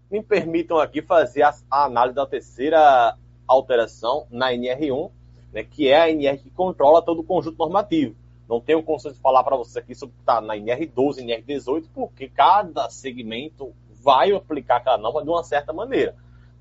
me 0.10 0.24
permitam 0.24 0.80
aqui 0.80 1.02
fazer 1.02 1.44
a 1.44 1.54
análise 1.70 2.16
da 2.16 2.26
terceira 2.26 3.16
alteração 3.48 4.28
na 4.30 4.52
NR1, 4.52 5.12
né, 5.52 5.64
que 5.64 5.88
é 5.88 6.02
a 6.02 6.10
NR 6.10 6.38
que 6.38 6.50
controla 6.50 7.02
todo 7.02 7.22
o 7.22 7.24
conjunto 7.24 7.58
normativo. 7.58 8.16
Não 8.48 8.62
tenho 8.62 8.82
condições 8.82 9.16
de 9.16 9.22
falar 9.22 9.44
para 9.44 9.58
você 9.58 9.80
aqui 9.80 9.94
sobre 9.94 10.16
estar 10.20 10.36
tá 10.36 10.42
na 10.42 10.56
NR12, 10.56 11.18
NR18, 11.18 11.86
porque 11.94 12.30
cada 12.30 12.90
segmento 12.90 13.74
vai 14.02 14.32
aplicar 14.32 14.78
aquela 14.78 14.98
norma 14.98 15.24
de 15.24 15.30
uma 15.30 15.44
certa 15.44 15.74
maneira. 15.74 16.16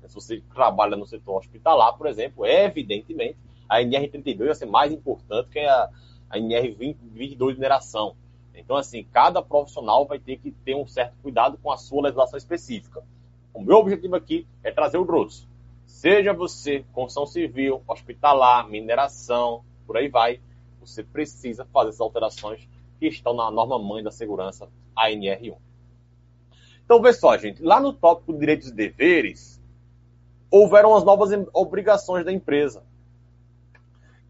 Se 0.05 0.15
você 0.15 0.41
trabalha 0.53 0.95
no 0.95 1.05
setor 1.05 1.37
hospitalar, 1.37 1.97
por 1.97 2.07
exemplo, 2.07 2.45
evidentemente, 2.45 3.37
a 3.67 3.81
NR32 3.81 4.45
vai 4.45 4.55
ser 4.55 4.65
mais 4.65 4.91
importante 4.91 5.49
que 5.49 5.59
a, 5.59 5.89
a 6.29 6.37
NR22 6.37 7.27
de 7.27 7.53
mineração. 7.55 8.15
Então, 8.53 8.75
assim, 8.75 9.03
cada 9.11 9.41
profissional 9.41 10.05
vai 10.05 10.19
ter 10.19 10.37
que 10.37 10.51
ter 10.51 10.75
um 10.75 10.87
certo 10.87 11.15
cuidado 11.21 11.57
com 11.61 11.71
a 11.71 11.77
sua 11.77 12.03
legislação 12.03 12.37
específica. 12.37 13.03
O 13.53 13.61
meu 13.61 13.77
objetivo 13.77 14.15
aqui 14.15 14.47
é 14.63 14.71
trazer 14.71 14.97
o 14.97 15.05
grosso. 15.05 15.47
Seja 15.87 16.33
você 16.33 16.85
construção 16.91 17.25
civil, 17.25 17.81
hospitalar, 17.87 18.69
mineração, 18.69 19.63
por 19.87 19.97
aí 19.97 20.09
vai, 20.09 20.39
você 20.79 21.01
precisa 21.01 21.65
fazer 21.65 21.89
essas 21.89 22.01
alterações 22.01 22.69
que 22.99 23.07
estão 23.07 23.33
na 23.33 23.49
norma 23.49 23.79
mãe 23.79 24.03
da 24.03 24.11
segurança, 24.11 24.69
a 24.95 25.09
NR1. 25.09 25.55
Então, 26.83 27.01
vê 27.01 27.13
só, 27.13 27.35
gente, 27.37 27.63
lá 27.63 27.79
no 27.79 27.93
tópico 27.93 28.33
de 28.33 28.39
direitos 28.39 28.67
e 28.67 28.73
deveres, 28.73 29.61
houveram 30.51 30.95
as 30.95 31.03
novas 31.03 31.31
obrigações 31.53 32.25
da 32.25 32.31
empresa, 32.31 32.83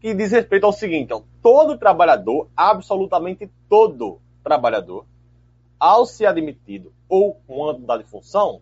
que 0.00 0.14
diz 0.14 0.30
respeito 0.30 0.64
ao 0.64 0.72
seguinte, 0.72 1.04
então, 1.04 1.24
todo 1.42 1.76
trabalhador, 1.76 2.48
absolutamente 2.56 3.50
todo 3.68 4.20
trabalhador, 4.44 5.04
ao 5.78 6.06
ser 6.06 6.26
admitido 6.26 6.92
ou 7.08 7.34
quando 7.46 7.80
mudar 7.80 7.98
de 7.98 8.04
função, 8.04 8.60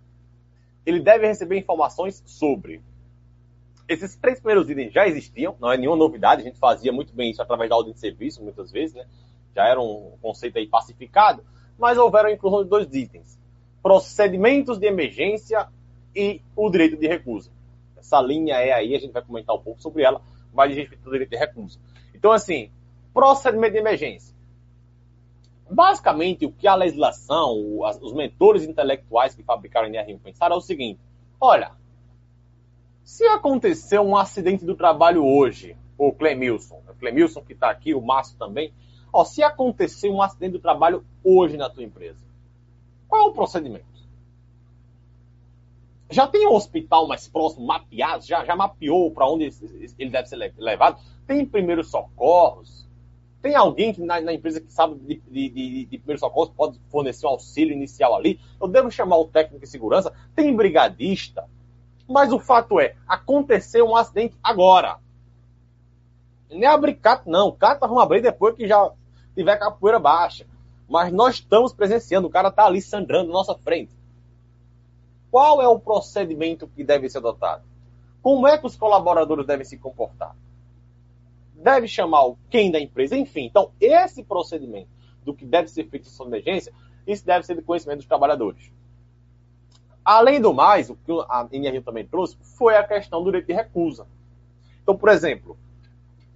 ele 0.87 1.01
deve 1.01 1.27
receber 1.27 1.59
informações 1.59 2.23
sobre. 2.25 2.81
Esses 3.89 4.17
três 4.17 4.39
primeiros 4.39 4.71
itens 4.71 4.93
já 4.93 5.07
existiam, 5.07 5.57
não 5.61 5.71
é 5.71 5.77
nenhuma 5.77 5.97
novidade, 5.97 6.43
a 6.43 6.45
gente 6.45 6.59
fazia 6.59 6.93
muito 6.93 7.13
bem 7.13 7.31
isso 7.31 7.43
através 7.43 7.69
da 7.69 7.77
ordem 7.77 7.93
de 7.93 8.01
serviço, 8.01 8.43
muitas 8.43 8.71
vezes, 8.71 8.95
né? 8.95 9.05
Já 9.55 9.67
era 9.67 9.81
um 9.81 10.13
conceito 10.23 10.59
aí 10.59 10.67
pacificado, 10.67 11.45
mas 11.79 11.99
houveram 11.99 12.29
a 12.29 12.33
inclusão 12.33 12.63
de 12.63 12.71
dois 12.71 12.93
itens: 12.95 13.39
procedimentos 13.83 14.79
de 14.79 14.87
emergência 14.87 15.69
e 16.15 16.41
o 16.55 16.71
direito 16.71 16.97
de 16.97 17.07
recusa. 17.07 17.51
Essa 17.97 18.21
linha 18.21 18.55
é 18.55 18.73
aí, 18.73 18.95
a 18.95 18.99
gente 18.99 19.13
vai 19.13 19.23
comentar 19.23 19.55
um 19.55 19.61
pouco 19.61 19.81
sobre 19.81 20.03
ela, 20.03 20.21
mas 20.53 20.71
a 20.71 20.75
gente 20.75 20.91
tem 20.91 20.99
o 21.07 21.11
direito 21.11 21.31
de 21.31 21.37
recusa. 21.37 21.79
Então, 22.15 22.33
assim, 22.33 22.71
procedimento 23.13 23.73
de 23.73 23.79
emergência. 23.79 24.36
Basicamente, 25.69 26.47
o 26.47 26.53
que 26.53 26.69
a 26.69 26.75
legislação, 26.75 27.81
os 28.01 28.13
mentores 28.13 28.63
intelectuais 28.63 29.35
que 29.35 29.43
fabricaram 29.43 29.89
a 29.89 29.91
NR1 29.91 30.21
pensaram 30.21 30.55
é 30.55 30.59
o 30.59 30.63
seguinte: 30.63 31.01
olha, 31.41 31.73
se 33.05 33.25
acontecer 33.27 33.99
um 33.99 34.17
acidente 34.17 34.65
do 34.65 34.77
trabalho 34.77 35.25
hoje, 35.25 35.77
o 35.99 36.13
Clemilson, 36.13 36.83
o 36.89 36.95
Clemilson 36.95 37.43
que 37.43 37.53
está 37.53 37.71
aqui, 37.71 37.95
o 37.95 38.01
Márcio 38.01 38.39
também, 38.39 38.73
ó, 39.13 39.25
se 39.25 39.43
acontecer 39.43 40.09
um 40.09 40.23
acidente 40.23 40.53
do 40.53 40.61
trabalho 40.61 41.05
hoje 41.25 41.57
na 41.57 41.69
tua 41.69 41.83
empresa, 41.83 42.25
qual 43.09 43.23
é 43.23 43.31
o 43.31 43.33
procedimento? 43.33 43.85
Já 46.09 46.29
tem 46.29 46.47
um 46.47 46.55
hospital 46.55 47.09
mais 47.09 47.27
próximo 47.27 47.67
mapeado? 47.67 48.25
Já, 48.25 48.45
já 48.45 48.55
mapeou 48.55 49.11
para 49.11 49.29
onde 49.29 49.51
ele 49.99 50.11
deve 50.11 50.29
ser 50.29 50.37
levado? 50.57 51.01
Tem 51.27 51.45
primeiros 51.45 51.91
socorros? 51.91 52.86
Tem 53.47 53.55
alguém 53.55 53.95
que 53.95 54.03
na, 54.03 54.21
na 54.21 54.33
empresa 54.33 54.61
que 54.61 54.73
sabe 54.73 54.97
de, 54.97 55.23
de, 55.31 55.49
de, 55.49 55.85
de 55.85 55.99
pode 56.57 56.81
fornecer 56.91 57.27
um 57.27 57.29
auxílio 57.29 57.77
inicial 57.77 58.17
ali? 58.17 58.41
Eu 58.61 58.67
devo 58.67 58.91
chamar 58.91 59.19
o 59.19 59.29
técnico 59.29 59.65
de 59.65 59.71
segurança? 59.71 60.13
Tem 60.35 60.53
brigadista? 60.53 61.49
Mas 62.09 62.33
o 62.33 62.41
fato 62.41 62.81
é, 62.81 62.97
aconteceu 63.07 63.87
um 63.87 63.95
acidente 63.95 64.37
agora. 64.43 64.99
Nem 66.51 66.65
é 66.65 66.67
abrir 66.67 66.97
cato, 66.97 67.31
não. 67.31 67.53
Cato 67.53 67.87
vamos 67.87 68.03
abrir 68.03 68.21
depois 68.21 68.57
que 68.57 68.67
já 68.67 68.91
tiver 69.33 69.57
capoeira 69.57 70.01
baixa. 70.01 70.45
Mas 70.89 71.13
nós 71.13 71.37
estamos 71.37 71.73
presenciando, 71.73 72.27
o 72.27 72.31
cara 72.31 72.49
está 72.49 72.67
ali 72.67 72.83
sangrando 72.83 73.29
na 73.29 73.35
nossa 73.35 73.55
frente. 73.55 73.95
Qual 75.31 75.63
é 75.63 75.69
o 75.69 75.79
procedimento 75.79 76.67
que 76.67 76.83
deve 76.83 77.09
ser 77.09 77.19
adotado? 77.19 77.63
Como 78.21 78.49
é 78.49 78.59
que 78.59 78.67
os 78.67 78.75
colaboradores 78.75 79.47
devem 79.47 79.65
se 79.65 79.79
comportar? 79.79 80.35
Deve 81.57 81.89
chamar 81.89 82.35
quem 82.51 82.71
da 82.71 82.81
empresa, 82.81 83.17
enfim. 83.17 83.45
Então, 83.45 83.73
esse 83.81 84.23
procedimento 84.23 84.89
do 85.25 85.35
que 85.35 85.45
deve 85.45 85.69
ser 85.69 85.89
feito 85.89 86.07
em 86.07 86.11
sua 86.11 86.27
emergência, 86.27 86.73
isso 87.07 87.25
deve 87.25 87.45
ser 87.45 87.57
de 87.57 87.63
conhecimento 87.63 87.99
dos 87.99 88.07
trabalhadores. 88.07 88.71
Além 90.05 90.41
do 90.41 90.55
mais, 90.55 90.89
o 90.89 90.95
que 90.95 91.11
a 91.29 91.49
NR 91.51 91.81
também 91.81 92.07
trouxe 92.07 92.37
foi 92.41 92.77
a 92.77 92.85
questão 92.85 93.21
do 93.21 93.27
direito 93.27 93.49
de 93.49 93.55
recusa. 93.55 94.07
Então, 94.81 94.97
por 94.97 95.09
exemplo, 95.09 95.59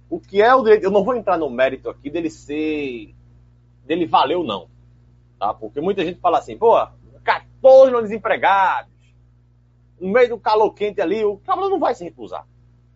o 0.09 0.19
que 0.19 0.41
é 0.41 0.53
o 0.53 0.61
direito. 0.61 0.83
Eu 0.83 0.91
não 0.91 1.05
vou 1.05 1.15
entrar 1.15 1.37
no 1.37 1.49
mérito 1.49 1.89
aqui 1.89 2.09
dele 2.09 2.29
ser. 2.29 3.15
dele 3.85 4.05
valer 4.05 4.35
ou 4.35 4.43
não. 4.43 4.67
Tá? 5.39 5.53
Porque 5.53 5.79
muita 5.79 6.03
gente 6.03 6.19
fala 6.19 6.37
assim, 6.37 6.57
pô, 6.57 6.75
14 7.23 7.91
não 7.93 8.01
desempregados. 8.01 8.91
No 9.97 10.11
meio 10.11 10.29
do 10.29 10.37
calor 10.37 10.73
quente 10.73 10.99
ali, 10.99 11.23
o 11.23 11.37
trabalhador 11.37 11.71
não 11.71 11.79
vai 11.79 11.95
se 11.95 12.03
recusar. 12.03 12.45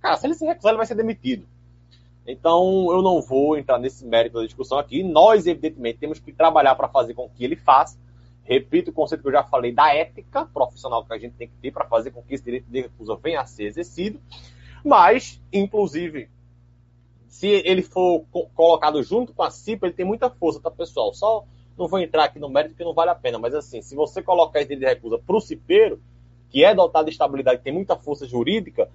Cara, 0.01 0.17
se 0.17 0.27
ele 0.27 0.33
se 0.33 0.45
recusar, 0.45 0.71
ele 0.71 0.77
vai 0.77 0.85
ser 0.85 0.95
demitido. 0.95 1.47
Então, 2.27 2.87
eu 2.91 3.01
não 3.01 3.21
vou 3.21 3.57
entrar 3.57 3.77
nesse 3.77 4.05
mérito 4.05 4.39
da 4.39 4.45
discussão 4.45 4.79
aqui. 4.79 5.03
Nós, 5.03 5.45
evidentemente, 5.45 5.99
temos 5.99 6.19
que 6.19 6.33
trabalhar 6.33 6.75
para 6.75 6.87
fazer 6.87 7.13
com 7.13 7.29
que 7.29 7.43
ele 7.43 7.55
faça. 7.55 7.97
Repito 8.43 8.91
o 8.91 8.93
conceito 8.93 9.21
que 9.21 9.27
eu 9.27 9.33
já 9.33 9.43
falei 9.43 9.71
da 9.71 9.93
ética 9.93 10.45
profissional 10.45 11.05
que 11.05 11.13
a 11.13 11.17
gente 11.17 11.35
tem 11.35 11.47
que 11.47 11.55
ter 11.61 11.71
para 11.71 11.85
fazer 11.85 12.11
com 12.11 12.21
que 12.21 12.33
esse 12.33 12.43
direito 12.43 12.65
de 12.69 12.81
recusa 12.81 13.15
venha 13.15 13.41
a 13.41 13.45
ser 13.45 13.65
exercido. 13.65 14.19
Mas, 14.83 15.41
inclusive, 15.51 16.29
se 17.27 17.47
ele 17.47 17.81
for 17.81 18.23
colocado 18.53 19.01
junto 19.03 19.33
com 19.33 19.43
a 19.43 19.51
CIPA, 19.51 19.87
ele 19.87 19.95
tem 19.95 20.05
muita 20.05 20.29
força, 20.29 20.59
tá, 20.59 20.69
pessoal? 20.69 21.13
Só 21.13 21.43
não 21.77 21.87
vou 21.87 21.99
entrar 21.99 22.23
aqui 22.23 22.39
no 22.39 22.49
mérito 22.49 22.73
porque 22.73 22.83
não 22.83 22.93
vale 22.93 23.11
a 23.11 23.15
pena. 23.15 23.37
Mas, 23.37 23.53
assim, 23.53 23.81
se 23.81 23.95
você 23.95 24.21
colocar 24.21 24.59
esse 24.59 24.69
direito 24.69 24.87
de 24.87 24.95
recusa 24.95 25.17
para 25.17 25.35
o 25.35 25.41
CIPEiro, 25.41 25.99
que 26.49 26.63
é 26.63 26.73
dotado 26.73 27.05
de 27.05 27.11
estabilidade, 27.11 27.61
tem 27.61 27.73
muita 27.73 27.95
força 27.95 28.25
jurídica, 28.25 28.89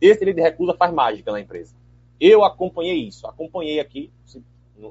esse 0.00 0.18
direito 0.18 0.36
de 0.36 0.42
recusa 0.42 0.74
faz 0.74 0.92
mágica 0.92 1.32
na 1.32 1.40
empresa. 1.40 1.74
Eu 2.20 2.44
acompanhei 2.44 3.06
isso, 3.06 3.26
acompanhei 3.26 3.80
aqui 3.80 4.10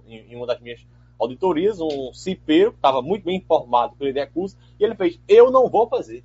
em 0.07 0.35
uma 0.35 0.45
das 0.45 0.59
minhas 0.59 0.85
auditorias 1.19 1.79
um 1.79 2.13
cipeiro 2.13 2.71
que 2.71 2.77
estava 2.77 3.01
muito 3.01 3.25
bem 3.25 3.37
informado 3.37 3.95
pelo 3.95 4.09
IDECUS 4.09 4.55
e 4.79 4.83
ele 4.83 4.95
fez: 4.95 5.19
Eu 5.27 5.51
não 5.51 5.69
vou 5.69 5.87
fazer. 5.87 6.23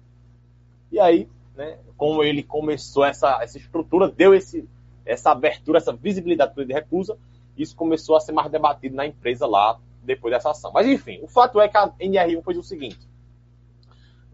E 0.90 0.98
aí, 0.98 1.28
né, 1.56 1.78
como 1.96 2.22
ele 2.22 2.42
começou 2.42 3.04
essa, 3.04 3.42
essa 3.42 3.58
estrutura, 3.58 4.08
deu 4.08 4.34
esse, 4.34 4.68
essa 5.04 5.30
abertura, 5.30 5.78
essa 5.78 5.92
visibilidade 5.92 6.52
para 6.52 6.62
ele 6.62 6.72
recusa, 6.72 7.16
isso 7.56 7.76
começou 7.76 8.16
a 8.16 8.20
ser 8.20 8.32
mais 8.32 8.50
debatido 8.50 8.96
na 8.96 9.06
empresa 9.06 9.46
lá 9.46 9.78
depois 10.02 10.32
dessa 10.32 10.50
ação. 10.50 10.72
Mas 10.72 10.86
enfim, 10.86 11.20
o 11.22 11.28
fato 11.28 11.60
é 11.60 11.68
que 11.68 11.76
a 11.76 11.88
NR1 11.90 12.42
fez 12.42 12.58
o 12.58 12.62
seguinte: 12.62 12.98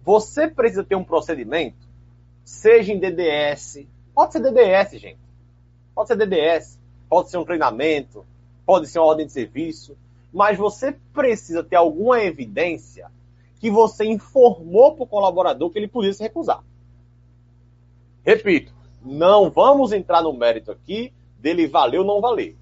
você 0.02 0.48
precisa 0.48 0.84
ter 0.84 0.94
um 0.94 1.04
procedimento, 1.04 1.86
seja 2.44 2.92
em 2.92 2.98
DDS, 2.98 3.86
pode 4.14 4.32
ser 4.32 4.40
DDS, 4.40 5.00
gente, 5.00 5.18
pode 5.96 6.08
ser 6.08 6.16
DDS, 6.16 6.78
pode 7.08 7.30
ser 7.30 7.38
um 7.38 7.44
treinamento, 7.44 8.26
pode 8.66 8.86
ser 8.86 8.98
uma 8.98 9.06
ordem 9.06 9.24
de 9.24 9.32
serviço, 9.32 9.96
mas 10.30 10.58
você 10.58 10.92
precisa 11.14 11.64
ter 11.64 11.76
alguma 11.76 12.22
evidência 12.22 13.10
que 13.58 13.70
você 13.70 14.04
informou 14.04 14.94
para 14.94 15.04
o 15.04 15.06
colaborador 15.06 15.70
que 15.70 15.78
ele 15.78 15.88
podia 15.88 16.12
se 16.12 16.22
recusar. 16.22 16.62
Repito, 18.22 18.74
não 19.02 19.48
vamos 19.50 19.90
entrar 19.90 20.22
no 20.22 20.34
mérito 20.34 20.70
aqui 20.70 21.14
dele 21.38 21.66
valer 21.66 22.00
ou 22.00 22.06
não 22.06 22.20
valer. 22.20 22.54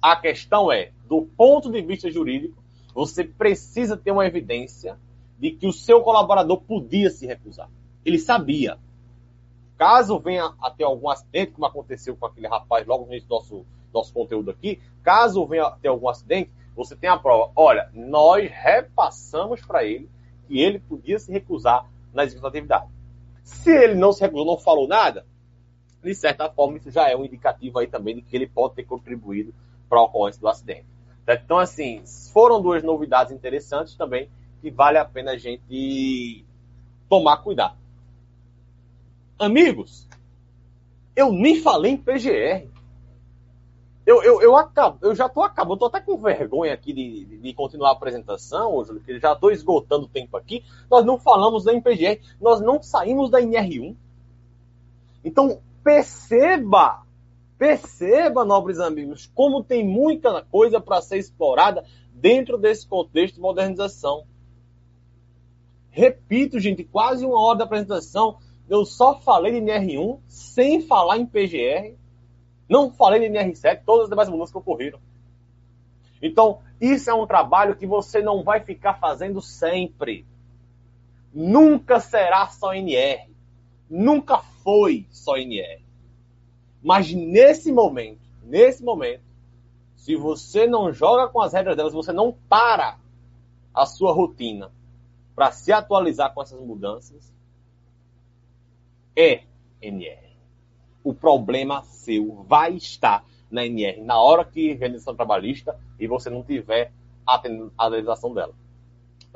A 0.00 0.16
questão 0.16 0.72
é, 0.72 0.92
do 1.06 1.22
ponto 1.36 1.70
de 1.70 1.82
vista 1.82 2.10
jurídico, 2.10 2.62
você 2.94 3.22
precisa 3.22 3.98
ter 3.98 4.12
uma 4.12 4.26
evidência 4.26 4.98
de 5.38 5.50
que 5.50 5.66
o 5.66 5.72
seu 5.72 6.00
colaborador 6.00 6.62
podia 6.62 7.10
se 7.10 7.26
recusar. 7.26 7.68
Ele 8.02 8.18
sabia. 8.18 8.78
Caso 9.76 10.18
venha 10.18 10.54
a 10.60 10.70
ter 10.70 10.84
algum 10.84 11.10
acidente, 11.10 11.52
como 11.52 11.66
aconteceu 11.66 12.16
com 12.16 12.26
aquele 12.26 12.48
rapaz 12.48 12.86
logo 12.86 13.04
no 13.04 13.12
início 13.12 13.28
do 13.28 13.34
nosso, 13.34 13.66
nosso 13.92 14.12
conteúdo 14.12 14.50
aqui, 14.50 14.80
caso 15.02 15.46
venha 15.46 15.66
a 15.66 15.70
ter 15.72 15.88
algum 15.88 16.08
acidente, 16.08 16.50
você 16.74 16.96
tem 16.96 17.10
a 17.10 17.18
prova. 17.18 17.52
Olha, 17.54 17.90
nós 17.92 18.50
repassamos 18.50 19.60
para 19.60 19.84
ele 19.84 20.08
que 20.46 20.60
ele 20.60 20.78
podia 20.78 21.18
se 21.18 21.30
recusar 21.30 21.86
na 22.12 22.24
execução 22.24 22.50
da 22.50 22.56
atividade. 22.56 22.86
Se 23.42 23.70
ele 23.70 23.94
não 23.94 24.12
se 24.12 24.20
recusou, 24.22 24.46
não 24.46 24.58
falou 24.58 24.88
nada, 24.88 25.26
de 26.02 26.14
certa 26.14 26.48
forma, 26.48 26.78
isso 26.78 26.90
já 26.90 27.08
é 27.08 27.16
um 27.16 27.24
indicativo 27.24 27.78
aí 27.78 27.86
também 27.86 28.16
de 28.16 28.22
que 28.22 28.36
ele 28.36 28.46
pode 28.46 28.74
ter 28.74 28.84
contribuído 28.84 29.54
para 29.88 29.98
a 29.98 30.04
ocorrência 30.04 30.40
do 30.40 30.48
acidente. 30.48 30.86
Então, 31.28 31.58
assim, 31.58 32.02
foram 32.32 32.62
duas 32.62 32.82
novidades 32.82 33.32
interessantes 33.32 33.94
também 33.94 34.30
que 34.60 34.70
vale 34.70 34.98
a 34.98 35.04
pena 35.04 35.32
a 35.32 35.38
gente 35.38 36.44
tomar 37.08 37.38
cuidado. 37.38 37.76
Amigos, 39.38 40.08
eu 41.14 41.32
nem 41.32 41.60
falei 41.60 41.92
em 41.92 41.96
PGR. 41.96 42.68
Eu, 44.06 44.22
eu, 44.22 44.40
eu, 44.40 44.56
acabo, 44.56 44.98
eu 45.02 45.14
já 45.14 45.26
estou 45.26 45.42
acabando, 45.42 45.74
estou 45.74 45.88
até 45.88 46.00
com 46.00 46.16
vergonha 46.16 46.72
aqui 46.72 46.92
de, 46.92 47.24
de, 47.24 47.38
de 47.38 47.54
continuar 47.54 47.88
a 47.88 47.92
apresentação, 47.92 48.84
Júlio, 48.84 49.02
que 49.02 49.18
já 49.18 49.32
estou 49.32 49.50
esgotando 49.50 50.04
o 50.04 50.08
tempo 50.08 50.36
aqui. 50.36 50.64
Nós 50.88 51.04
não 51.04 51.18
falamos 51.18 51.64
da 51.64 51.72
MPGR, 51.72 52.20
nós 52.40 52.60
não 52.60 52.80
saímos 52.80 53.30
da 53.30 53.40
NR1. 53.40 53.96
Então, 55.24 55.60
perceba, 55.82 57.02
perceba, 57.58 58.44
nobres 58.44 58.78
amigos, 58.78 59.28
como 59.34 59.64
tem 59.64 59.84
muita 59.84 60.40
coisa 60.44 60.80
para 60.80 61.02
ser 61.02 61.18
explorada 61.18 61.84
dentro 62.12 62.56
desse 62.56 62.86
contexto 62.86 63.34
de 63.34 63.40
modernização. 63.40 64.24
Repito, 65.90 66.60
gente, 66.60 66.84
quase 66.84 67.26
uma 67.26 67.40
hora 67.40 67.58
da 67.58 67.64
apresentação, 67.64 68.38
eu 68.68 68.84
só 68.84 69.20
falei 69.20 69.52
de 69.52 69.66
NR1 69.66 70.18
sem 70.28 70.82
falar 70.82 71.18
em 71.18 71.26
PGR 71.26 71.96
não 72.68 72.90
falei 72.90 73.20
de 73.20 73.26
NR7, 73.26 73.82
todas 73.84 74.04
as 74.04 74.10
demais 74.10 74.28
mudanças 74.28 74.50
que 74.50 74.58
ocorreram. 74.58 74.98
Então, 76.20 76.60
isso 76.80 77.08
é 77.08 77.14
um 77.14 77.26
trabalho 77.26 77.76
que 77.76 77.86
você 77.86 78.20
não 78.20 78.42
vai 78.42 78.60
ficar 78.60 78.94
fazendo 78.94 79.40
sempre. 79.40 80.26
Nunca 81.32 82.00
será 82.00 82.48
só 82.48 82.74
NR. 82.74 83.30
Nunca 83.88 84.38
foi 84.38 85.06
só 85.10 85.36
NR. 85.36 85.84
Mas 86.82 87.12
nesse 87.12 87.70
momento, 87.70 88.20
nesse 88.42 88.82
momento, 88.82 89.22
se 89.94 90.16
você 90.16 90.66
não 90.66 90.92
joga 90.92 91.28
com 91.28 91.40
as 91.40 91.52
regras 91.52 91.76
delas, 91.76 91.92
você 91.92 92.12
não 92.12 92.32
para 92.48 92.98
a 93.72 93.86
sua 93.86 94.12
rotina 94.12 94.72
para 95.34 95.52
se 95.52 95.72
atualizar 95.72 96.32
com 96.32 96.42
essas 96.42 96.60
mudanças, 96.60 97.32
é 99.16 99.42
NR 99.80 100.26
o 101.06 101.14
problema 101.14 101.84
seu 101.84 102.44
vai 102.48 102.74
estar 102.74 103.24
na 103.48 103.64
NR 103.64 104.00
na 104.02 104.20
hora 104.20 104.44
que 104.44 104.72
legislação 104.74 105.14
trabalhista 105.14 105.78
e 106.00 106.08
você 106.08 106.28
não 106.28 106.42
tiver 106.42 106.90
a 107.24 107.86
legislação 107.86 108.34
dela. 108.34 108.52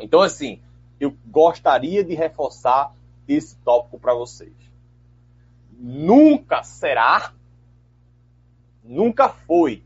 Então, 0.01 0.21
assim, 0.21 0.61
eu 0.99 1.15
gostaria 1.29 2.03
de 2.03 2.13
reforçar 2.15 2.93
esse 3.29 3.57
tópico 3.59 4.01
para 4.01 4.15
vocês. 4.15 4.53
Nunca 5.73 6.65
será, 6.65 7.33
nunca 8.83 9.29
foi. 9.29 9.85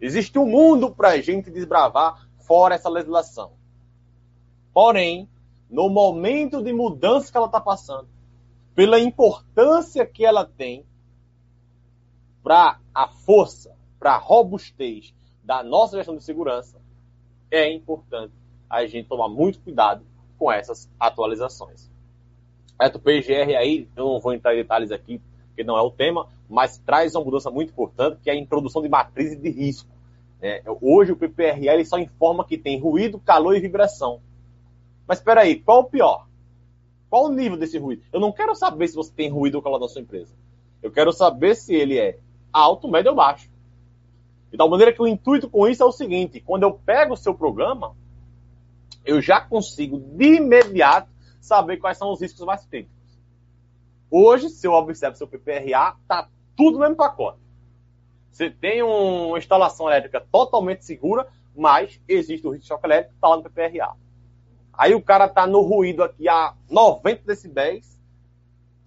Existe 0.00 0.40
um 0.40 0.46
mundo 0.46 0.90
para 0.90 1.10
a 1.10 1.20
gente 1.20 1.52
desbravar 1.52 2.28
fora 2.38 2.74
essa 2.74 2.88
legislação. 2.88 3.52
Porém, 4.74 5.28
no 5.70 5.88
momento 5.88 6.60
de 6.60 6.72
mudança 6.72 7.30
que 7.30 7.36
ela 7.36 7.46
está 7.46 7.60
passando, 7.60 8.08
pela 8.76 9.00
importância 9.00 10.04
que 10.04 10.22
ela 10.22 10.44
tem, 10.44 10.84
para 12.42 12.78
a 12.94 13.08
força, 13.08 13.74
para 13.98 14.12
a 14.12 14.18
robustez 14.18 15.14
da 15.42 15.64
nossa 15.64 15.96
gestão 15.96 16.14
de 16.14 16.22
segurança, 16.22 16.78
é 17.50 17.72
importante 17.72 18.34
a 18.68 18.84
gente 18.84 19.08
tomar 19.08 19.28
muito 19.28 19.58
cuidado 19.60 20.04
com 20.38 20.52
essas 20.52 20.90
atualizações. 21.00 21.90
O 22.78 22.98
PGR 22.98 23.56
aí, 23.56 23.88
eu 23.96 24.04
não 24.04 24.20
vou 24.20 24.34
entrar 24.34 24.52
em 24.52 24.58
detalhes 24.58 24.92
aqui, 24.92 25.22
porque 25.48 25.64
não 25.64 25.78
é 25.78 25.80
o 25.80 25.90
tema, 25.90 26.28
mas 26.46 26.76
traz 26.76 27.14
uma 27.14 27.24
mudança 27.24 27.50
muito 27.50 27.70
importante, 27.70 28.20
que 28.22 28.28
é 28.28 28.34
a 28.34 28.36
introdução 28.36 28.82
de 28.82 28.90
matrizes 28.90 29.40
de 29.40 29.48
risco. 29.48 29.88
É, 30.42 30.62
hoje 30.82 31.12
o 31.12 31.16
PPRL 31.16 31.82
só 31.86 31.98
informa 31.98 32.44
que 32.44 32.58
tem 32.58 32.78
ruído, 32.78 33.18
calor 33.18 33.56
e 33.56 33.60
vibração. 33.60 34.20
Mas 35.08 35.18
espera 35.18 35.40
aí, 35.40 35.56
qual 35.58 35.80
o 35.80 35.84
pior? 35.84 36.26
Qual 37.08 37.26
o 37.26 37.32
nível 37.32 37.56
desse 37.56 37.78
ruído? 37.78 38.02
Eu 38.12 38.20
não 38.20 38.32
quero 38.32 38.54
saber 38.54 38.88
se 38.88 38.96
você 38.96 39.12
tem 39.12 39.30
ruído 39.30 39.56
ou 39.56 39.62
calor 39.62 39.78
na 39.78 39.88
sua 39.88 40.02
empresa. 40.02 40.34
Eu 40.82 40.90
quero 40.90 41.12
saber 41.12 41.54
se 41.54 41.74
ele 41.74 41.98
é 41.98 42.18
alto, 42.52 42.88
médio 42.88 43.10
ou 43.10 43.16
baixo. 43.16 43.48
De 44.50 44.56
tal 44.56 44.68
maneira 44.68 44.92
que 44.92 45.02
o 45.02 45.06
intuito 45.06 45.48
com 45.48 45.66
isso 45.68 45.82
é 45.82 45.86
o 45.86 45.92
seguinte: 45.92 46.40
quando 46.40 46.64
eu 46.64 46.72
pego 46.72 47.14
o 47.14 47.16
seu 47.16 47.34
programa, 47.34 47.96
eu 49.04 49.20
já 49.20 49.40
consigo 49.40 49.98
de 49.98 50.36
imediato 50.36 51.08
saber 51.40 51.76
quais 51.76 51.96
são 51.98 52.12
os 52.12 52.20
riscos 52.20 52.44
mais 52.44 52.64
críticos. 52.66 52.96
Hoje, 54.10 54.48
se 54.48 54.66
eu 54.66 54.72
observo 54.72 55.16
seu 55.16 55.28
PPRA, 55.28 55.96
tá 56.06 56.28
tudo 56.56 56.74
no 56.74 56.80
mesmo 56.80 56.96
pacote. 56.96 57.38
Você 58.30 58.50
tem 58.50 58.82
uma 58.82 59.38
instalação 59.38 59.88
elétrica 59.88 60.20
totalmente 60.20 60.84
segura, 60.84 61.26
mas 61.56 62.00
existe 62.06 62.46
o 62.46 62.50
risco 62.50 62.62
de 62.62 62.68
choque 62.68 62.86
elétrico, 62.86 63.14
está 63.14 63.28
lá 63.28 63.36
no 63.36 63.42
PPRA. 63.42 63.96
Aí 64.76 64.94
o 64.94 65.02
cara 65.02 65.28
tá 65.28 65.46
no 65.46 65.62
ruído 65.62 66.02
aqui 66.02 66.28
a 66.28 66.54
90 66.70 67.22
decibéis, 67.24 67.96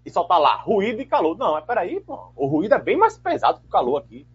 e 0.05 0.11
só 0.11 0.23
tá 0.23 0.37
lá 0.37 0.55
ruído 0.55 1.01
e 1.01 1.05
calor. 1.05 1.37
Não, 1.37 1.53
mas 1.53 1.65
peraí, 1.65 1.99
pô, 1.99 2.31
o 2.35 2.45
ruído 2.45 2.73
é 2.73 2.79
bem 2.79 2.97
mais 2.97 3.17
pesado 3.17 3.59
que 3.59 3.67
o 3.67 3.69
calor 3.69 3.97
aqui. 3.97 4.25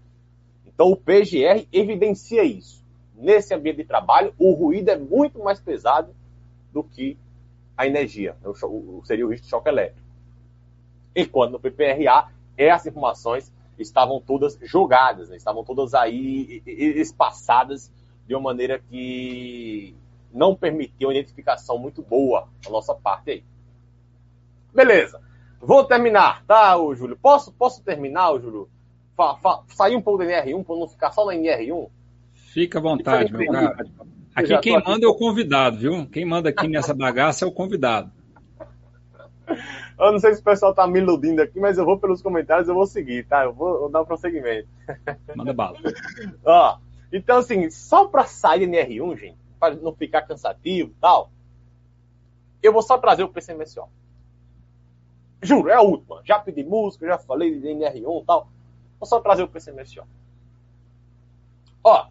Então 0.67 0.91
o 0.91 0.97
PGR 0.97 1.67
evidencia 1.73 2.43
isso. 2.43 2.85
Nesse 3.15 3.55
ambiente 3.55 3.77
de 3.77 3.85
trabalho, 3.85 4.35
o 4.39 4.53
ruído 4.53 4.89
é 4.89 4.99
muito 4.99 5.39
mais 5.39 5.61
pesado 5.61 6.15
do 6.73 6.83
que 6.83 7.17
a 7.77 7.87
energia, 7.87 8.37
seria 9.05 9.27
o 9.27 9.31
risco 9.31 9.45
de 9.45 9.51
choque 9.51 9.69
elétrico. 9.69 10.01
Enquanto 11.15 11.53
no 11.53 11.61
PPRA, 11.61 12.29
essas 12.57 12.87
informações 12.87 13.53
estavam 13.79 14.21
todas 14.21 14.59
jogadas, 14.63 15.29
né? 15.29 15.37
estavam 15.37 15.65
todas 15.65 15.95
aí 15.95 16.63
espaçadas 16.67 17.91
de 18.27 18.35
uma 18.35 18.43
maneira 18.43 18.79
que 18.79 19.95
não 20.35 20.55
permitia 20.55 21.07
uma 21.07 21.14
identificação 21.14 21.78
muito 21.78 22.03
boa 22.03 22.49
da 22.62 22.70
nossa 22.70 22.95
parte 22.95 23.30
aí. 23.30 23.45
Beleza. 24.74 25.20
Vou 25.61 25.85
terminar, 25.85 26.45
tá, 26.45 26.76
ô 26.76 26.95
Júlio? 26.95 27.16
Posso, 27.16 27.53
posso 27.53 27.82
terminar, 27.82 28.32
ô 28.32 28.41
Júlio? 28.41 28.68
Fa, 29.16 29.37
fa, 29.37 29.62
sair 29.68 29.97
um 29.97 30.03
pouco 30.03 30.18
da 30.18 30.24
NR1 30.24 30.64
para 30.64 30.76
não 30.76 30.89
ficar 30.89 31.12
só 31.12 31.24
na 31.24 31.32
NR1? 31.32 31.89
Fica 32.35 32.78
à 32.78 32.82
vontade, 32.82 33.32
meu 33.32 33.51
caro. 33.51 33.74
Aqui 34.35 34.59
quem 34.59 34.72
manda 34.74 34.93
aqui. 34.97 35.05
é 35.05 35.09
o 35.09 35.14
convidado, 35.14 35.78
viu? 35.78 36.07
Quem 36.07 36.24
manda 36.24 36.49
aqui 36.49 36.66
nessa 36.66 36.93
bagaça 36.95 37.45
é 37.45 37.49
o 37.49 37.53
convidado. 37.53 38.11
Eu 39.99 40.11
não 40.12 40.18
sei 40.18 40.35
se 40.35 40.41
o 40.41 40.45
pessoal 40.45 40.74
tá 40.74 40.87
me 40.87 40.99
iludindo 40.99 41.41
aqui, 41.41 41.61
mas 41.61 41.78
eu 41.78 41.85
vou 41.85 41.99
pelos 41.99 42.20
comentários, 42.20 42.68
eu 42.68 42.74
vou 42.74 42.87
seguir, 42.87 43.26
tá? 43.26 43.45
Eu 43.45 43.53
vou, 43.53 43.80
vou 43.80 43.89
dar 43.89 44.03
um 44.03 44.05
prosseguimento. 44.05 44.68
Manda 45.37 45.53
bala. 45.53 45.78
Ó, 46.45 46.78
então, 47.12 47.39
assim, 47.39 47.70
só 47.70 48.09
para 48.09 48.24
sair 48.24 48.66
da 48.66 48.76
NR1, 48.76 49.16
gente, 49.16 49.39
para 49.65 49.75
não 49.77 49.95
ficar 49.95 50.23
cansativo 50.23 50.91
e 50.91 51.01
tal, 51.01 51.31
eu 52.62 52.73
vou 52.73 52.83
só 52.83 52.99
trazer 52.99 53.23
o 53.23 53.29
PCMSO. 53.29 53.89
Juro, 55.43 55.69
é 55.69 55.75
a 55.75 55.83
última. 55.83 56.23
Já 56.25 56.39
pedi 56.39 56.62
música, 56.62 57.07
já 57.07 57.19
falei 57.19 57.59
de 57.59 57.67
NR1 57.69 58.23
e 58.23 58.25
tal. 58.25 58.49
Vou 58.99 59.07
só 59.07 59.21
trazer 59.21 59.43
o 59.43 59.49
PCMSO. 59.49 60.07
Ó, 61.83 62.09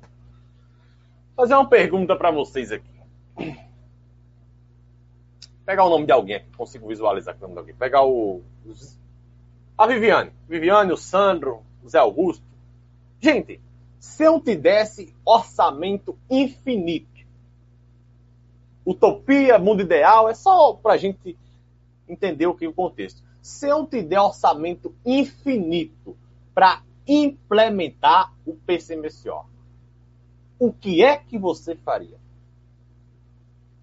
fazer 1.36 1.56
uma 1.56 1.68
pergunta 1.68 2.16
para 2.16 2.32
vocês 2.32 2.72
aqui. 2.72 3.56
Pegar 5.66 5.86
o 5.86 5.90
nome 5.90 6.06
de 6.06 6.12
alguém 6.12 6.36
aqui, 6.36 6.52
consigo 6.56 6.88
visualizar 6.88 7.36
o 7.38 7.42
nome 7.42 7.54
de 7.54 7.60
alguém. 7.60 7.76
Pegar 7.76 8.04
o. 8.04 8.44
A 9.78 9.88
Viviane. 9.88 10.32
Viviane, 10.48 10.92
o 10.92 10.98
Sandro, 10.98 11.64
o 11.84 11.90
Zé 11.90 12.00
Augusto. 12.00 12.46
Gente, 13.20 13.62
Se 13.98 14.26
eu 14.26 14.40
te 14.40 14.54
desse 14.54 15.16
orçamento 15.26 16.20
infinito, 16.30 17.13
utopia, 18.86 19.58
mundo 19.58 19.82
ideal, 19.82 20.30
é 20.30 20.34
só 20.34 20.74
para 20.74 20.94
a 20.94 20.98
gente 20.98 21.38
entender 22.08 22.48
o 22.48 22.54
que 22.54 22.66
é 22.66 22.68
o 22.68 22.74
contexto. 22.74 23.22
Se 23.42 23.68
eu 23.68 23.86
te 23.86 24.02
der 24.02 24.20
orçamento 24.20 24.96
infinito 25.06 26.18
para 26.54 26.82
implementar 27.08 28.34
o 28.46 28.54
PCMSO, 28.54 29.46
o 30.60 30.72
que 30.72 31.04
é 31.04 31.18
que 31.18 31.38
você 31.38 31.76
faria? 31.76 32.18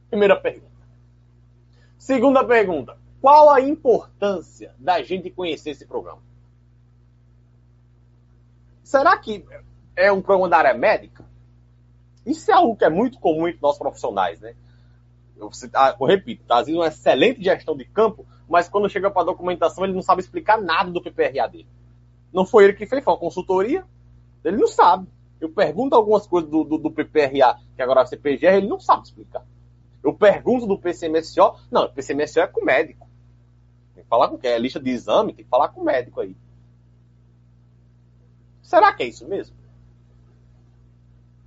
Primeira 0.09 0.35
pergunta. 0.35 0.71
Segunda 1.99 2.45
pergunta. 2.45 2.99
Qual 3.21 3.51
a 3.51 3.61
importância 3.61 4.75
da 4.79 5.03
gente 5.03 5.31
conhecer 5.31 5.71
esse 5.71 5.87
programa? 5.87 6.23
Será 8.83 9.17
que 9.19 9.45
é 9.95 10.11
um 10.11 10.23
programa 10.23 10.49
da 10.49 10.59
área 10.59 10.75
médica? 10.75 11.25
Isso 12.25 12.51
é 12.51 12.55
algo 12.55 12.75
que 12.75 12.85
é 12.85 12.91
muito 12.91 13.19
comum 13.19 13.47
entre 13.47 13.61
nós 13.61 13.79
profissionais, 13.79 14.41
né? 14.41 14.55
Eu, 15.41 15.51
ah, 15.75 15.97
eu 15.99 16.07
repito, 16.07 16.45
tá? 16.45 16.59
às 16.59 16.67
vezes 16.67 16.79
uma 16.79 16.89
excelente 16.89 17.43
gestão 17.43 17.77
de 17.77 17.85
campo, 17.85 18.27
mas 18.49 18.69
quando 18.69 18.89
chega 18.89 19.11
para 19.11 19.23
a 19.23 19.27
documentação 19.27 19.85
ele 19.85 19.95
não 19.95 20.03
sabe 20.03 20.21
explicar 20.21 20.61
nada 20.61 20.91
do 20.91 21.03
PPRA 21.03 21.49
dele. 21.49 21.67
Não 22.33 22.45
foi 22.45 22.65
ele 22.65 22.75
que 22.75 22.87
fez, 22.87 23.03
foi 23.03 23.13
uma 23.13 23.19
consultoria, 23.19 23.85
ele 24.45 24.57
não 24.57 24.69
sabe. 24.69 25.07
Eu 25.41 25.49
pergunto 25.49 25.97
algumas 25.97 26.27
coisas 26.27 26.51
do, 26.51 26.65
do, 26.65 26.79
do 26.79 26.91
PPRA, 26.91 27.59
que 27.75 27.83
agora 27.83 28.01
vai 28.01 28.07
ser 28.07 28.19
PGR, 28.19 28.57
ele 28.57 28.69
não 28.69 28.79
sabe 28.79 29.05
explicar. 29.05 29.45
Eu 30.03 30.15
pergunto 30.15 30.67
do 30.67 30.79
PCMSO, 30.79 31.57
não, 31.71 31.85
o 31.85 31.93
PCMSO 31.93 32.41
é 32.41 32.47
com 32.47 32.61
o 32.61 32.65
médico. 32.65 33.09
Tem 33.95 34.03
que 34.05 34.09
falar 34.09 34.29
com 34.29 34.39
quem? 34.39 34.51
É 34.51 34.59
lista 34.59 34.81
de 34.81 34.91
exame, 34.91 35.33
tem 35.33 35.45
que 35.45 35.51
falar 35.51 35.69
com 35.69 35.81
o 35.81 35.85
médico 35.85 36.21
aí. 36.21 36.37
Será 38.63 38.93
que 38.93 39.03
é 39.03 39.07
isso 39.07 39.27
mesmo? 39.27 39.57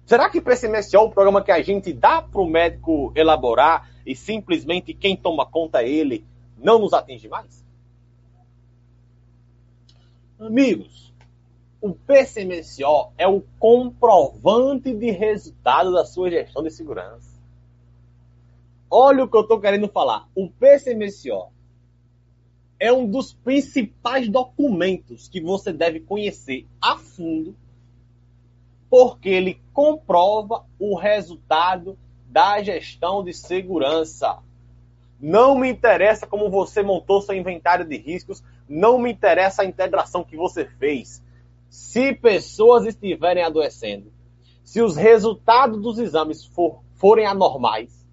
Será 0.05 0.29
que 0.29 0.37
o 0.37 0.41
PCMSO 0.41 0.97
é 0.97 0.99
um 0.99 1.09
programa 1.09 1.41
que 1.41 1.51
a 1.51 1.61
gente 1.61 1.93
dá 1.93 2.21
para 2.21 2.41
o 2.41 2.47
médico 2.47 3.13
elaborar 3.15 3.89
e 4.05 4.15
simplesmente 4.15 4.93
quem 4.93 5.15
toma 5.15 5.45
conta 5.45 5.81
é 5.81 5.89
ele 5.89 6.25
não 6.57 6.77
nos 6.77 6.93
atinge 6.93 7.29
mais? 7.29 7.63
Amigos, 10.37 11.13
o 11.81 11.93
PCMSO 11.93 13.11
é 13.17 13.27
o 13.27 13.41
comprovante 13.57 14.93
de 14.93 15.09
resultado 15.11 15.93
da 15.93 16.03
sua 16.03 16.29
gestão 16.29 16.61
de 16.61 16.69
segurança. 16.69 17.33
Olha 18.91 19.23
o 19.23 19.27
que 19.27 19.37
eu 19.37 19.41
estou 19.41 19.59
querendo 19.59 19.87
falar. 19.87 20.27
O 20.35 20.49
PCMSO 20.49 21.47
é 22.77 22.91
um 22.91 23.09
dos 23.09 23.33
principais 23.33 24.27
documentos 24.27 25.29
que 25.29 25.39
você 25.39 25.71
deve 25.71 26.01
conhecer 26.01 26.67
a 26.81 26.97
fundo 26.97 27.55
porque 28.93 29.29
ele 29.29 29.59
comprova 29.73 30.67
o 30.77 30.95
resultado 30.95 31.97
da 32.27 32.61
gestão 32.61 33.23
de 33.23 33.33
segurança. 33.33 34.37
Não 35.19 35.57
me 35.57 35.67
interessa 35.67 36.27
como 36.27 36.47
você 36.47 36.83
montou 36.83 37.19
seu 37.19 37.33
inventário 37.33 37.85
de 37.85 37.97
riscos, 37.97 38.43
não 38.69 38.99
me 38.99 39.11
interessa 39.11 39.63
a 39.63 39.65
integração 39.65 40.23
que 40.23 40.37
você 40.37 40.65
fez. 40.65 41.23
Se 41.71 42.13
pessoas 42.13 42.85
estiverem 42.85 43.43
adoecendo, 43.43 44.13
se 44.63 44.79
os 44.79 44.95
resultados 44.95 45.81
dos 45.81 45.97
exames 45.97 46.45
for, 46.45 46.83
forem 46.93 47.25
anormais, 47.25 48.05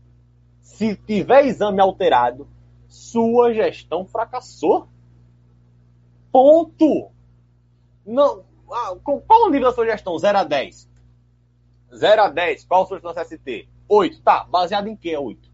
se 0.63 0.97
tiver 0.97 1.45
exame 1.45 1.79
alterado, 1.79 2.49
sua 2.89 3.53
gestão 3.53 4.07
fracassou. 4.07 4.89
Ponto. 6.33 7.11
Não, 8.07 8.45
ah, 8.73 8.97
qual 9.03 9.47
o 9.47 9.51
nível 9.51 9.69
da 9.69 9.75
sua 9.75 9.87
gestão? 9.87 10.19
0 10.19 10.39
a 10.39 10.45
10. 10.45 10.89
0 11.95 12.23
a 12.23 12.29
10, 12.29 12.65
qual 12.65 12.83
a 12.83 12.87
sua 12.87 13.01
gestão 13.01 13.25
ST? 13.25 13.69
8. 13.89 14.23
Tá, 14.23 14.45
baseado 14.45 14.87
em 14.87 14.97
que 14.97 15.11
é 15.11 15.19
8? 15.19 15.51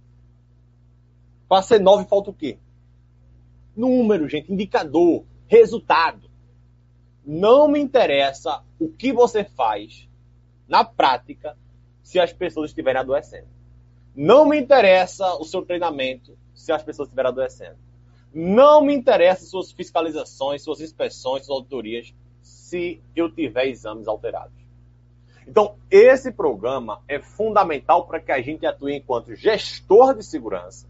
Para 1.48 1.62
ser 1.62 1.80
9, 1.80 2.08
falta 2.08 2.30
o 2.30 2.34
quê? 2.34 2.58
Número, 3.74 4.28
gente, 4.28 4.52
indicador, 4.52 5.24
resultado. 5.46 6.30
Não 7.24 7.68
me 7.68 7.80
interessa 7.80 8.62
o 8.78 8.88
que 8.88 9.12
você 9.12 9.44
faz 9.44 10.08
na 10.68 10.84
prática 10.84 11.56
se 12.02 12.18
as 12.20 12.32
pessoas 12.32 12.70
estiverem 12.70 13.00
adoecendo. 13.00 13.48
Não 14.14 14.44
me 14.44 14.58
interessa 14.58 15.34
o 15.34 15.44
seu 15.44 15.62
treinamento 15.62 16.36
se 16.54 16.72
as 16.72 16.82
pessoas 16.82 17.08
estiverem 17.08 17.30
adoecendo. 17.30 17.76
Não 18.32 18.82
me 18.82 18.94
interessa 18.94 19.44
suas 19.44 19.72
fiscalizações, 19.72 20.62
suas 20.62 20.80
inspeções, 20.80 21.46
suas 21.46 21.56
auditorias 21.58 22.14
se 22.66 23.00
eu 23.14 23.30
tiver 23.30 23.68
exames 23.68 24.08
alterados. 24.08 24.56
Então, 25.46 25.76
esse 25.88 26.32
programa 26.32 27.00
é 27.06 27.20
fundamental 27.20 28.06
para 28.06 28.18
que 28.18 28.32
a 28.32 28.40
gente 28.40 28.66
atue 28.66 28.96
enquanto 28.96 29.36
gestor 29.36 30.16
de 30.16 30.24
segurança 30.24 30.88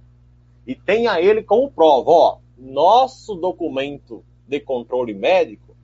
e 0.67 0.75
tenha 0.75 1.21
ele 1.21 1.43
como 1.43 1.71
prova. 1.71 2.11
Ó, 2.11 2.39
nosso 2.57 3.35
documento 3.35 4.25
de 4.49 4.59
controle 4.59 5.13
médico, 5.13 5.77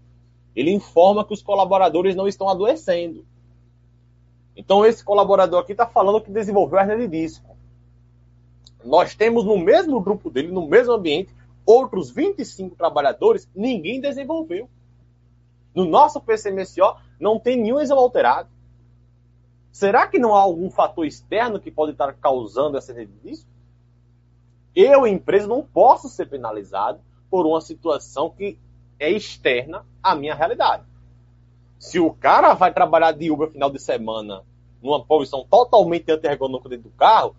ele 0.57 0.70
informa 0.70 1.26
que 1.26 1.34
os 1.34 1.43
colaboradores 1.43 2.16
não 2.16 2.26
estão 2.26 2.49
adoecendo. 2.49 3.26
Então, 4.57 4.86
esse 4.86 5.05
colaborador 5.05 5.61
aqui 5.61 5.72
está 5.72 5.86
falando 5.86 6.22
que 6.22 6.30
desenvolveu 6.30 6.78
hernia 6.78 6.97
de 6.97 7.09
disco. 7.09 7.55
Nós 8.82 9.14
temos 9.14 9.45
no 9.45 9.59
mesmo 9.59 10.01
grupo 10.01 10.30
dele, 10.30 10.49
no 10.49 10.66
mesmo 10.66 10.95
ambiente, 10.95 11.34
outros 11.66 12.11
25 12.11 12.76
trabalhadores, 12.76 13.47
ninguém 13.55 14.01
desenvolveu. 14.01 14.70
No 15.75 15.85
nosso 15.85 16.20
PCMSO 16.20 16.97
não 17.18 17.39
tem 17.39 17.57
nenhum 17.57 17.81
exame 17.81 18.01
alterado. 18.01 18.49
Será 19.70 20.07
que 20.07 20.18
não 20.18 20.35
há 20.35 20.41
algum 20.41 20.70
fator 20.70 21.07
externo 21.07 21.59
que 21.59 21.70
pode 21.70 21.93
estar 21.93 22.12
causando 22.14 22.77
essa 22.77 22.93
disso? 22.95 23.47
Eu, 24.75 25.07
empresa, 25.07 25.47
não 25.47 25.62
posso 25.62 26.09
ser 26.09 26.27
penalizado 26.27 27.01
por 27.31 27.47
uma 27.47 27.61
situação 27.61 28.31
que 28.31 28.59
é 28.99 29.11
externa 29.11 29.85
à 30.03 30.14
minha 30.14 30.35
realidade. 30.35 30.85
Se 31.79 31.99
o 31.99 32.12
cara 32.12 32.55
vai 32.55 32.73
trabalhar 32.73 33.12
de 33.12 33.31
Uber 33.31 33.51
final 33.51 33.70
de 33.70 33.79
semana 33.79 34.43
numa 34.83 35.03
posição 35.03 35.45
totalmente 35.49 36.11
anti-ergonômica 36.11 36.68
dentro 36.68 36.91
do 36.91 36.97
carro, 36.97 37.35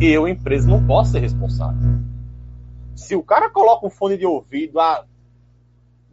eu, 0.00 0.26
empresa, 0.26 0.68
não 0.68 0.84
posso 0.86 1.12
ser 1.12 1.20
responsável. 1.20 1.80
Se 2.94 3.14
o 3.14 3.22
cara 3.22 3.50
coloca 3.50 3.86
um 3.86 3.90
fone 3.90 4.16
de 4.16 4.26
ouvido 4.26 4.80
a 4.80 5.04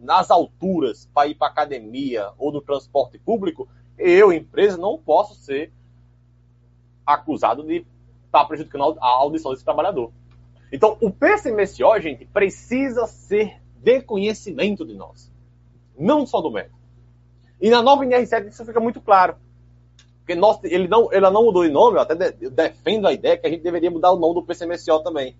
nas 0.02 0.32
alturas 0.32 1.08
para 1.14 1.28
ir 1.28 1.36
para 1.36 1.48
academia 1.48 2.32
ou 2.38 2.52
no 2.52 2.62
transporte 2.62 3.20
público, 3.20 3.70
eu, 3.98 4.34
empresa, 4.34 4.78
não 4.78 4.98
posso 4.98 5.36
ser 5.36 5.72
acusado 7.06 7.64
de 7.64 7.78
estar 8.26 8.40
tá 8.40 8.46
prejudicando 8.46 8.98
a 9.00 9.08
audição 9.08 9.52
desse 9.52 9.64
trabalhador. 9.64 10.12
Então, 10.72 10.98
o 11.02 11.12
PCMSO, 11.12 12.00
gente, 12.00 12.26
precisa 12.26 13.06
ser 13.06 13.62
de 13.76 14.02
conhecimento 14.02 14.86
de 14.86 14.96
nós, 14.96 15.32
não 15.98 16.26
só 16.26 16.42
do 16.42 16.52
médico. 16.52 16.80
E 17.60 17.70
na 17.70 17.82
nova 17.82 18.04
NR7 18.04 18.48
isso 18.48 18.66
fica 18.66 18.80
muito 18.80 19.00
claro. 19.02 19.36
Porque 20.20 20.34
nós, 20.34 20.60
ele, 20.64 20.88
não, 20.88 21.12
ele 21.12 21.30
não 21.30 21.44
mudou 21.44 21.64
de 21.64 21.72
nome, 21.72 21.98
eu 21.98 22.02
até 22.02 22.16
defendo 22.16 23.08
a 23.08 23.14
ideia 23.14 23.38
que 23.38 23.46
a 23.46 23.50
gente 23.50 23.62
deveria 23.62 23.92
mudar 23.92 24.12
o 24.12 24.20
nome 24.20 24.36
do 24.36 24.44
PCMSO 24.44 25.04
também. 25.04 25.36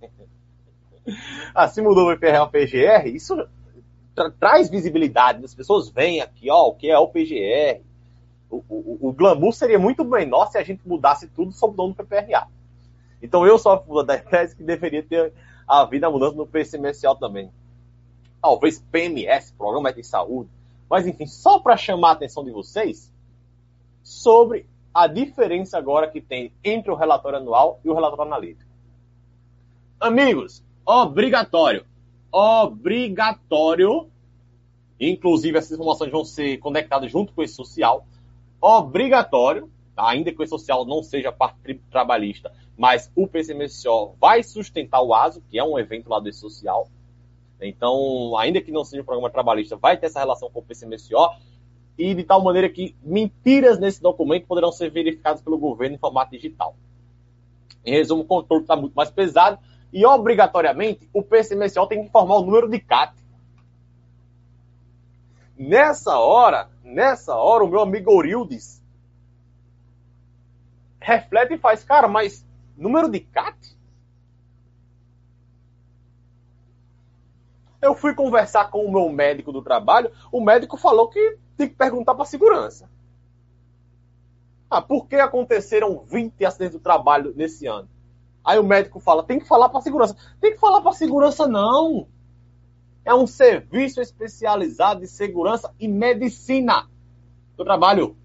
assim 1.56 1.82
mudou 1.82 2.08
o 2.08 2.14
IPRA 2.14 2.46
PGR, 2.48 3.08
isso 3.08 3.36
tra 4.22 4.32
traz 4.32 4.70
visibilidade, 4.70 5.44
as 5.44 5.56
pessoas 5.56 5.90
veem 5.90 6.22
aqui, 6.22 6.50
ó, 6.50 6.68
o 6.68 6.76
que 6.76 6.90
é 6.90 6.98
o 6.98 7.08
PGR. 7.08 7.82
O, 8.50 8.58
o, 8.68 8.98
o, 9.10 9.14
glamour 9.14 9.54
seria 9.54 9.80
muito 9.80 10.04
menor 10.04 10.48
se 10.48 10.58
a 10.58 10.64
gente 10.64 10.82
mudasse 10.86 11.28
tudo 11.28 11.54
sob 11.54 11.74
o 11.74 11.78
nome 11.78 11.94
do 11.94 12.04
PPRA. 12.04 12.48
Então 13.22 13.46
eu 13.46 13.58
sou 13.58 13.72
a 13.72 13.78
favor 13.78 14.04
da 14.04 14.18
tese 14.18 14.56
que 14.56 14.64
deveria 14.64 15.02
ter 15.02 15.34
havido 15.66 16.06
a 16.06 16.12
mudança 16.12 16.36
no 16.36 16.46
PCMSL 16.46 17.16
também. 17.16 17.50
Talvez 18.42 18.84
PMS, 18.92 19.54
Programa 19.58 19.94
de 19.94 20.04
Saúde. 20.04 20.50
Mas 20.90 21.08
enfim, 21.08 21.26
só 21.26 21.60
para 21.60 21.78
chamar 21.78 22.10
a 22.10 22.14
atenção 22.14 22.44
de 22.44 22.52
vocês 22.52 23.10
sobre 24.04 24.66
a 24.94 25.08
diferença 25.08 25.78
agora 25.78 26.10
que 26.10 26.20
tem 26.20 26.52
entre 26.62 26.92
o 26.92 26.96
relatório 26.96 27.38
anual 27.38 27.80
e 27.86 27.90
o 27.90 27.94
relatório 27.94 28.26
analítico. 28.26 28.70
Amigos, 30.00 30.62
obrigatório 30.86 31.86
obrigatório, 32.32 34.10
inclusive 35.10 35.58
essas 35.58 35.72
informações 35.72 36.12
vão 36.12 36.24
ser 36.24 36.58
conectadas 36.58 37.12
junto 37.12 37.34
com 37.34 37.42
esse 37.42 37.56
social, 37.56 38.06
obrigatório, 38.62 39.70
tá? 39.96 40.08
ainda 40.08 40.32
que 40.32 40.42
o 40.42 40.48
social 40.48 40.86
não 40.86 41.02
seja 41.02 41.32
parte 41.32 41.82
trabalhista, 41.90 42.52
mas 42.78 43.12
o 43.16 43.28
PCMSO 43.28 44.16
vai 44.20 44.44
sustentar 44.44 45.02
o 45.02 45.14
ASO, 45.14 45.42
que 45.50 45.58
é 45.58 45.64
um 45.64 45.78
evento 45.78 46.10
lá 46.10 46.20
do 46.20 46.32
social. 46.32 46.88
Então, 47.60 48.36
ainda 48.38 48.62
que 48.62 48.72
não 48.72 48.84
seja 48.84 49.02
um 49.02 49.06
programa 49.06 49.30
trabalhista, 49.30 49.76
vai 49.76 49.98
ter 49.98 50.08
essa 50.08 50.20
relação 50.20 50.50
com 50.50 50.60
o 50.60 50.64
PCMSO, 50.64 51.30
e 51.98 52.16
de 52.16 52.24
tal 52.24 52.42
maneira 52.44 52.70
que 52.70 52.96
mentiras 53.04 53.78
nesse 53.78 54.02
documento 54.02 54.48
poderão 54.48 54.72
ser 54.72 54.90
verificadas 54.90 55.42
pelo 55.42 55.58
governo 55.58 55.96
em 55.96 56.00
formato 56.00 56.32
digital. 56.32 56.76
Em 57.86 57.92
resumo, 57.92 58.24
o 58.24 58.26
controle 58.26 58.64
está 58.64 58.76
muito 58.76 58.94
mais 58.94 59.12
pesado, 59.12 59.60
e 59.94 60.06
obrigatoriamente 60.06 61.10
o 61.14 61.22
PCMSO 61.22 61.86
tem 61.88 62.00
que 62.00 62.08
informar 62.08 62.38
o 62.38 62.46
número 62.46 62.70
de 62.70 62.80
CAT. 62.80 63.14
Nessa 65.62 66.18
hora, 66.18 66.72
nessa 66.84 67.36
hora, 67.36 67.64
o 67.64 67.68
meu 67.68 67.82
amigo 67.82 68.12
Orildes 68.12 68.82
reflete 71.00 71.54
e 71.54 71.58
faz, 71.60 71.84
cara, 71.84 72.08
mas 72.08 72.44
número 72.76 73.08
de 73.08 73.20
CAT? 73.20 73.78
Eu 77.80 77.94
fui 77.94 78.16
conversar 78.16 78.72
com 78.72 78.84
o 78.84 78.92
meu 78.92 79.08
médico 79.10 79.52
do 79.52 79.62
trabalho, 79.62 80.12
o 80.32 80.42
médico 80.42 80.78
falou 80.78 81.10
que 81.10 81.38
tem 81.56 81.70
que 81.70 81.76
perguntar 81.76 82.16
para 82.16 82.24
a 82.24 82.28
segurança. 82.28 82.90
Ah, 84.68 84.82
por 84.82 85.06
que 85.06 85.18
aconteceram 85.18 86.04
20 86.08 86.44
acidentes 86.44 86.76
do 86.76 86.82
trabalho 86.82 87.36
nesse 87.36 87.68
ano? 87.68 87.88
Aí 88.44 88.58
o 88.58 88.64
médico 88.64 89.00
fala, 89.00 89.22
tem 89.22 89.38
que 89.38 89.48
falar 89.48 89.70
para 89.70 89.78
a 89.78 89.84
segurança. 89.84 90.16
Tem 90.40 90.54
que 90.54 90.60
falar 90.60 90.82
para 90.82 90.90
a 90.90 90.96
segurança, 90.96 91.48
não. 91.48 92.08
É 93.04 93.14
um 93.14 93.26
serviço 93.26 94.00
especializado 94.00 95.02
de 95.02 95.08
segurança 95.08 95.74
e 95.80 95.88
medicina 95.88 96.88
do 97.58 97.64
trabalho. 97.64 98.16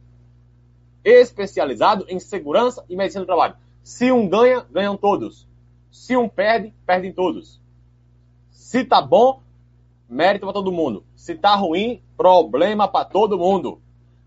Especializado 1.04 2.04
em 2.08 2.18
segurança 2.18 2.84
e 2.88 2.96
medicina 2.96 3.24
do 3.24 3.26
trabalho. 3.26 3.56
Se 3.82 4.10
um 4.10 4.28
ganha, 4.28 4.66
ganham 4.70 4.96
todos. 4.96 5.46
Se 5.90 6.16
um 6.16 6.28
perde, 6.28 6.74
perdem 6.84 7.12
todos. 7.12 7.60
Se 8.50 8.84
tá 8.84 9.00
bom, 9.00 9.40
mérito 10.08 10.44
para 10.44 10.52
todo 10.52 10.72
mundo. 10.72 11.04
Se 11.14 11.34
tá 11.34 11.54
ruim, 11.54 12.02
problema 12.16 12.88
para 12.88 13.04
todo 13.04 13.38
mundo. 13.38 13.80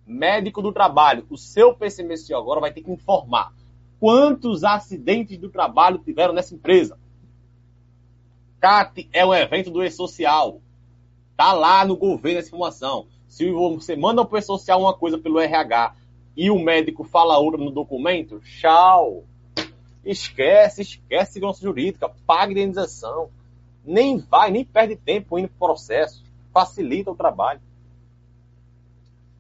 Médico 0.06 0.62
do 0.62 0.72
trabalho, 0.72 1.26
o 1.30 1.38
seu 1.38 1.76
PCMSO 1.76 2.36
agora 2.36 2.60
vai 2.60 2.74
ter 2.74 2.82
que 2.82 2.92
informar 2.92 3.54
quantos 4.00 4.64
acidentes 4.64 5.38
do 5.38 5.50
trabalho 5.50 6.00
tiveram 6.00 6.34
nessa 6.34 6.56
empresa. 6.56 6.98
CAT 8.60 9.10
é 9.14 9.26
um 9.26 9.34
evento 9.34 9.72
do 9.72 9.84
E-Social. 9.84 10.62
Tá 11.36 11.54
lá 11.54 11.86
no 11.86 11.96
governo 11.96 12.40
essa 12.40 12.50
informação. 12.50 13.08
Se 13.28 13.50
você 13.52 13.96
manda 13.96 14.26
para 14.26 14.36
o 14.36 14.40
E-Social 14.40 14.82
uma 14.82 14.94
coisa 14.94 15.18
pelo 15.18 15.40
RH 15.40 15.96
e 16.36 16.52
o 16.52 16.60
médico 16.60 17.04
fala 17.04 17.38
outra 17.38 17.64
no 17.64 17.72
documento, 17.72 18.40
tchau. 18.40 19.24
Esquece, 20.04 20.82
esquece 20.82 21.34
segurança 21.34 21.62
jurídica, 21.62 22.10
paga 22.26 22.52
indenização. 22.52 23.30
Nem 23.86 24.18
vai, 24.18 24.52
nem 24.52 24.66
perde 24.66 24.96
tempo 24.96 25.38
indo 25.38 25.48
para 25.48 25.56
o 25.56 25.68
processo. 25.68 26.24
Facilita 26.54 27.12
o 27.12 27.16
trabalho. 27.16 27.62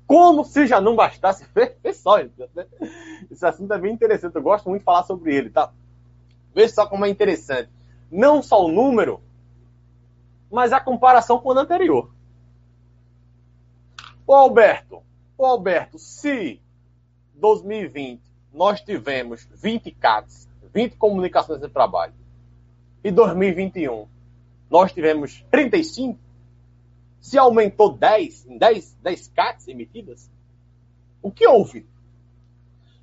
Como 0.08 0.44
se 0.44 0.66
já 0.66 0.82
não 0.82 0.96
bastasse. 0.96 1.46
Vê 1.54 1.94
só, 1.94 2.20
esse 3.30 3.46
assunto 3.46 3.74
é 3.74 3.78
bem 3.78 3.94
interessante. 3.94 4.36
Eu 4.36 4.42
gosto 4.42 4.70
muito 4.70 4.82
de 4.82 4.86
falar 4.86 5.04
sobre 5.04 5.36
ele, 5.36 5.50
tá? 5.50 5.72
Vê 6.54 6.68
só 6.68 6.88
como 6.88 7.06
é 7.06 7.10
interessante. 7.10 7.70
Não 8.12 8.42
só 8.42 8.66
o 8.66 8.72
número, 8.72 9.22
mas 10.52 10.74
a 10.74 10.80
comparação 10.80 11.40
com 11.40 11.50
o 11.50 11.52
ano 11.52 11.62
anterior. 11.62 12.12
O 14.26 14.34
Alberto, 14.34 15.02
o 15.38 15.46
Alberto, 15.46 15.98
se 15.98 16.62
2020 17.36 18.22
nós 18.54 18.82
tivemos 18.82 19.48
20 19.54 19.92
CATs, 19.92 20.50
20 20.74 20.96
comunicações 20.98 21.62
de 21.62 21.70
trabalho, 21.70 22.14
e 23.04 23.12
2021 23.12 24.08
nós 24.70 24.92
tivemos 24.92 25.44
35, 25.50 26.20
se 27.20 27.38
aumentou 27.38 27.92
10, 27.92 28.48
em 28.48 28.58
10, 28.58 28.98
10 29.02 29.28
CATs 29.30 29.68
emitidas, 29.68 30.30
o 31.22 31.32
que 31.32 31.46
houve? 31.48 31.86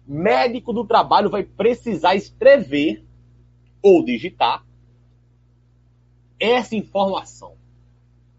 Médico 0.06 0.72
do 0.72 0.86
trabalho 0.86 1.28
vai 1.28 1.42
precisar 1.42 2.14
escrever 2.14 3.04
ou 3.82 4.04
digitar 4.04 4.65
essa 6.38 6.76
informação. 6.76 7.54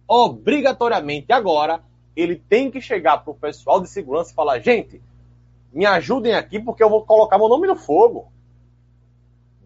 Obrigatoriamente 0.08 1.32
agora, 1.32 1.84
ele 2.16 2.36
tem 2.36 2.72
que 2.72 2.82
chegar 2.82 3.18
para 3.20 3.32
o 3.32 3.36
pessoal 3.36 3.82
de 3.82 3.89
segurança 3.89 4.32
e 4.32 4.36
falar: 4.36 4.60
gente, 4.60 5.02
me 5.72 5.86
ajudem 5.86 6.34
aqui 6.34 6.60
porque 6.60 6.84
eu 6.84 6.89
vou 6.89 7.06
colocar 7.06 7.38
meu 7.38 7.50
nome 7.50 7.68
no 7.68 7.76
fogo. 7.76 8.32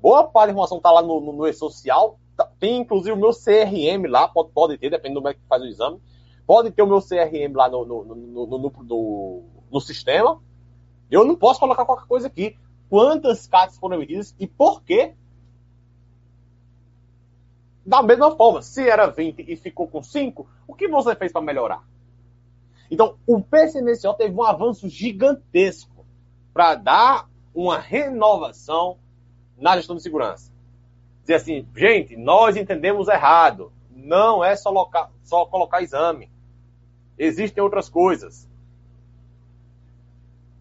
Boa 0.02 0.24
parte 0.24 0.48
da 0.48 0.54
informação 0.54 0.78
está 0.78 0.92
lá 0.92 1.02
no, 1.02 1.22
no, 1.22 1.34
no 1.34 1.48
e-social, 1.48 2.18
Tá, 2.36 2.50
tem 2.60 2.80
inclusive 2.80 3.12
o 3.12 3.18
meu 3.18 3.32
CRM 3.32 4.10
lá, 4.10 4.28
pode, 4.28 4.52
pode 4.52 4.78
ter, 4.78 4.90
dependendo 4.90 5.20
do 5.20 5.24
médico 5.24 5.44
que 5.44 5.50
faz 5.50 5.62
o 5.62 5.68
exame. 5.68 6.02
Pode 6.46 6.72
ter 6.72 6.82
o 6.82 6.88
meu 6.88 7.02
CRM 7.02 7.54
lá 7.56 7.70
no, 7.70 7.86
no, 7.86 9.44
no 9.72 9.82
sistema. 9.82 10.42
Eu 11.10 11.24
não 11.24 11.36
posso 11.36 11.60
colocar 11.60 11.86
qualquer 11.86 12.08
coisa 12.08 12.28
aqui. 12.28 12.58
Quantas 12.90 13.48
cartas 13.48 13.78
foram 13.78 13.98
emitidas 13.98 14.36
e 14.40 14.48
por 14.48 14.82
quê? 14.84 15.14
Da 17.86 18.04
mesma 18.04 18.36
forma, 18.36 18.62
se 18.62 18.88
era 18.88 19.08
20 19.08 19.46
e 19.48 19.56
ficou 19.56 19.88
com 19.88 20.04
5, 20.04 20.48
o 20.68 20.74
que 20.74 20.88
você 20.88 21.16
fez 21.16 21.32
para 21.32 21.42
melhorar? 21.42 21.84
Então, 22.90 23.18
o 23.26 23.42
PCMSO 23.42 24.14
teve 24.16 24.36
um 24.36 24.44
avanço 24.44 24.88
gigantesco 24.88 26.06
para 26.54 26.76
dar 26.76 27.30
uma 27.54 27.80
renovação 27.80 28.98
na 29.58 29.76
gestão 29.76 29.96
de 29.96 30.04
segurança 30.04 30.52
dizer 31.32 31.36
assim, 31.36 31.68
gente, 31.76 32.18
nós 32.18 32.58
entendemos 32.58 33.08
errado. 33.08 33.72
Não 33.90 34.44
é 34.44 34.56
só, 34.56 34.70
loca, 34.70 35.10
só 35.24 35.46
colocar 35.46 35.82
exame. 35.82 36.30
Existem 37.18 37.64
outras 37.64 37.88
coisas. 37.88 38.50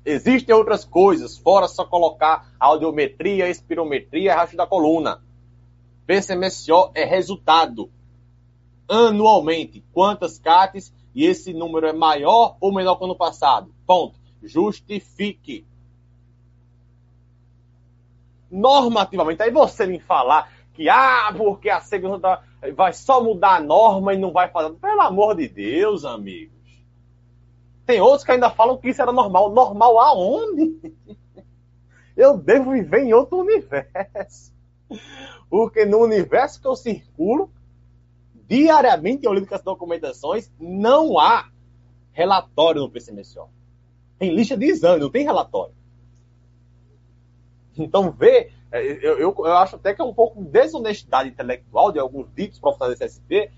Existem 0.04 0.54
outras 0.54 0.84
coisas, 0.84 1.36
fora 1.36 1.68
só 1.68 1.84
colocar 1.84 2.52
audiometria, 2.58 3.48
espirometria, 3.48 4.34
racho 4.34 4.56
da 4.56 4.66
coluna. 4.66 5.22
PCMSO 6.10 6.90
é 6.92 7.04
resultado. 7.04 7.88
Anualmente, 8.88 9.84
quantas 9.92 10.40
CATs 10.40 10.92
e 11.14 11.24
esse 11.24 11.52
número 11.52 11.86
é 11.86 11.92
maior 11.92 12.56
ou 12.60 12.74
menor 12.74 12.96
que 12.96 13.02
o 13.02 13.04
ano 13.04 13.14
passado? 13.14 13.72
Ponto. 13.86 14.18
Justifique 14.42 15.64
normativamente. 18.50 19.40
Aí 19.40 19.52
você 19.52 19.86
me 19.86 20.00
falar 20.00 20.52
que, 20.74 20.88
ah, 20.88 21.32
porque 21.36 21.70
a 21.70 21.80
segurança 21.80 22.42
vai 22.74 22.92
só 22.92 23.22
mudar 23.22 23.58
a 23.58 23.60
norma 23.60 24.12
e 24.12 24.18
não 24.18 24.32
vai 24.32 24.48
fazer. 24.48 24.74
Pelo 24.80 25.02
amor 25.02 25.36
de 25.36 25.46
Deus, 25.46 26.04
amigos. 26.04 26.82
Tem 27.86 28.00
outros 28.00 28.24
que 28.24 28.32
ainda 28.32 28.50
falam 28.50 28.76
que 28.78 28.88
isso 28.88 29.00
era 29.00 29.12
normal. 29.12 29.52
Normal 29.52 30.00
aonde? 30.00 30.92
Eu 32.16 32.36
devo 32.36 32.72
viver 32.72 33.04
em 33.04 33.14
outro 33.14 33.38
universo. 33.38 34.49
Porque 35.48 35.84
no 35.84 35.98
universo 35.98 36.60
que 36.60 36.66
eu 36.66 36.76
circulo, 36.76 37.50
diariamente 38.46 39.26
eu 39.26 39.32
lido 39.32 39.46
com 39.46 39.54
as 39.54 39.62
documentações, 39.62 40.50
não 40.58 41.18
há 41.18 41.50
relatório 42.12 42.82
no 42.82 42.90
PCMSO. 42.90 43.48
Tem 44.18 44.34
lista 44.34 44.56
de 44.56 44.66
exame, 44.66 45.00
não 45.00 45.10
tem 45.10 45.24
relatório. 45.24 45.74
Então, 47.78 48.10
vê, 48.10 48.50
é, 48.70 48.82
eu, 48.82 49.18
eu, 49.18 49.34
eu, 49.38 49.56
acho 49.56 49.76
até 49.76 49.94
que 49.94 50.02
é 50.02 50.04
um 50.04 50.12
pouco 50.12 50.42
de 50.42 50.50
desonestidade 50.50 51.28
intelectual 51.30 51.90
de 51.90 51.98
alguns 51.98 52.26
ditos 52.34 52.58
profissionais 52.58 52.98
da 52.98 53.06
SST 53.06 53.50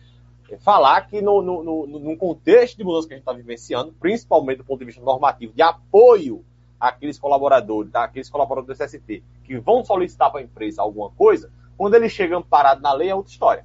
é, 0.51 0.59
falar 0.59 1.09
que 1.09 1.21
no, 1.21 1.43
no, 1.43 1.65
no, 1.65 1.87
num 1.87 2.17
contexto 2.17 2.77
de 2.77 2.85
mudança 2.85 3.09
que 3.09 3.15
a 3.15 3.17
gente 3.17 3.23
está 3.23 3.33
vivenciando, 3.33 3.93
principalmente 3.95 4.59
do 4.59 4.65
ponto 4.65 4.81
de 4.81 4.85
vista 4.85 5.03
normativo, 5.03 5.53
de 5.55 5.63
apoio 5.63 6.45
àqueles 6.83 7.17
colaboradores, 7.17 7.93
tá? 7.93 8.03
aqueles 8.03 8.29
colaboradores 8.29 8.77
do 8.77 8.85
SST, 8.85 9.23
que 9.45 9.57
vão 9.61 9.85
solicitar 9.85 10.33
para 10.33 10.41
a 10.41 10.43
empresa 10.43 10.83
alguma 10.83 11.11
coisa, 11.11 11.49
quando 11.77 11.95
eles 11.95 12.11
chegam 12.11 12.43
parados 12.43 12.83
na 12.83 12.93
lei 12.93 13.09
é 13.09 13.15
outra 13.15 13.31
história. 13.31 13.65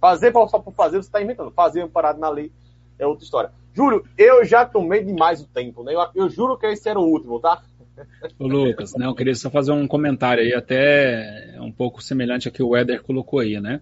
Fazer 0.00 0.32
só 0.32 0.58
por 0.58 0.72
fazer, 0.74 0.96
você 0.96 1.08
está 1.08 1.22
inventando. 1.22 1.52
Fazer 1.52 1.86
parado 1.88 2.18
na 2.18 2.28
lei 2.28 2.50
é 2.98 3.06
outra 3.06 3.24
história. 3.24 3.52
Júlio, 3.72 4.04
eu 4.16 4.44
já 4.44 4.64
tomei 4.64 5.04
demais 5.04 5.40
o 5.40 5.46
tempo, 5.46 5.84
né? 5.84 5.94
Eu, 5.94 6.06
eu 6.14 6.28
juro 6.28 6.58
que 6.58 6.66
esse 6.66 6.88
era 6.88 6.98
o 6.98 7.04
último, 7.04 7.38
tá? 7.38 7.62
Ô, 8.38 8.46
Lucas, 8.46 8.94
né, 8.96 9.06
eu 9.06 9.14
queria 9.14 9.34
só 9.34 9.48
fazer 9.50 9.72
um 9.72 9.86
comentário 9.86 10.42
aí, 10.42 10.52
até 10.54 11.56
um 11.60 11.70
pouco 11.70 12.02
semelhante 12.02 12.48
ao 12.48 12.54
que 12.54 12.62
o 12.62 12.76
Éder 12.76 13.02
colocou 13.02 13.38
aí, 13.38 13.60
né? 13.60 13.80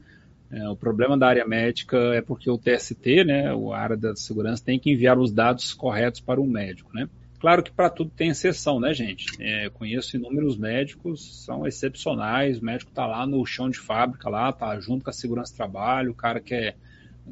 É, 0.51 0.68
o 0.68 0.76
problema 0.76 1.18
da 1.18 1.26
área 1.26 1.47
médica 1.47 1.97
é 2.14 2.20
porque 2.20 2.51
o 2.51 2.59
TST, 2.59 3.24
né, 3.24 3.51
a 3.51 3.76
área 3.76 3.97
da 3.97 4.14
segurança, 4.14 4.64
tem 4.64 4.78
que 4.78 4.93
enviar 4.93 5.18
os 5.18 5.32
dados 5.32 5.74
corretos 5.74 6.20
para 6.20 6.41
o 6.41 6.47
médico, 6.47 6.91
né? 6.95 7.09
Claro 7.39 7.62
que 7.62 7.70
para 7.70 7.91
tudo 7.91 8.11
tem 8.11 8.30
exceção, 8.30 8.80
né, 8.80 8.95
gente? 8.95 9.26
É, 9.41 9.68
conheço 9.70 10.16
inúmeros 10.16 10.57
médicos, 10.57 11.45
são 11.45 11.66
excepcionais, 11.66 12.59
o 12.59 12.64
médico 12.64 12.91
está 12.91 13.07
lá 13.07 13.26
no 13.26 13.45
chão 13.45 13.68
de 13.68 13.78
fábrica, 13.78 14.28
lá, 14.28 14.53
tá 14.53 14.78
junto 14.80 15.05
com 15.05 15.11
a 15.11 15.12
segurança 15.12 15.53
do 15.53 15.57
trabalho, 15.57 16.12
o 16.12 16.14
cara 16.14 16.41
que 16.41 16.55
é 16.55 16.74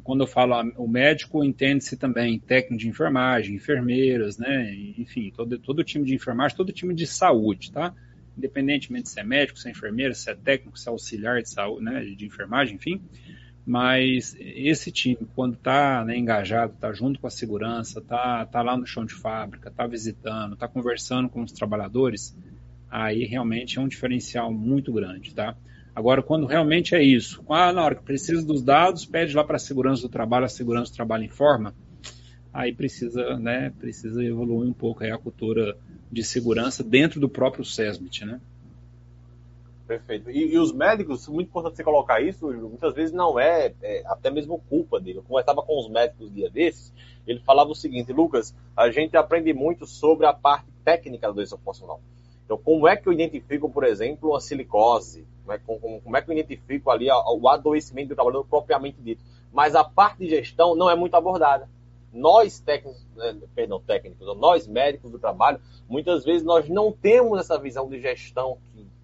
quando 0.03 0.21
eu 0.21 0.27
falo 0.27 0.55
o 0.77 0.87
médico, 0.87 1.43
entende-se 1.43 1.95
também 1.95 2.37
técnico 2.37 2.81
de 2.81 2.89
enfermagem, 2.89 3.55
enfermeiras, 3.55 4.37
né? 4.37 4.73
Enfim, 4.97 5.31
todo, 5.35 5.57
todo 5.57 5.83
time 5.83 6.05
de 6.05 6.13
enfermagem, 6.13 6.57
todo 6.57 6.71
time 6.71 6.93
de 6.93 7.07
saúde, 7.07 7.71
tá? 7.71 7.93
Independentemente 8.37 9.09
se 9.09 9.19
é 9.19 9.23
médico, 9.23 9.57
se 9.57 9.67
é 9.67 9.71
enfermeira, 9.71 10.13
se 10.13 10.29
é 10.29 10.35
técnico, 10.35 10.77
se 10.77 10.89
é 10.89 10.91
auxiliar 10.91 11.41
de 11.41 11.49
saúde, 11.49 11.85
né? 11.85 12.03
De 12.03 12.25
enfermagem, 12.25 12.75
enfim. 12.75 13.01
Mas 13.65 14.35
esse 14.39 14.91
time, 14.91 15.17
quando 15.35 15.55
está 15.55 16.05
né, 16.05 16.15
engajado, 16.15 16.73
está 16.73 16.93
junto 16.93 17.19
com 17.19 17.25
a 17.25 17.31
segurança, 17.31 17.99
está 17.99 18.45
tá 18.45 18.61
lá 18.61 18.77
no 18.77 18.85
chão 18.85 19.03
de 19.03 19.15
fábrica, 19.15 19.69
está 19.69 19.87
visitando, 19.87 20.53
está 20.53 20.67
conversando 20.67 21.27
com 21.27 21.41
os 21.41 21.51
trabalhadores, 21.51 22.37
aí 22.89 23.25
realmente 23.25 23.79
é 23.79 23.81
um 23.81 23.87
diferencial 23.87 24.53
muito 24.53 24.93
grande, 24.93 25.33
tá? 25.33 25.55
Agora, 25.95 26.21
quando 26.21 26.45
realmente 26.45 26.93
é 26.93 27.01
isso, 27.01 27.43
ah, 27.49 27.73
na 27.73 27.83
hora 27.83 27.95
que 27.95 28.03
precisa 28.03 28.45
dos 28.45 28.61
dados, 28.61 29.05
pede 29.05 29.35
lá 29.35 29.43
para 29.43 29.55
a 29.55 29.59
segurança 29.59 30.03
do 30.03 30.09
trabalho, 30.09 30.45
a 30.45 30.49
segurança 30.49 30.91
do 30.91 30.95
trabalho 30.95 31.23
informa, 31.23 31.73
aí 32.53 32.71
precisa, 32.71 33.39
né, 33.39 33.73
precisa 33.79 34.23
evoluir 34.23 34.69
um 34.69 34.73
pouco 34.73 35.03
a 35.03 35.17
cultura 35.17 35.75
de 36.11 36.23
segurança 36.23 36.83
dentro 36.83 37.19
do 37.19 37.27
próprio 37.27 37.65
SESMIT, 37.65 38.25
né? 38.25 38.39
Perfeito. 39.87 40.31
E, 40.31 40.53
e, 40.53 40.57
os 40.57 40.71
médicos, 40.71 41.27
muito 41.27 41.47
importante 41.47 41.75
você 41.75 41.83
colocar 41.83 42.19
isso, 42.19 42.47
muitas 42.51 42.95
vezes 42.95 43.13
não 43.13 43.39
é, 43.39 43.71
é, 43.83 44.03
até 44.07 44.31
mesmo 44.31 44.59
culpa 44.67 44.99
dele. 44.99 45.19
Eu 45.19 45.23
conversava 45.23 45.61
com 45.61 45.79
os 45.79 45.87
médicos 45.87 46.33
dia 46.33 46.49
desses, 46.49 46.91
ele 47.27 47.39
falava 47.39 47.69
o 47.69 47.75
seguinte, 47.75 48.11
Lucas, 48.11 48.55
a 48.75 48.89
gente 48.89 49.15
aprende 49.15 49.53
muito 49.53 49.85
sobre 49.85 50.25
a 50.25 50.33
parte 50.33 50.71
técnica 50.83 51.27
da 51.27 51.33
doença 51.33 51.55
ocupacional. 51.55 52.01
Então, 52.45 52.57
como 52.57 52.87
é 52.87 52.95
que 52.95 53.07
eu 53.07 53.13
identifico, 53.13 53.69
por 53.69 53.83
exemplo, 53.83 54.29
uma 54.31 54.39
silicose? 54.39 55.25
Como 55.43 55.53
é, 55.53 55.59
como, 55.59 56.01
como 56.01 56.17
é 56.17 56.21
que 56.21 56.29
eu 56.31 56.33
identifico 56.33 56.89
ali 56.89 57.07
o 57.09 57.47
adoecimento 57.47 58.09
do 58.09 58.15
trabalhador 58.15 58.45
propriamente 58.45 58.99
dito? 59.01 59.23
Mas 59.51 59.75
a 59.75 59.83
parte 59.83 60.19
de 60.19 60.29
gestão 60.29 60.75
não 60.75 60.89
é 60.89 60.95
muito 60.95 61.15
abordada. 61.15 61.69
Nós 62.11 62.59
técnicos, 62.59 63.05
né, 63.15 63.35
perdão, 63.53 63.79
técnicos, 63.79 64.25
nós 64.37 64.67
médicos 64.67 65.11
do 65.11 65.19
trabalho, 65.19 65.59
muitas 65.89 66.23
vezes 66.23 66.43
nós 66.43 66.69
não 66.69 66.91
temos 66.91 67.39
essa 67.39 67.59
visão 67.59 67.89
de 67.89 67.99
gestão 67.99 68.57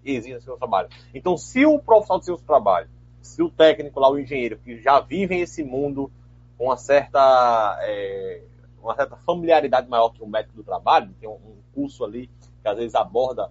no 0.04 0.40
seu 0.40 0.56
trabalho. 0.56 0.88
Então, 1.14 1.36
se 1.36 1.64
o 1.64 1.78
profissional 1.78 2.18
do 2.18 2.24
seu 2.24 2.36
trabalho, 2.36 2.88
se 3.20 3.42
o 3.42 3.48
técnico 3.48 4.00
lá, 4.00 4.10
o 4.10 4.18
engenheiro, 4.18 4.58
que 4.58 4.80
já 4.80 5.00
vive 5.00 5.38
esse 5.38 5.62
mundo 5.62 6.10
com 6.58 6.66
uma 6.66 6.76
certa, 6.76 7.78
é, 7.82 8.42
uma 8.82 8.94
certa 8.94 9.16
familiaridade 9.16 9.88
maior 9.88 10.10
que 10.10 10.22
o 10.22 10.26
médico 10.26 10.56
do 10.56 10.64
trabalho, 10.64 11.14
tem 11.20 11.28
um 11.28 11.56
curso 11.74 12.04
ali 12.04 12.28
que 12.60 12.68
às 12.68 12.76
vezes 12.76 12.94
aborda 12.94 13.50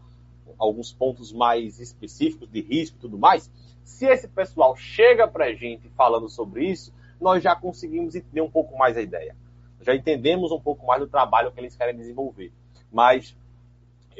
alguns 0.58 0.93
pontos 0.93 1.34
mais 1.34 1.80
específicos 1.80 2.49
de 2.49 2.62
risco 2.62 2.97
e 2.97 3.02
tudo 3.02 3.18
mais, 3.18 3.49
se 3.84 4.06
esse 4.06 4.28
pessoal 4.28 4.76
chega 4.76 5.28
para 5.28 5.45
a 5.45 5.54
gente 5.54 5.89
falando 5.89 6.30
sobre 6.30 6.66
isso, 6.66 6.93
nós 7.20 7.43
já 7.43 7.56
conseguimos 7.56 8.16
entender 8.16 8.41
um 8.41 8.49
pouco 8.49 8.78
mais 8.78 8.97
a 8.97 9.02
ideia. 9.02 9.36
Já 9.82 9.95
entendemos 9.95 10.52
um 10.52 10.60
pouco 10.60 10.86
mais 10.86 11.02
do 11.02 11.08
trabalho 11.08 11.52
que 11.52 11.60
eles 11.60 11.76
querem 11.76 11.95
desenvolver. 11.95 12.52
Mas 12.91 13.36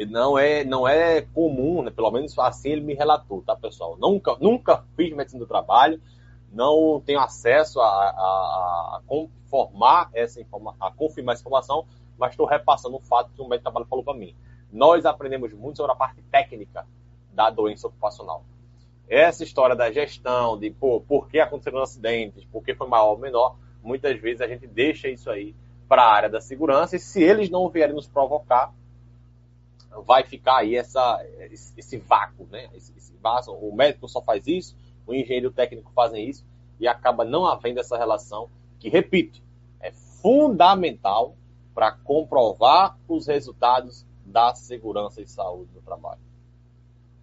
não 0.06 0.38
é, 0.38 0.64
não 0.64 0.88
é 0.88 1.22
comum, 1.22 1.82
né? 1.82 1.92
pelo 1.92 2.12
menos 2.12 2.38
assim 2.40 2.70
ele 2.70 2.82
me 2.82 2.94
relatou, 2.94 3.42
tá, 3.42 3.56
pessoal? 3.56 3.98
Nunca, 4.00 4.36
nunca 4.40 4.84
fiz 4.96 5.16
medicina 5.16 5.40
do 5.40 5.48
trabalho, 5.48 6.02
não 6.52 7.02
tenho 7.06 7.20
acesso 7.20 7.80
a, 7.80 7.86
a, 7.86 8.98
a 8.98 9.02
conformar 9.08 10.10
essa 10.14 10.42
informação, 10.42 10.88
a 10.88 10.92
confirmar 10.92 11.34
essa 11.34 11.42
informação, 11.42 11.86
mas 12.18 12.32
estou 12.32 12.46
repassando 12.46 12.96
o 12.96 13.02
fato 13.02 13.32
que 13.34 13.42
o 13.42 13.46
médico 13.46 13.60
de 13.60 13.64
trabalho 13.64 13.88
falou 13.88 14.04
para 14.04 14.14
mim. 14.14 14.36
Nós 14.72 15.06
aprendemos 15.06 15.54
muito 15.54 15.78
sobre 15.78 15.92
a 15.92 15.96
parte 15.96 16.22
técnica 16.24 16.86
da 17.34 17.50
doença 17.50 17.88
ocupacional. 17.88 18.44
Essa 19.10 19.44
história 19.44 19.76
da 19.76 19.92
gestão, 19.92 20.58
de 20.58 20.70
pô, 20.72 21.02
por 21.02 21.28
que 21.28 21.40
aconteceram 21.40 21.82
acidentes, 21.82 22.46
por 22.46 22.64
que 22.64 22.74
foi 22.74 22.88
maior 22.88 23.12
ou 23.12 23.18
menor, 23.18 23.58
muitas 23.84 24.20
vezes 24.20 24.42
a 24.42 24.48
gente 24.48 24.68
deixa 24.68 25.10
isso 25.10 25.30
aí 25.30 25.56
para 25.88 26.04
a 26.04 26.14
área 26.14 26.30
da 26.30 26.40
segurança 26.40 26.96
e 26.96 27.00
se 27.00 27.22
eles 27.22 27.50
não 27.50 27.68
vierem 27.68 27.94
nos 27.94 28.08
provocar, 28.08 28.74
vai 30.06 30.24
ficar 30.24 30.58
aí 30.58 30.76
essa, 30.76 31.26
esse, 31.52 31.98
vácuo, 31.98 32.48
né? 32.50 32.70
Esse, 32.74 32.94
esse 32.98 33.12
o 33.48 33.76
médico 33.76 34.08
só 34.08 34.22
faz 34.22 34.48
isso, 34.48 34.76
o 35.06 35.14
engenheiro 35.14 35.52
técnico 35.52 35.92
fazem 35.92 36.28
isso 36.28 36.46
e 36.80 36.88
acaba 36.88 37.24
não 37.24 37.46
havendo 37.46 37.80
essa 37.80 37.98
relação 37.98 38.50
que, 38.80 38.90
repito, 38.90 39.42
é 39.80 39.92
fundamental 39.92 41.36
para 41.74 41.92
comprovar 41.92 42.98
os 43.08 43.28
resultados 43.28 44.06
da 44.26 44.56
segurança 44.56 45.22
e 45.22 45.28
saúde 45.28 45.72
no 45.74 45.82
trabalho. 45.82 46.22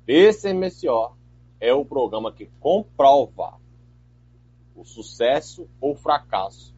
Esse 0.07 0.53
MSO 0.53 1.13
é 1.61 1.73
o 1.73 1.85
programa 1.85 2.33
que 2.33 2.47
comprova 2.61 3.59
o 4.75 4.85
sucesso 4.85 5.69
ou 5.81 5.97
fracasso 5.97 6.75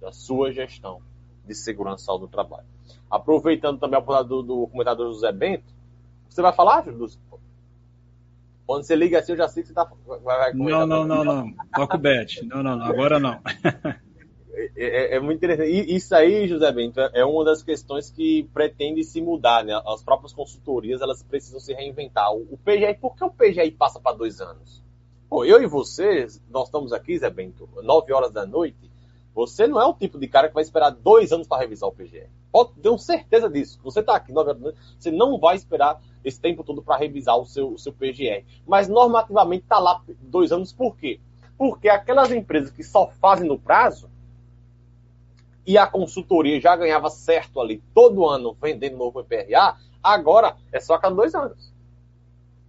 da 0.00 0.10
sua 0.10 0.52
gestão 0.52 1.02
de 1.44 1.54
segurança 1.54 2.02
e 2.02 2.06
saúde 2.06 2.22
no 2.22 2.28
trabalho. 2.28 2.71
Aproveitando 3.12 3.78
também 3.78 3.96
a 3.96 3.98
oportunidade 3.98 4.28
do, 4.30 4.42
do 4.42 4.66
comentador 4.68 5.12
José 5.12 5.30
Bento, 5.30 5.74
você 6.30 6.40
vai 6.40 6.54
falar, 6.54 6.82
Júlio? 6.82 7.10
Quando 8.66 8.84
você 8.84 8.96
liga 8.96 9.18
assim, 9.18 9.32
eu 9.32 9.36
já 9.36 9.48
sei 9.48 9.62
que 9.62 9.68
você 9.68 9.74
tá, 9.74 9.86
vai, 10.06 10.18
vai 10.18 10.54
Não, 10.54 10.86
não, 10.86 11.04
não, 11.04 11.22
não. 11.22 11.54
Toca 11.74 11.96
o 11.96 12.00
bet. 12.00 12.42
Não, 12.46 12.62
não, 12.62 12.74
não. 12.74 12.86
Agora 12.86 13.20
não. 13.20 13.38
É, 14.54 15.14
é, 15.14 15.16
é, 15.16 15.20
muito 15.20 15.38
interessante. 15.38 15.70
E 15.70 15.94
isso 15.94 16.14
aí, 16.14 16.46
José 16.46 16.70
Bento, 16.72 17.00
é 17.00 17.24
uma 17.24 17.44
das 17.44 17.62
questões 17.62 18.10
que 18.10 18.48
pretende 18.54 19.02
se 19.02 19.20
mudar, 19.20 19.64
né? 19.64 19.78
As 19.86 20.02
próprias 20.02 20.32
consultorias, 20.32 21.00
elas 21.00 21.22
precisam 21.22 21.58
se 21.58 21.72
reinventar. 21.72 22.32
O, 22.32 22.42
o 22.50 22.58
PGI, 22.58 22.94
por 23.00 23.16
que 23.16 23.24
o 23.24 23.30
PGI 23.30 23.72
passa 23.72 23.98
para 23.98 24.16
dois 24.16 24.40
anos? 24.40 24.82
Pô, 25.28 25.44
eu 25.44 25.62
e 25.62 25.66
você, 25.66 26.26
nós 26.50 26.66
estamos 26.66 26.92
aqui, 26.92 27.18
Zé 27.18 27.30
Bento, 27.30 27.68
nove 27.82 28.12
horas 28.12 28.30
da 28.30 28.46
noite, 28.46 28.91
você 29.34 29.66
não 29.66 29.80
é 29.80 29.86
o 29.86 29.94
tipo 29.94 30.18
de 30.18 30.28
cara 30.28 30.48
que 30.48 30.54
vai 30.54 30.62
esperar 30.62 30.90
dois 30.90 31.32
anos 31.32 31.46
para 31.46 31.60
revisar 31.60 31.88
o 31.88 31.92
PGE. 31.92 32.28
Pode 32.50 32.72
ter 32.74 32.98
certeza 32.98 33.48
disso. 33.48 33.80
Você 33.82 34.00
está 34.00 34.14
aqui, 34.14 34.32
você 34.32 35.10
não 35.10 35.38
vai 35.38 35.56
esperar 35.56 36.00
esse 36.22 36.38
tempo 36.38 36.62
todo 36.62 36.82
para 36.82 36.98
revisar 36.98 37.38
o 37.38 37.46
seu, 37.46 37.72
o 37.72 37.78
seu 37.78 37.92
PGE. 37.92 38.44
Mas 38.66 38.88
normativamente 38.88 39.62
está 39.62 39.78
lá 39.78 40.02
dois 40.20 40.52
anos, 40.52 40.72
por 40.72 40.96
quê? 40.96 41.18
Porque 41.56 41.88
aquelas 41.88 42.30
empresas 42.30 42.70
que 42.70 42.84
só 42.84 43.08
fazem 43.20 43.48
no 43.48 43.58
prazo 43.58 44.10
e 45.66 45.78
a 45.78 45.86
consultoria 45.86 46.60
já 46.60 46.76
ganhava 46.76 47.08
certo 47.08 47.60
ali 47.60 47.82
todo 47.94 48.28
ano 48.28 48.56
vendendo 48.60 48.96
novo 48.96 49.20
IPRA, 49.20 49.76
agora 50.02 50.56
é 50.70 50.80
só 50.80 50.94
a 50.94 50.98
cada 50.98 51.14
dois 51.14 51.34
anos. 51.34 51.72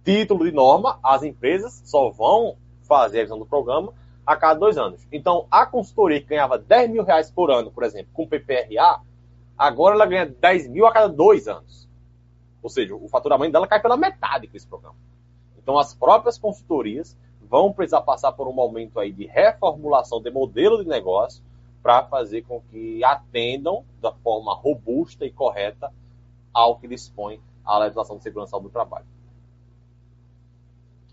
Título 0.02 0.44
de 0.44 0.52
norma, 0.52 0.98
as 1.02 1.22
empresas 1.22 1.82
só 1.84 2.08
vão 2.10 2.56
fazer 2.82 3.18
a 3.18 3.20
revisão 3.20 3.38
do 3.38 3.46
programa 3.46 3.92
a 4.26 4.36
cada 4.36 4.58
dois 4.58 4.78
anos. 4.78 5.06
Então, 5.12 5.46
a 5.50 5.66
consultoria 5.66 6.20
que 6.20 6.28
ganhava 6.28 6.58
10 6.58 6.90
mil 6.90 7.04
reais 7.04 7.30
por 7.30 7.50
ano, 7.50 7.70
por 7.70 7.84
exemplo, 7.84 8.10
com 8.12 8.26
PPRA, 8.26 9.00
agora 9.56 9.94
ela 9.94 10.06
ganha 10.06 10.26
10 10.26 10.68
mil 10.68 10.86
a 10.86 10.92
cada 10.92 11.08
dois 11.08 11.46
anos. 11.46 11.88
Ou 12.62 12.70
seja, 12.70 12.94
o 12.94 13.08
faturamento 13.08 13.52
dela 13.52 13.66
cai 13.66 13.80
pela 13.80 13.96
metade 13.96 14.46
com 14.46 14.56
esse 14.56 14.66
programa. 14.66 14.96
Então, 15.58 15.78
as 15.78 15.94
próprias 15.94 16.38
consultorias 16.38 17.16
vão 17.42 17.72
precisar 17.72 18.00
passar 18.00 18.32
por 18.32 18.48
um 18.48 18.52
momento 18.52 18.98
aí 18.98 19.12
de 19.12 19.26
reformulação 19.26 20.20
de 20.20 20.30
modelo 20.30 20.82
de 20.82 20.88
negócio 20.88 21.42
para 21.82 22.04
fazer 22.04 22.42
com 22.42 22.62
que 22.70 23.04
atendam 23.04 23.84
da 24.00 24.10
forma 24.10 24.54
robusta 24.54 25.26
e 25.26 25.30
correta 25.30 25.92
ao 26.52 26.78
que 26.78 26.88
dispõe 26.88 27.40
a 27.64 27.78
legislação 27.78 28.16
de 28.16 28.22
segurança 28.22 28.58
do 28.58 28.70
trabalho. 28.70 29.06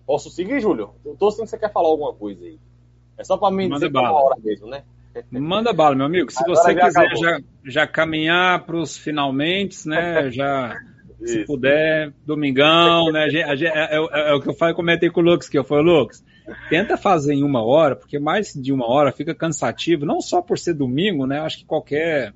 Posso 0.06 0.30
seguir, 0.30 0.60
Júlio? 0.62 0.94
Eu 1.04 1.14
estou 1.14 1.32
sentindo 1.32 1.46
que 1.46 1.50
você 1.52 1.58
quer 1.58 1.72
falar 1.72 1.88
alguma 1.88 2.14
coisa 2.14 2.44
aí. 2.46 2.60
É 3.22 3.24
só 3.24 3.38
para 3.38 3.56
mim 3.56 3.70
Manda 3.70 3.76
dizer 3.76 3.90
bala. 3.90 4.12
uma 4.12 4.22
hora 4.24 4.36
mesmo, 4.44 4.68
né? 4.68 4.84
Manda 5.30 5.72
bala, 5.72 5.96
meu 5.96 6.06
amigo. 6.06 6.32
Se 6.32 6.44
Agora 6.44 6.56
você 6.56 6.74
já 6.74 6.86
quiser 6.88 7.18
já, 7.18 7.40
já, 7.64 7.88
caminhar 7.88 8.66
para 8.66 8.78
os 8.78 8.98
finalmente, 8.98 9.88
né? 9.88 10.32
Já, 10.32 10.76
se 11.24 11.46
puder, 11.46 12.12
domingão, 12.26 13.12
né? 13.12 13.26
A 13.26 13.56
gente, 13.56 13.68
é, 13.68 13.96
é, 13.96 13.98
é, 13.98 14.32
é, 14.32 14.34
o 14.34 14.42
que 14.42 14.50
eu 14.50 14.56
falei, 14.56 14.74
comentei 14.74 15.10
com 15.12 15.22
o 15.22 15.24
Lux, 15.24 15.48
que 15.48 15.58
eu 15.58 15.64
falei, 15.64 15.84
Lux, 15.84 16.24
tenta 16.68 16.98
fazer 16.98 17.34
em 17.36 17.44
uma 17.44 17.64
hora, 17.64 17.96
porque 17.96 18.18
mais 18.18 18.54
de 18.54 18.74
uma 18.74 18.90
hora 18.90 19.12
fica 19.12 19.36
cansativo, 19.36 20.04
não 20.04 20.20
só 20.20 20.42
por 20.42 20.58
ser 20.58 20.74
domingo, 20.74 21.28
né? 21.28 21.40
Acho 21.40 21.60
que 21.60 21.66
qualquer 21.66 22.34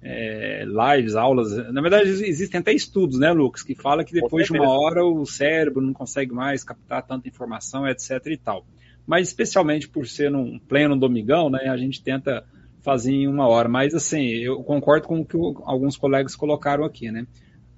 é, 0.00 0.64
lives, 0.64 1.16
aulas, 1.16 1.56
na 1.72 1.80
verdade 1.80 2.08
existem 2.10 2.60
até 2.60 2.72
estudos, 2.72 3.18
né, 3.18 3.32
Lucas, 3.32 3.64
que 3.64 3.74
fala 3.74 4.04
que 4.04 4.12
depois 4.12 4.46
de 4.46 4.52
uma 4.52 4.68
hora 4.68 5.04
o 5.04 5.26
cérebro 5.26 5.80
não 5.80 5.92
consegue 5.92 6.32
mais 6.32 6.62
captar 6.62 7.02
tanta 7.02 7.26
informação, 7.26 7.88
etc 7.88 8.20
e 8.26 8.36
tal 8.36 8.64
mas 9.06 9.28
especialmente 9.28 9.88
por 9.88 10.06
ser 10.06 10.30
num 10.30 10.58
pleno 10.58 10.96
domingão, 10.96 11.50
né, 11.50 11.68
a 11.68 11.76
gente 11.76 12.02
tenta 12.02 12.44
fazer 12.82 13.12
em 13.12 13.26
uma 13.26 13.48
hora. 13.48 13.68
Mas 13.68 13.94
assim, 13.94 14.26
eu 14.26 14.62
concordo 14.62 15.08
com 15.08 15.20
o 15.20 15.24
que 15.24 15.36
alguns 15.64 15.96
colegas 15.96 16.36
colocaram 16.36 16.84
aqui, 16.84 17.10
né? 17.10 17.26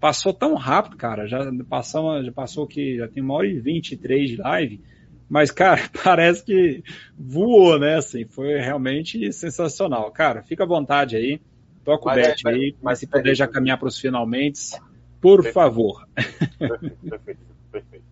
Passou 0.01 0.33
tão 0.33 0.55
rápido, 0.55 0.97
cara, 0.97 1.27
já 1.27 1.41
passou, 1.69 2.23
já 2.23 2.33
passou 2.33 2.67
que 2.67 2.97
já 2.99 3.09
tem 3.09 3.23
uma 3.23 3.35
hora 3.35 3.47
e 3.47 3.59
vinte 3.59 3.93
e 3.93 3.97
três 3.97 4.31
de 4.31 4.37
live, 4.37 4.81
mas, 5.29 5.51
cara, 5.51 5.81
parece 6.05 6.45
que 6.45 6.83
voou, 7.19 7.79
né? 7.79 7.97
Assim, 7.97 8.25
foi 8.27 8.59
realmente 8.59 9.33
sensacional. 9.33 10.11
Cara, 10.11 10.43
fica 10.43 10.65
à 10.65 10.67
vontade 10.67 11.17
aí, 11.17 11.41
toca 11.85 12.11
o 12.11 12.15
bet 12.15 12.47
é, 12.47 12.51
aí, 12.51 12.77
mas 12.83 12.99
se 12.99 13.07
puder 13.07 13.35
já 13.35 13.47
caminhar 13.47 13.79
para 13.79 13.89
os 13.89 13.99
finalmente, 13.99 14.73
por 15.21 15.43
perfeito. 15.43 15.55
favor. 15.55 16.09
Perfeito, 16.59 16.97
perfeito, 17.09 17.41
perfeito. 17.73 18.05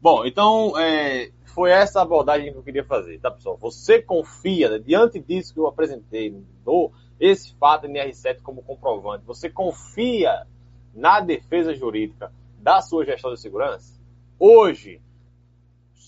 Bom, 0.00 0.26
então, 0.26 0.78
é, 0.78 1.30
foi 1.54 1.70
essa 1.70 2.02
abordagem 2.02 2.50
que 2.50 2.58
eu 2.58 2.62
queria 2.62 2.84
fazer, 2.84 3.20
tá, 3.20 3.30
pessoal? 3.30 3.56
Você 3.58 4.02
confia, 4.02 4.68
né, 4.68 4.78
diante 4.78 5.20
disso 5.20 5.54
que 5.54 5.60
eu 5.60 5.68
apresentei, 5.68 6.30
do 6.64 6.90
esse 7.20 7.54
fato 7.54 7.86
NR7 7.86 8.42
como 8.42 8.60
comprovante, 8.60 9.24
você 9.24 9.48
confia 9.48 10.46
na 10.92 11.20
defesa 11.20 11.72
jurídica 11.72 12.32
da 12.58 12.82
sua 12.82 13.04
gestão 13.04 13.32
de 13.32 13.40
segurança? 13.40 13.94
Hoje, 14.38 15.00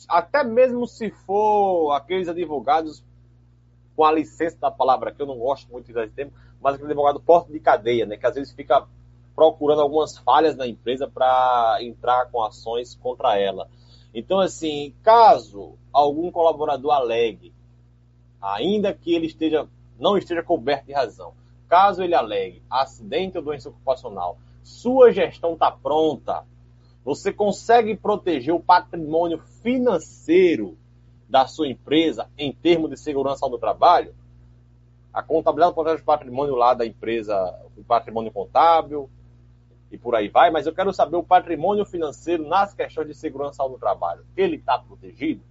até 0.09 0.43
mesmo 0.43 0.85
se 0.87 1.11
for 1.11 1.93
aqueles 1.93 2.29
advogados 2.29 3.05
com 3.95 4.05
a 4.05 4.13
licença 4.13 4.59
da 4.59 4.71
palavra, 4.71 5.13
que 5.13 5.23
eu 5.23 5.27
não 5.27 5.39
gosto 5.39 5.71
muito 5.71 5.93
desse 5.93 6.13
termo, 6.13 6.33
mas 6.61 6.75
aquele 6.75 6.91
advogado 6.91 7.21
porta 7.21 7.53
de 7.53 7.61
cadeia, 7.61 8.05
né, 8.05 8.17
que 8.17 8.27
às 8.27 8.35
vezes 8.35 8.53
fica 8.53 8.85
procurando 9.35 9.81
algumas 9.81 10.19
falhas 10.19 10.57
na 10.57 10.67
empresa 10.67 11.09
para 11.09 11.79
entrar 11.83 12.31
com 12.33 12.43
ações 12.43 12.97
contra 12.97 13.39
ela. 13.39 13.69
Então, 14.19 14.41
assim, 14.41 14.95
caso 15.03 15.75
algum 15.93 16.31
colaborador 16.31 16.91
alegue, 16.91 17.53
ainda 18.41 18.95
que 18.95 19.15
ele 19.15 19.27
esteja, 19.27 19.69
não 19.99 20.17
esteja 20.17 20.43
coberto 20.43 20.87
de 20.87 20.95
razão, 20.95 21.35
caso 21.69 22.03
ele 22.03 22.15
alegue 22.15 22.63
acidente 22.71 23.37
ou 23.37 23.45
doença 23.45 23.69
ocupacional, 23.69 24.39
sua 24.63 25.13
gestão 25.13 25.53
está 25.53 25.71
pronta, 25.71 26.47
você 27.05 27.31
consegue 27.31 27.95
proteger 27.95 28.55
o 28.55 28.59
patrimônio 28.59 29.39
financeiro 29.63 30.79
da 31.29 31.47
sua 31.47 31.69
empresa 31.69 32.27
em 32.39 32.55
termos 32.55 32.89
de 32.89 32.97
segurança 32.97 33.47
do 33.51 33.59
trabalho? 33.59 34.15
A 35.13 35.23
contabilidade 35.23 35.75
protege 35.75 36.01
o 36.01 36.07
patrimônio 36.07 36.55
lá 36.55 36.73
da 36.73 36.87
empresa, 36.87 37.37
o 37.77 37.85
patrimônio 37.85 38.33
contábil 38.33 39.11
e 39.91 39.97
por 39.97 40.15
aí 40.15 40.29
vai, 40.29 40.51
mas 40.51 40.67
eu 40.67 40.75
quero 40.75 40.93
saber 40.93 41.17
o 41.17 41.23
patrimônio 41.23 41.85
financeiro 41.85 42.47
nas 42.47 42.75
questões 42.75 43.07
de 43.07 43.15
segurança 43.15 43.63
do 43.69 43.79
trabalho. 43.79 44.25
Ele 44.37 44.57
está 44.57 44.79
protegido? 44.79 45.43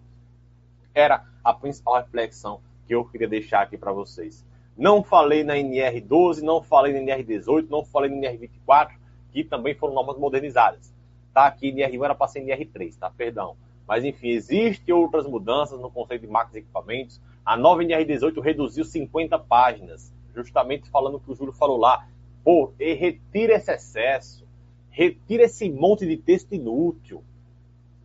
Era 0.94 1.26
a 1.44 1.54
principal 1.54 1.96
reflexão 1.96 2.62
que 2.86 2.94
eu 2.94 3.06
queria 3.06 3.28
deixar 3.28 3.62
aqui 3.62 3.78
para 3.78 3.92
vocês. 3.92 4.46
Não 4.78 5.02
falei 5.02 5.44
na 5.44 5.56
NR12, 5.56 6.42
não 6.42 6.62
falei 6.62 6.94
na 6.94 7.00
NR18, 7.00 7.70
não 7.70 7.86
falei 7.86 8.10
na 8.10 8.28
NR24, 8.28 8.92
que 9.32 9.44
também 9.44 9.74
foram 9.74 9.94
normas 9.94 10.18
modernizadas. 10.18 10.94
Tá 11.34 11.48
aqui, 11.48 11.72
NR1 11.72 12.04
era 12.04 12.16
para 12.16 12.28
ser 12.28 12.42
NR3, 12.42 12.98
tá? 12.98 13.10
Perdão. 13.10 13.56
Mas, 13.88 14.04
enfim, 14.04 14.30
existem 14.30 14.94
outras 14.94 15.26
mudanças 15.28 15.80
no 15.80 15.92
conceito 15.92 16.22
de 16.22 16.28
máquinas 16.28 16.56
e 16.56 16.60
equipamentos. 16.60 17.22
A 17.46 17.56
nova 17.56 17.84
NR18 17.84 18.42
reduziu 18.42 18.84
50 18.84 19.38
páginas, 19.40 20.14
justamente 20.34 20.90
falando 20.90 21.16
o 21.16 21.20
que 21.20 21.32
o 21.32 21.36
Júlio 21.36 21.54
falou 21.54 21.78
lá. 21.78 22.08
Pô, 22.46 22.72
retira 22.80 23.56
esse 23.56 23.74
excesso, 23.74 24.48
retira 24.92 25.46
esse 25.46 25.68
monte 25.68 26.06
de 26.06 26.16
texto 26.16 26.54
inútil. 26.54 27.24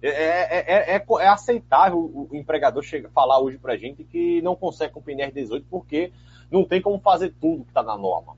É, 0.01 0.09
é, 0.09 0.95
é, 0.95 0.97
é, 0.97 1.29
aceitável 1.29 1.99
o 1.99 2.35
empregador 2.35 2.83
chega, 2.83 3.11
falar 3.11 3.39
hoje 3.39 3.59
para 3.59 3.77
gente 3.77 4.03
que 4.03 4.41
não 4.41 4.57
consegue 4.57 4.95
com 4.95 5.01
o 5.01 5.03
NR18 5.03 5.63
porque 5.69 6.11
não 6.51 6.65
tem 6.65 6.81
como 6.81 6.99
fazer 6.99 7.35
tudo 7.39 7.65
que 7.65 7.71
está 7.71 7.83
na 7.83 7.99
norma. 7.99 8.35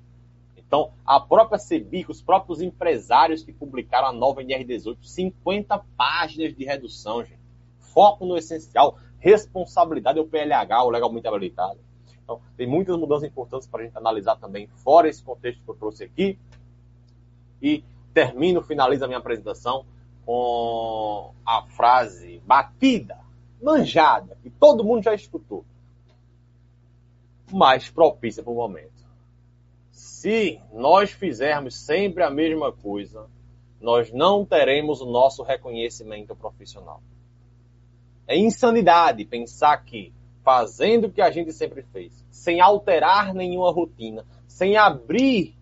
Então, 0.56 0.90
a 1.06 1.20
própria 1.20 1.56
CEBIC, 1.56 2.10
os 2.10 2.20
próprios 2.20 2.60
empresários 2.60 3.44
que 3.44 3.52
publicaram 3.52 4.08
a 4.08 4.12
nova 4.12 4.42
NR18, 4.42 4.96
50 5.00 5.84
páginas 5.96 6.52
de 6.52 6.64
redução, 6.64 7.24
gente. 7.24 7.38
Foco 7.78 8.26
no 8.26 8.36
essencial, 8.36 8.98
responsabilidade 9.20 10.18
do 10.18 10.26
PLH, 10.26 10.82
o 10.82 10.90
legalmente 10.90 11.28
habilitado. 11.28 11.78
Então, 12.22 12.40
tem 12.56 12.66
muitas 12.66 12.96
mudanças 12.96 13.28
importantes 13.28 13.66
para 13.66 13.82
a 13.82 13.84
gente 13.84 13.96
analisar 13.96 14.36
também, 14.36 14.66
fora 14.66 15.08
esse 15.08 15.22
contexto 15.22 15.62
que 15.62 15.70
eu 15.70 15.74
trouxe 15.74 16.04
aqui. 16.04 16.38
E 17.60 17.84
termino, 18.12 18.62
finalizo 18.62 19.04
a 19.04 19.08
minha 19.08 19.18
apresentação 19.18 19.84
com 20.24 21.32
a 21.44 21.62
frase 21.62 22.40
batida, 22.46 23.18
manjada, 23.60 24.36
que 24.42 24.50
todo 24.50 24.84
mundo 24.84 25.02
já 25.02 25.14
escutou 25.14 25.64
mais 27.50 27.90
propícia 27.90 28.42
para 28.42 28.52
o 28.52 28.56
momento. 28.56 28.90
Se 29.90 30.60
nós 30.72 31.10
fizermos 31.10 31.76
sempre 31.76 32.22
a 32.22 32.30
mesma 32.30 32.72
coisa, 32.72 33.28
nós 33.80 34.12
não 34.12 34.44
teremos 34.44 35.00
o 35.00 35.06
nosso 35.06 35.42
reconhecimento 35.42 36.34
profissional. 36.34 37.02
É 38.26 38.36
insanidade 38.36 39.24
pensar 39.24 39.76
que, 39.84 40.12
fazendo 40.44 41.06
o 41.06 41.12
que 41.12 41.20
a 41.20 41.30
gente 41.30 41.52
sempre 41.52 41.82
fez, 41.82 42.24
sem 42.30 42.60
alterar 42.60 43.32
nenhuma 43.34 43.72
rotina, 43.72 44.24
sem 44.46 44.76
abrir 44.76 45.56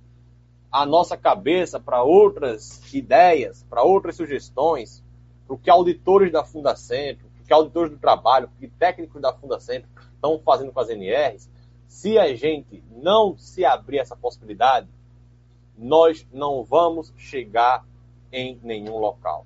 a 0.72 0.86
nossa 0.86 1.16
cabeça 1.16 1.80
para 1.80 2.02
outras 2.02 2.80
ideias, 2.94 3.64
para 3.68 3.82
outras 3.82 4.16
sugestões, 4.16 5.04
para 5.46 5.54
o 5.54 5.58
que 5.58 5.70
auditores 5.70 6.30
da 6.32 6.44
Fundacentro, 6.44 7.26
o 7.26 7.46
que 7.46 7.52
auditores 7.52 7.90
do 7.90 7.98
trabalho, 7.98 8.46
o 8.46 8.60
que 8.60 8.68
técnicos 8.68 9.20
da 9.20 9.32
Fundacentro 9.32 9.88
estão 10.14 10.38
fazendo 10.38 10.72
com 10.72 10.80
as 10.80 10.88
NRs, 10.88 11.50
se 11.88 12.18
a 12.18 12.32
gente 12.34 12.82
não 12.90 13.36
se 13.36 13.64
abrir 13.64 13.98
essa 13.98 14.14
possibilidade, 14.14 14.88
nós 15.76 16.26
não 16.32 16.62
vamos 16.62 17.12
chegar 17.16 17.84
em 18.32 18.60
nenhum 18.62 18.98
local. 18.98 19.44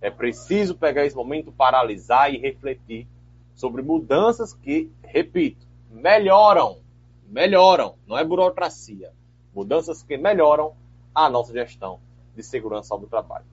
É 0.00 0.10
preciso 0.10 0.74
pegar 0.74 1.04
esse 1.04 1.16
momento, 1.16 1.52
paralisar 1.52 2.32
e 2.32 2.38
refletir 2.38 3.06
sobre 3.54 3.82
mudanças 3.82 4.52
que, 4.52 4.90
repito, 5.02 5.66
melhoram, 5.90 6.78
melhoram, 7.28 7.94
não 8.06 8.18
é 8.18 8.24
burocracia, 8.24 9.12
mudanças 9.54 10.02
que 10.02 10.16
melhoram 10.16 10.72
a 11.14 11.30
nossa 11.30 11.52
gestão 11.52 12.00
de 12.34 12.42
segurança 12.42 12.96
do 12.98 13.06
trabalho. 13.06 13.44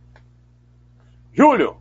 Júlio, 1.34 1.78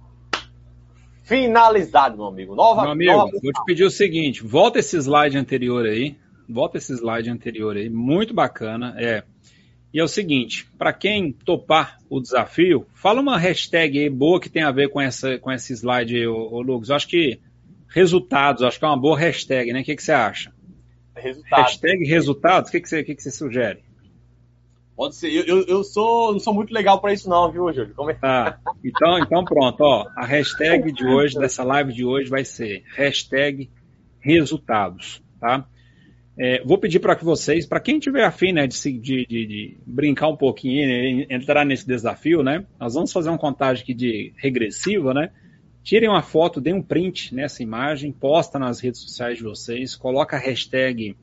finalizado, 1.24 2.16
meu 2.16 2.26
amigo. 2.26 2.54
Nova, 2.54 2.82
meu 2.82 2.92
amigo, 2.92 3.12
nova... 3.12 3.30
vou 3.42 3.52
te 3.52 3.64
pedir 3.64 3.84
o 3.84 3.90
seguinte, 3.90 4.42
volta 4.42 4.78
esse 4.78 4.96
slide 4.96 5.38
anterior 5.38 5.86
aí, 5.86 6.16
volta 6.48 6.78
esse 6.78 6.92
slide 6.92 7.30
anterior 7.30 7.76
aí, 7.76 7.88
muito 7.88 8.34
bacana. 8.34 8.94
É. 8.98 9.24
E 9.92 9.98
é 9.98 10.04
o 10.04 10.08
seguinte, 10.08 10.68
para 10.78 10.92
quem 10.92 11.32
topar 11.32 11.98
o 12.08 12.20
desafio, 12.20 12.86
fala 12.94 13.20
uma 13.20 13.36
hashtag 13.36 13.98
aí 13.98 14.08
boa 14.08 14.40
que 14.40 14.48
tem 14.48 14.62
a 14.62 14.70
ver 14.70 14.88
com, 14.88 15.00
essa, 15.00 15.36
com 15.38 15.50
esse 15.50 15.72
slide 15.72 16.14
aí, 16.14 16.26
ô, 16.26 16.48
ô 16.52 16.60
Lucas. 16.60 16.90
Eu 16.90 16.96
acho 16.96 17.08
que 17.08 17.40
resultados, 17.90 18.62
acho 18.62 18.78
que 18.78 18.84
é 18.84 18.88
uma 18.88 18.96
boa 18.96 19.18
hashtag, 19.18 19.72
né? 19.72 19.80
O 19.80 19.84
que, 19.84 19.96
que 19.96 20.02
você 20.02 20.12
acha? 20.12 20.52
Resultados. 21.14 21.66
Hashtag 21.66 22.04
resultados, 22.06 22.68
o 22.68 22.72
que, 22.72 22.80
que, 22.80 22.88
você, 22.88 23.04
que, 23.04 23.14
que 23.14 23.22
você 23.22 23.30
sugere? 23.30 23.80
Pode 24.96 25.16
ser. 25.16 25.32
Eu, 25.32 25.44
eu, 25.44 25.64
eu, 25.66 25.84
sou, 25.84 26.32
não 26.32 26.38
sou 26.38 26.54
muito 26.54 26.72
legal 26.72 27.00
para 27.00 27.12
isso, 27.12 27.28
não, 27.28 27.50
viu, 27.50 27.72
Júlio? 27.72 27.94
Como 27.94 28.10
é? 28.10 28.14
Tá. 28.14 28.58
Então, 28.84 29.18
então 29.18 29.44
pronto, 29.44 29.80
ó. 29.80 30.06
A 30.16 30.24
hashtag 30.24 30.92
de 30.92 31.06
hoje, 31.06 31.38
dessa 31.38 31.64
live 31.64 31.92
de 31.92 32.04
hoje, 32.04 32.30
vai 32.30 32.44
ser 32.44 32.84
hashtag 32.96 33.70
resultados, 34.20 35.22
tá? 35.40 35.66
É, 36.38 36.62
vou 36.64 36.78
pedir 36.78 37.00
para 37.00 37.16
que 37.16 37.24
vocês, 37.24 37.66
para 37.66 37.80
quem 37.80 37.98
tiver 37.98 38.24
afim 38.24 38.52
né, 38.52 38.66
de, 38.66 38.76
de, 38.92 39.26
de, 39.26 39.46
de, 39.46 39.78
brincar 39.86 40.28
um 40.28 40.36
pouquinho, 40.36 41.26
entrar 41.28 41.66
nesse 41.66 41.86
desafio, 41.86 42.42
né? 42.42 42.64
Nós 42.78 42.94
vamos 42.94 43.12
fazer 43.12 43.28
uma 43.28 43.38
contagem 43.38 43.82
aqui 43.82 43.92
de 43.92 44.32
regressiva, 44.36 45.12
né? 45.12 45.30
Tirem 45.82 46.08
uma 46.08 46.22
foto, 46.22 46.60
deem 46.60 46.74
um 46.74 46.82
print 46.82 47.34
nessa 47.34 47.62
imagem, 47.62 48.12
posta 48.12 48.58
nas 48.58 48.80
redes 48.80 49.00
sociais 49.00 49.38
de 49.38 49.44
vocês, 49.44 49.96
coloca 49.96 50.36
a 50.36 50.40
hashtag 50.40 51.16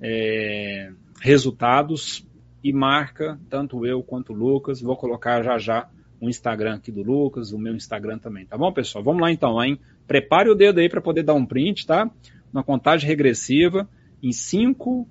é, 0.00 0.92
resultados 1.20 2.26
e 2.62 2.72
marca 2.72 3.38
tanto 3.50 3.84
eu 3.84 4.02
quanto 4.02 4.32
o 4.32 4.36
Lucas. 4.36 4.80
Vou 4.80 4.96
colocar 4.96 5.42
já 5.42 5.58
já 5.58 5.88
o 6.20 6.28
Instagram 6.28 6.76
aqui 6.76 6.90
do 6.90 7.02
Lucas, 7.02 7.52
o 7.52 7.58
meu 7.58 7.74
Instagram 7.74 8.18
também, 8.18 8.46
tá 8.46 8.56
bom, 8.56 8.72
pessoal? 8.72 9.04
Vamos 9.04 9.20
lá 9.20 9.30
então, 9.30 9.62
hein? 9.62 9.78
Prepare 10.06 10.48
o 10.48 10.54
dedo 10.54 10.80
aí 10.80 10.88
para 10.88 11.00
poder 11.00 11.22
dar 11.22 11.34
um 11.34 11.44
print, 11.44 11.86
tá? 11.86 12.10
Uma 12.52 12.62
contagem 12.62 13.06
regressiva 13.06 13.88
em 14.22 14.32
5, 14.32 15.06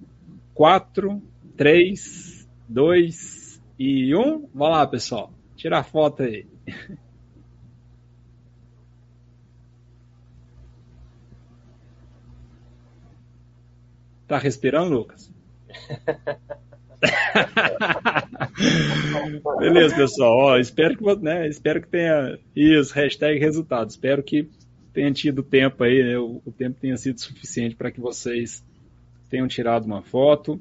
4, 0.54 1.22
3, 1.56 2.48
2 2.68 3.62
e 3.78 4.16
1. 4.16 4.50
Vamos 4.54 4.76
lá, 4.76 4.88
pessoal. 4.88 5.32
Tira 5.56 5.80
a 5.80 5.84
foto 5.84 6.24
aí. 6.24 6.48
Tá 14.28 14.38
respirando, 14.38 14.96
Lucas? 14.96 15.32
Beleza, 19.60 19.96
pessoal. 19.96 20.36
Ó, 20.36 20.58
espero 20.58 20.98
que 20.98 21.16
né, 21.18 21.48
espero 21.48 21.82
que 21.82 21.88
tenha 21.88 22.40
isso, 22.56 22.94
hashtag 22.94 23.40
resultado. 23.40 23.90
Espero 23.90 24.24
que 24.24 24.50
tenha 24.94 25.12
tido 25.12 25.44
tempo 25.44 25.84
aí, 25.84 26.04
né, 26.04 26.18
o, 26.18 26.42
o 26.46 26.52
tempo 26.52 26.80
tenha 26.80 26.98
sido 26.98 27.20
suficiente 27.20 27.76
para 27.76 27.92
que 27.92 28.00
vocês 28.00 28.64
tenham 29.30 29.48
tirado 29.48 29.86
uma 29.86 30.02
foto. 30.02 30.60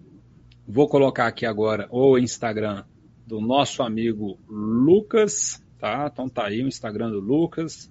Vou 0.67 0.89
colocar 0.89 1.27
aqui 1.27 1.47
agora 1.47 1.87
o 1.91 2.19
Instagram 2.19 2.85
do 3.27 3.41
nosso 3.41 3.83
amigo 3.83 4.39
Lucas, 4.49 5.63
tá? 5.79 6.11
Então 6.13 6.29
tá 6.29 6.47
aí 6.47 6.63
o 6.63 6.69
Instagram 6.69 7.11
do 7.11 7.21
Lucas. 7.21 7.91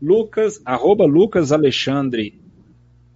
Lucas, 0.00 0.60
arroba 0.64 1.04
Lucas 1.04 1.50
Alexandre 1.50 2.40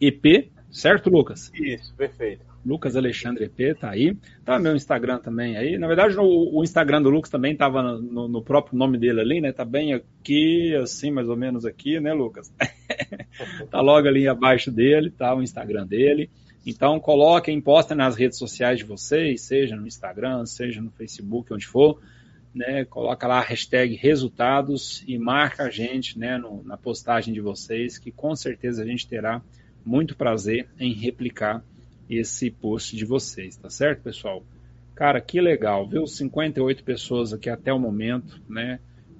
EP, 0.01 0.52
certo, 0.73 1.11
Lucas? 1.11 1.51
Isso, 1.55 1.95
perfeito. 1.95 2.45
Lucas 2.65 2.97
Alexandre 2.97 3.45
EP, 3.45 3.77
tá 3.79 3.91
aí. 3.91 4.17
Tá 4.45 4.59
meu 4.59 4.75
Instagram 4.75 5.19
também 5.19 5.57
aí. 5.57 5.77
Na 5.77 5.87
verdade, 5.87 6.17
o, 6.17 6.59
o 6.59 6.63
Instagram 6.63 7.03
do 7.03 7.11
Lucas 7.11 7.31
também 7.31 7.57
tava 7.57 7.83
no, 7.83 8.29
no, 8.29 8.43
próprio 8.43 8.79
nome 8.79 8.99
dele 8.99 9.21
ali, 9.21 9.41
né? 9.41 9.53
Tá 9.53 9.65
bem 9.65 9.93
aqui, 9.93 10.75
assim, 10.77 11.11
mais 11.11 11.29
ou 11.29 11.37
menos 11.37 11.65
aqui, 11.65 11.99
né, 12.01 12.13
Lucas? 12.13 12.53
tá 13.71 13.81
logo 13.81 14.07
ali 14.07 14.29
abaixo 14.29 14.71
dele, 14.71 15.11
tá 15.11 15.35
o 15.35 15.43
Instagram 15.43 15.87
dele. 15.87 16.31
Então, 16.65 17.01
coloquem, 17.01 17.61
postem 17.61 17.97
nas 17.97 18.15
redes 18.15 18.39
sociais 18.39 18.79
de 18.79 18.85
vocês, 18.85 19.43
seja 19.43 19.75
no 19.75 19.87
Instagram, 19.87 20.47
seja 20.47 20.81
no 20.81 20.91
Facebook, 20.93 21.53
onde 21.53 21.67
for, 21.67 22.01
né? 22.55 22.85
Coloca 22.85 23.27
lá 23.27 23.39
a 23.39 23.43
hashtag 23.43 23.97
resultados 23.97 25.03
e 25.09 25.19
marca 25.19 25.65
a 25.65 25.71
gente, 25.71 26.17
né, 26.17 26.39
no, 26.39 26.63
na 26.63 26.77
postagem 26.77 27.35
de 27.35 27.41
vocês, 27.41 27.99
que 27.99 28.13
com 28.13 28.37
certeza 28.37 28.85
a 28.85 28.87
gente 28.87 29.09
terá 29.09 29.43
muito 29.85 30.17
prazer 30.17 30.69
em 30.79 30.93
replicar 30.93 31.65
esse 32.09 32.51
post 32.51 32.97
de 32.97 33.05
vocês, 33.05 33.57
tá 33.57 33.71
certo, 33.71 34.03
pessoal? 34.03 34.45
Cara, 34.95 35.21
que 35.21 35.41
legal, 35.41 35.89
viu? 35.89 36.07
58 36.07 36.85
pessoas 36.85 37.33
aqui 37.33 37.49
até 37.49 37.73
o 37.73 37.79
momento, 37.79 38.41
né? 38.49 38.79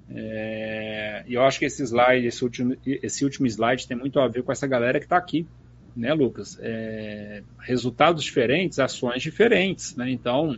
É, 0.09 1.23
e 1.27 1.33
eu 1.33 1.41
acho 1.43 1.57
que 1.57 1.65
esse 1.65 1.81
slide, 1.83 2.27
esse 2.27 2.43
último, 2.43 2.75
esse 2.85 3.23
último 3.23 3.47
slide 3.47 3.87
tem 3.87 3.97
muito 3.97 4.19
a 4.19 4.27
ver 4.27 4.43
com 4.43 4.51
essa 4.51 4.67
galera 4.67 4.99
que 4.99 5.05
está 5.05 5.17
aqui, 5.17 5.47
né, 5.95 6.13
Lucas? 6.13 6.57
É, 6.61 7.41
resultados 7.59 8.23
diferentes, 8.23 8.79
ações 8.79 9.21
diferentes, 9.21 9.95
né? 9.95 10.11
Então, 10.11 10.57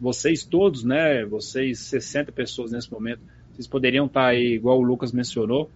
vocês 0.00 0.44
todos, 0.44 0.84
né? 0.84 1.24
Vocês 1.24 1.78
60 1.78 2.32
pessoas 2.32 2.72
nesse 2.72 2.92
momento, 2.92 3.20
vocês 3.52 3.66
poderiam 3.66 4.06
estar 4.06 4.26
aí, 4.26 4.54
igual 4.54 4.78
o 4.78 4.82
Lucas 4.82 5.12
mencionou, 5.12 5.70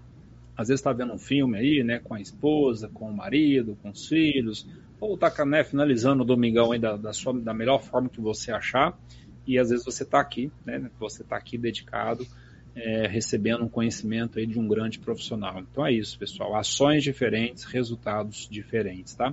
às 0.56 0.68
vezes 0.68 0.80
está 0.80 0.92
vendo 0.92 1.12
um 1.12 1.18
filme 1.18 1.58
aí, 1.58 1.84
né, 1.84 1.98
com 1.98 2.14
a 2.14 2.20
esposa, 2.20 2.88
com 2.88 3.08
o 3.08 3.16
marido, 3.16 3.76
com 3.82 3.90
os 3.90 4.08
filhos, 4.08 4.66
ou 4.98 5.14
está 5.14 5.44
né, 5.44 5.62
finalizando 5.62 6.22
o 6.22 6.26
domingão 6.26 6.72
aí 6.72 6.78
da, 6.78 6.96
da, 6.96 7.12
sua, 7.12 7.38
da 7.38 7.52
melhor 7.52 7.82
forma 7.82 8.08
que 8.08 8.20
você 8.20 8.50
achar, 8.50 8.98
e 9.46 9.58
às 9.58 9.70
vezes 9.70 9.84
você 9.84 10.02
está 10.02 10.20
aqui, 10.20 10.50
né, 10.64 10.90
você 10.98 11.22
está 11.22 11.36
aqui 11.36 11.58
dedicado, 11.58 12.26
é, 12.74 13.06
recebendo 13.06 13.64
um 13.64 13.68
conhecimento 13.68 14.38
aí 14.38 14.46
de 14.46 14.58
um 14.58 14.68
grande 14.68 14.98
profissional. 14.98 15.60
Então 15.60 15.86
é 15.86 15.92
isso, 15.92 16.18
pessoal, 16.18 16.54
ações 16.56 17.02
diferentes, 17.02 17.64
resultados 17.64 18.48
diferentes, 18.50 19.14
tá? 19.14 19.32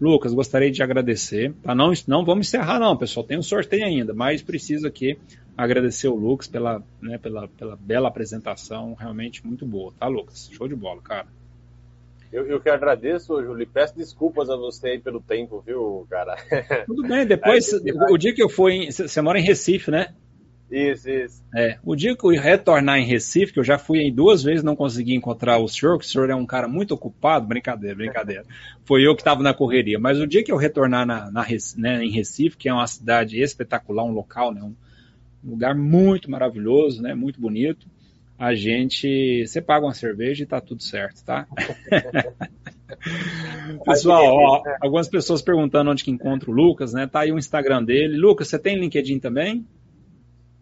Lucas, 0.00 0.34
gostaria 0.34 0.70
de 0.70 0.82
agradecer. 0.82 1.54
Tá? 1.62 1.74
Não, 1.74 1.92
não 2.06 2.24
vamos 2.24 2.48
encerrar, 2.48 2.78
não, 2.78 2.96
pessoal. 2.96 3.24
Tem 3.24 3.38
um 3.38 3.42
sorteio 3.42 3.84
ainda, 3.84 4.12
mas 4.12 4.42
preciso 4.42 4.86
aqui 4.86 5.18
agradecer 5.56 6.08
o 6.08 6.14
Lucas 6.14 6.46
pela, 6.46 6.82
né, 7.00 7.18
pela, 7.18 7.48
pela 7.48 7.76
bela 7.76 8.08
apresentação, 8.08 8.94
realmente 8.94 9.46
muito 9.46 9.64
boa, 9.64 9.92
tá, 9.98 10.06
Lucas? 10.06 10.48
Show 10.52 10.68
de 10.68 10.74
bola, 10.74 11.00
cara. 11.02 11.26
Eu, 12.32 12.46
eu 12.46 12.60
que 12.60 12.68
agradeço, 12.68 13.40
Júlio, 13.42 13.66
peço 13.72 13.96
desculpas 13.96 14.50
a 14.50 14.56
você 14.56 14.88
aí 14.88 14.98
pelo 14.98 15.20
tempo, 15.20 15.62
viu, 15.64 16.04
cara? 16.10 16.36
Tudo 16.84 17.06
bem, 17.06 17.24
depois, 17.24 17.72
o 17.72 18.18
dia 18.18 18.34
que 18.34 18.42
eu 18.42 18.48
fui, 18.48 18.72
em, 18.72 18.90
você 18.90 19.22
mora 19.22 19.38
em 19.38 19.42
Recife, 19.42 19.90
né? 19.90 20.08
Isso, 20.70 21.08
isso. 21.08 21.44
É, 21.54 21.78
o 21.84 21.94
dia 21.94 22.16
que 22.16 22.24
eu 22.24 22.30
retornar 22.30 22.98
em 22.98 23.04
Recife, 23.04 23.52
que 23.52 23.60
eu 23.60 23.64
já 23.64 23.78
fui 23.78 24.00
em 24.00 24.12
duas 24.12 24.42
vezes 24.42 24.64
não 24.64 24.74
consegui 24.74 25.14
encontrar 25.14 25.58
o 25.58 25.68
senhor, 25.68 25.96
que 25.96 26.04
o 26.04 26.08
senhor 26.08 26.28
é 26.28 26.34
um 26.34 26.44
cara 26.44 26.66
muito 26.66 26.92
ocupado, 26.92 27.46
brincadeira, 27.46 27.94
brincadeira. 27.94 28.44
Foi 28.84 29.06
eu 29.06 29.14
que 29.14 29.20
estava 29.20 29.40
na 29.40 29.54
correria. 29.54 30.00
Mas 30.00 30.18
o 30.18 30.26
dia 30.26 30.42
que 30.42 30.50
eu 30.50 30.56
retornar 30.56 31.06
na, 31.06 31.30
na 31.30 31.46
né, 31.76 32.04
em 32.04 32.10
Recife, 32.10 32.56
que 32.56 32.68
é 32.68 32.72
uma 32.72 32.86
cidade 32.88 33.40
espetacular, 33.40 34.04
um 34.04 34.10
local, 34.10 34.52
né, 34.52 34.62
um 34.62 34.74
lugar 35.44 35.74
muito 35.74 36.30
maravilhoso, 36.30 37.02
né, 37.02 37.14
muito 37.14 37.40
bonito, 37.40 37.86
a 38.38 38.54
gente. 38.54 39.46
Você 39.46 39.60
paga 39.60 39.86
uma 39.86 39.94
cerveja 39.94 40.42
e 40.42 40.46
tá 40.46 40.60
tudo 40.60 40.82
certo, 40.82 41.24
tá? 41.24 41.46
Pessoal, 43.84 44.24
ó, 44.24 44.62
algumas 44.80 45.08
pessoas 45.08 45.42
perguntando 45.42 45.90
onde 45.90 46.04
que 46.04 46.10
encontra 46.10 46.50
o 46.50 46.54
Lucas, 46.54 46.92
né? 46.92 47.06
Tá 47.06 47.20
aí 47.20 47.32
o 47.32 47.38
Instagram 47.38 47.82
dele. 47.82 48.16
Lucas, 48.16 48.48
você 48.48 48.58
tem 48.58 48.78
LinkedIn 48.78 49.18
também? 49.18 49.66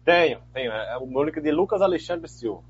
Tenho, 0.03 0.39
tenho. 0.53 0.71
É 0.71 0.97
o 0.97 1.05
meu 1.05 1.23
link 1.23 1.39
de 1.39 1.51
Lucas 1.51 1.81
Alexandre 1.81 2.27
Silva. 2.27 2.63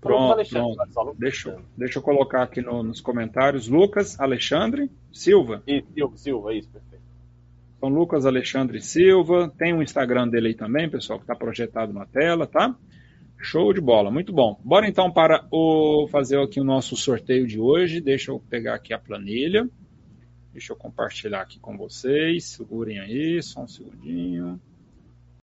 Pronto, 0.00 0.32
Alexandre, 0.32 0.76
pronto. 0.92 1.16
Deixa, 1.18 1.50
eu, 1.50 1.62
deixa 1.76 1.98
eu 1.98 2.02
colocar 2.02 2.42
aqui 2.42 2.60
no, 2.60 2.82
nos 2.82 3.00
comentários. 3.00 3.68
Lucas 3.68 4.20
Alexandre 4.20 4.90
Silva. 5.10 5.62
Isso, 5.66 5.86
Silva, 5.94 6.16
Silva, 6.16 6.54
isso, 6.54 6.68
perfeito. 6.68 6.93
Então, 7.84 7.94
Lucas 7.94 8.24
Alexandre 8.24 8.80
Silva. 8.80 9.52
Tem 9.58 9.74
o 9.74 9.76
um 9.76 9.82
Instagram 9.82 10.26
dele 10.26 10.48
aí 10.48 10.54
também, 10.54 10.88
pessoal, 10.88 11.18
que 11.18 11.24
está 11.24 11.34
projetado 11.34 11.92
na 11.92 12.06
tela, 12.06 12.46
tá? 12.46 12.74
Show 13.38 13.74
de 13.74 13.80
bola, 13.82 14.10
muito 14.10 14.32
bom. 14.32 14.58
Bora 14.64 14.88
então 14.88 15.12
para 15.12 15.46
o 15.52 16.08
fazer 16.10 16.40
aqui 16.40 16.58
o 16.58 16.64
nosso 16.64 16.96
sorteio 16.96 17.46
de 17.46 17.60
hoje. 17.60 18.00
Deixa 18.00 18.30
eu 18.30 18.40
pegar 18.40 18.76
aqui 18.76 18.94
a 18.94 18.98
planilha. 18.98 19.68
Deixa 20.50 20.72
eu 20.72 20.78
compartilhar 20.78 21.42
aqui 21.42 21.60
com 21.60 21.76
vocês. 21.76 22.44
Segurem 22.44 23.00
aí, 23.00 23.42
só 23.42 23.64
um 23.64 23.68
segundinho. 23.68 24.58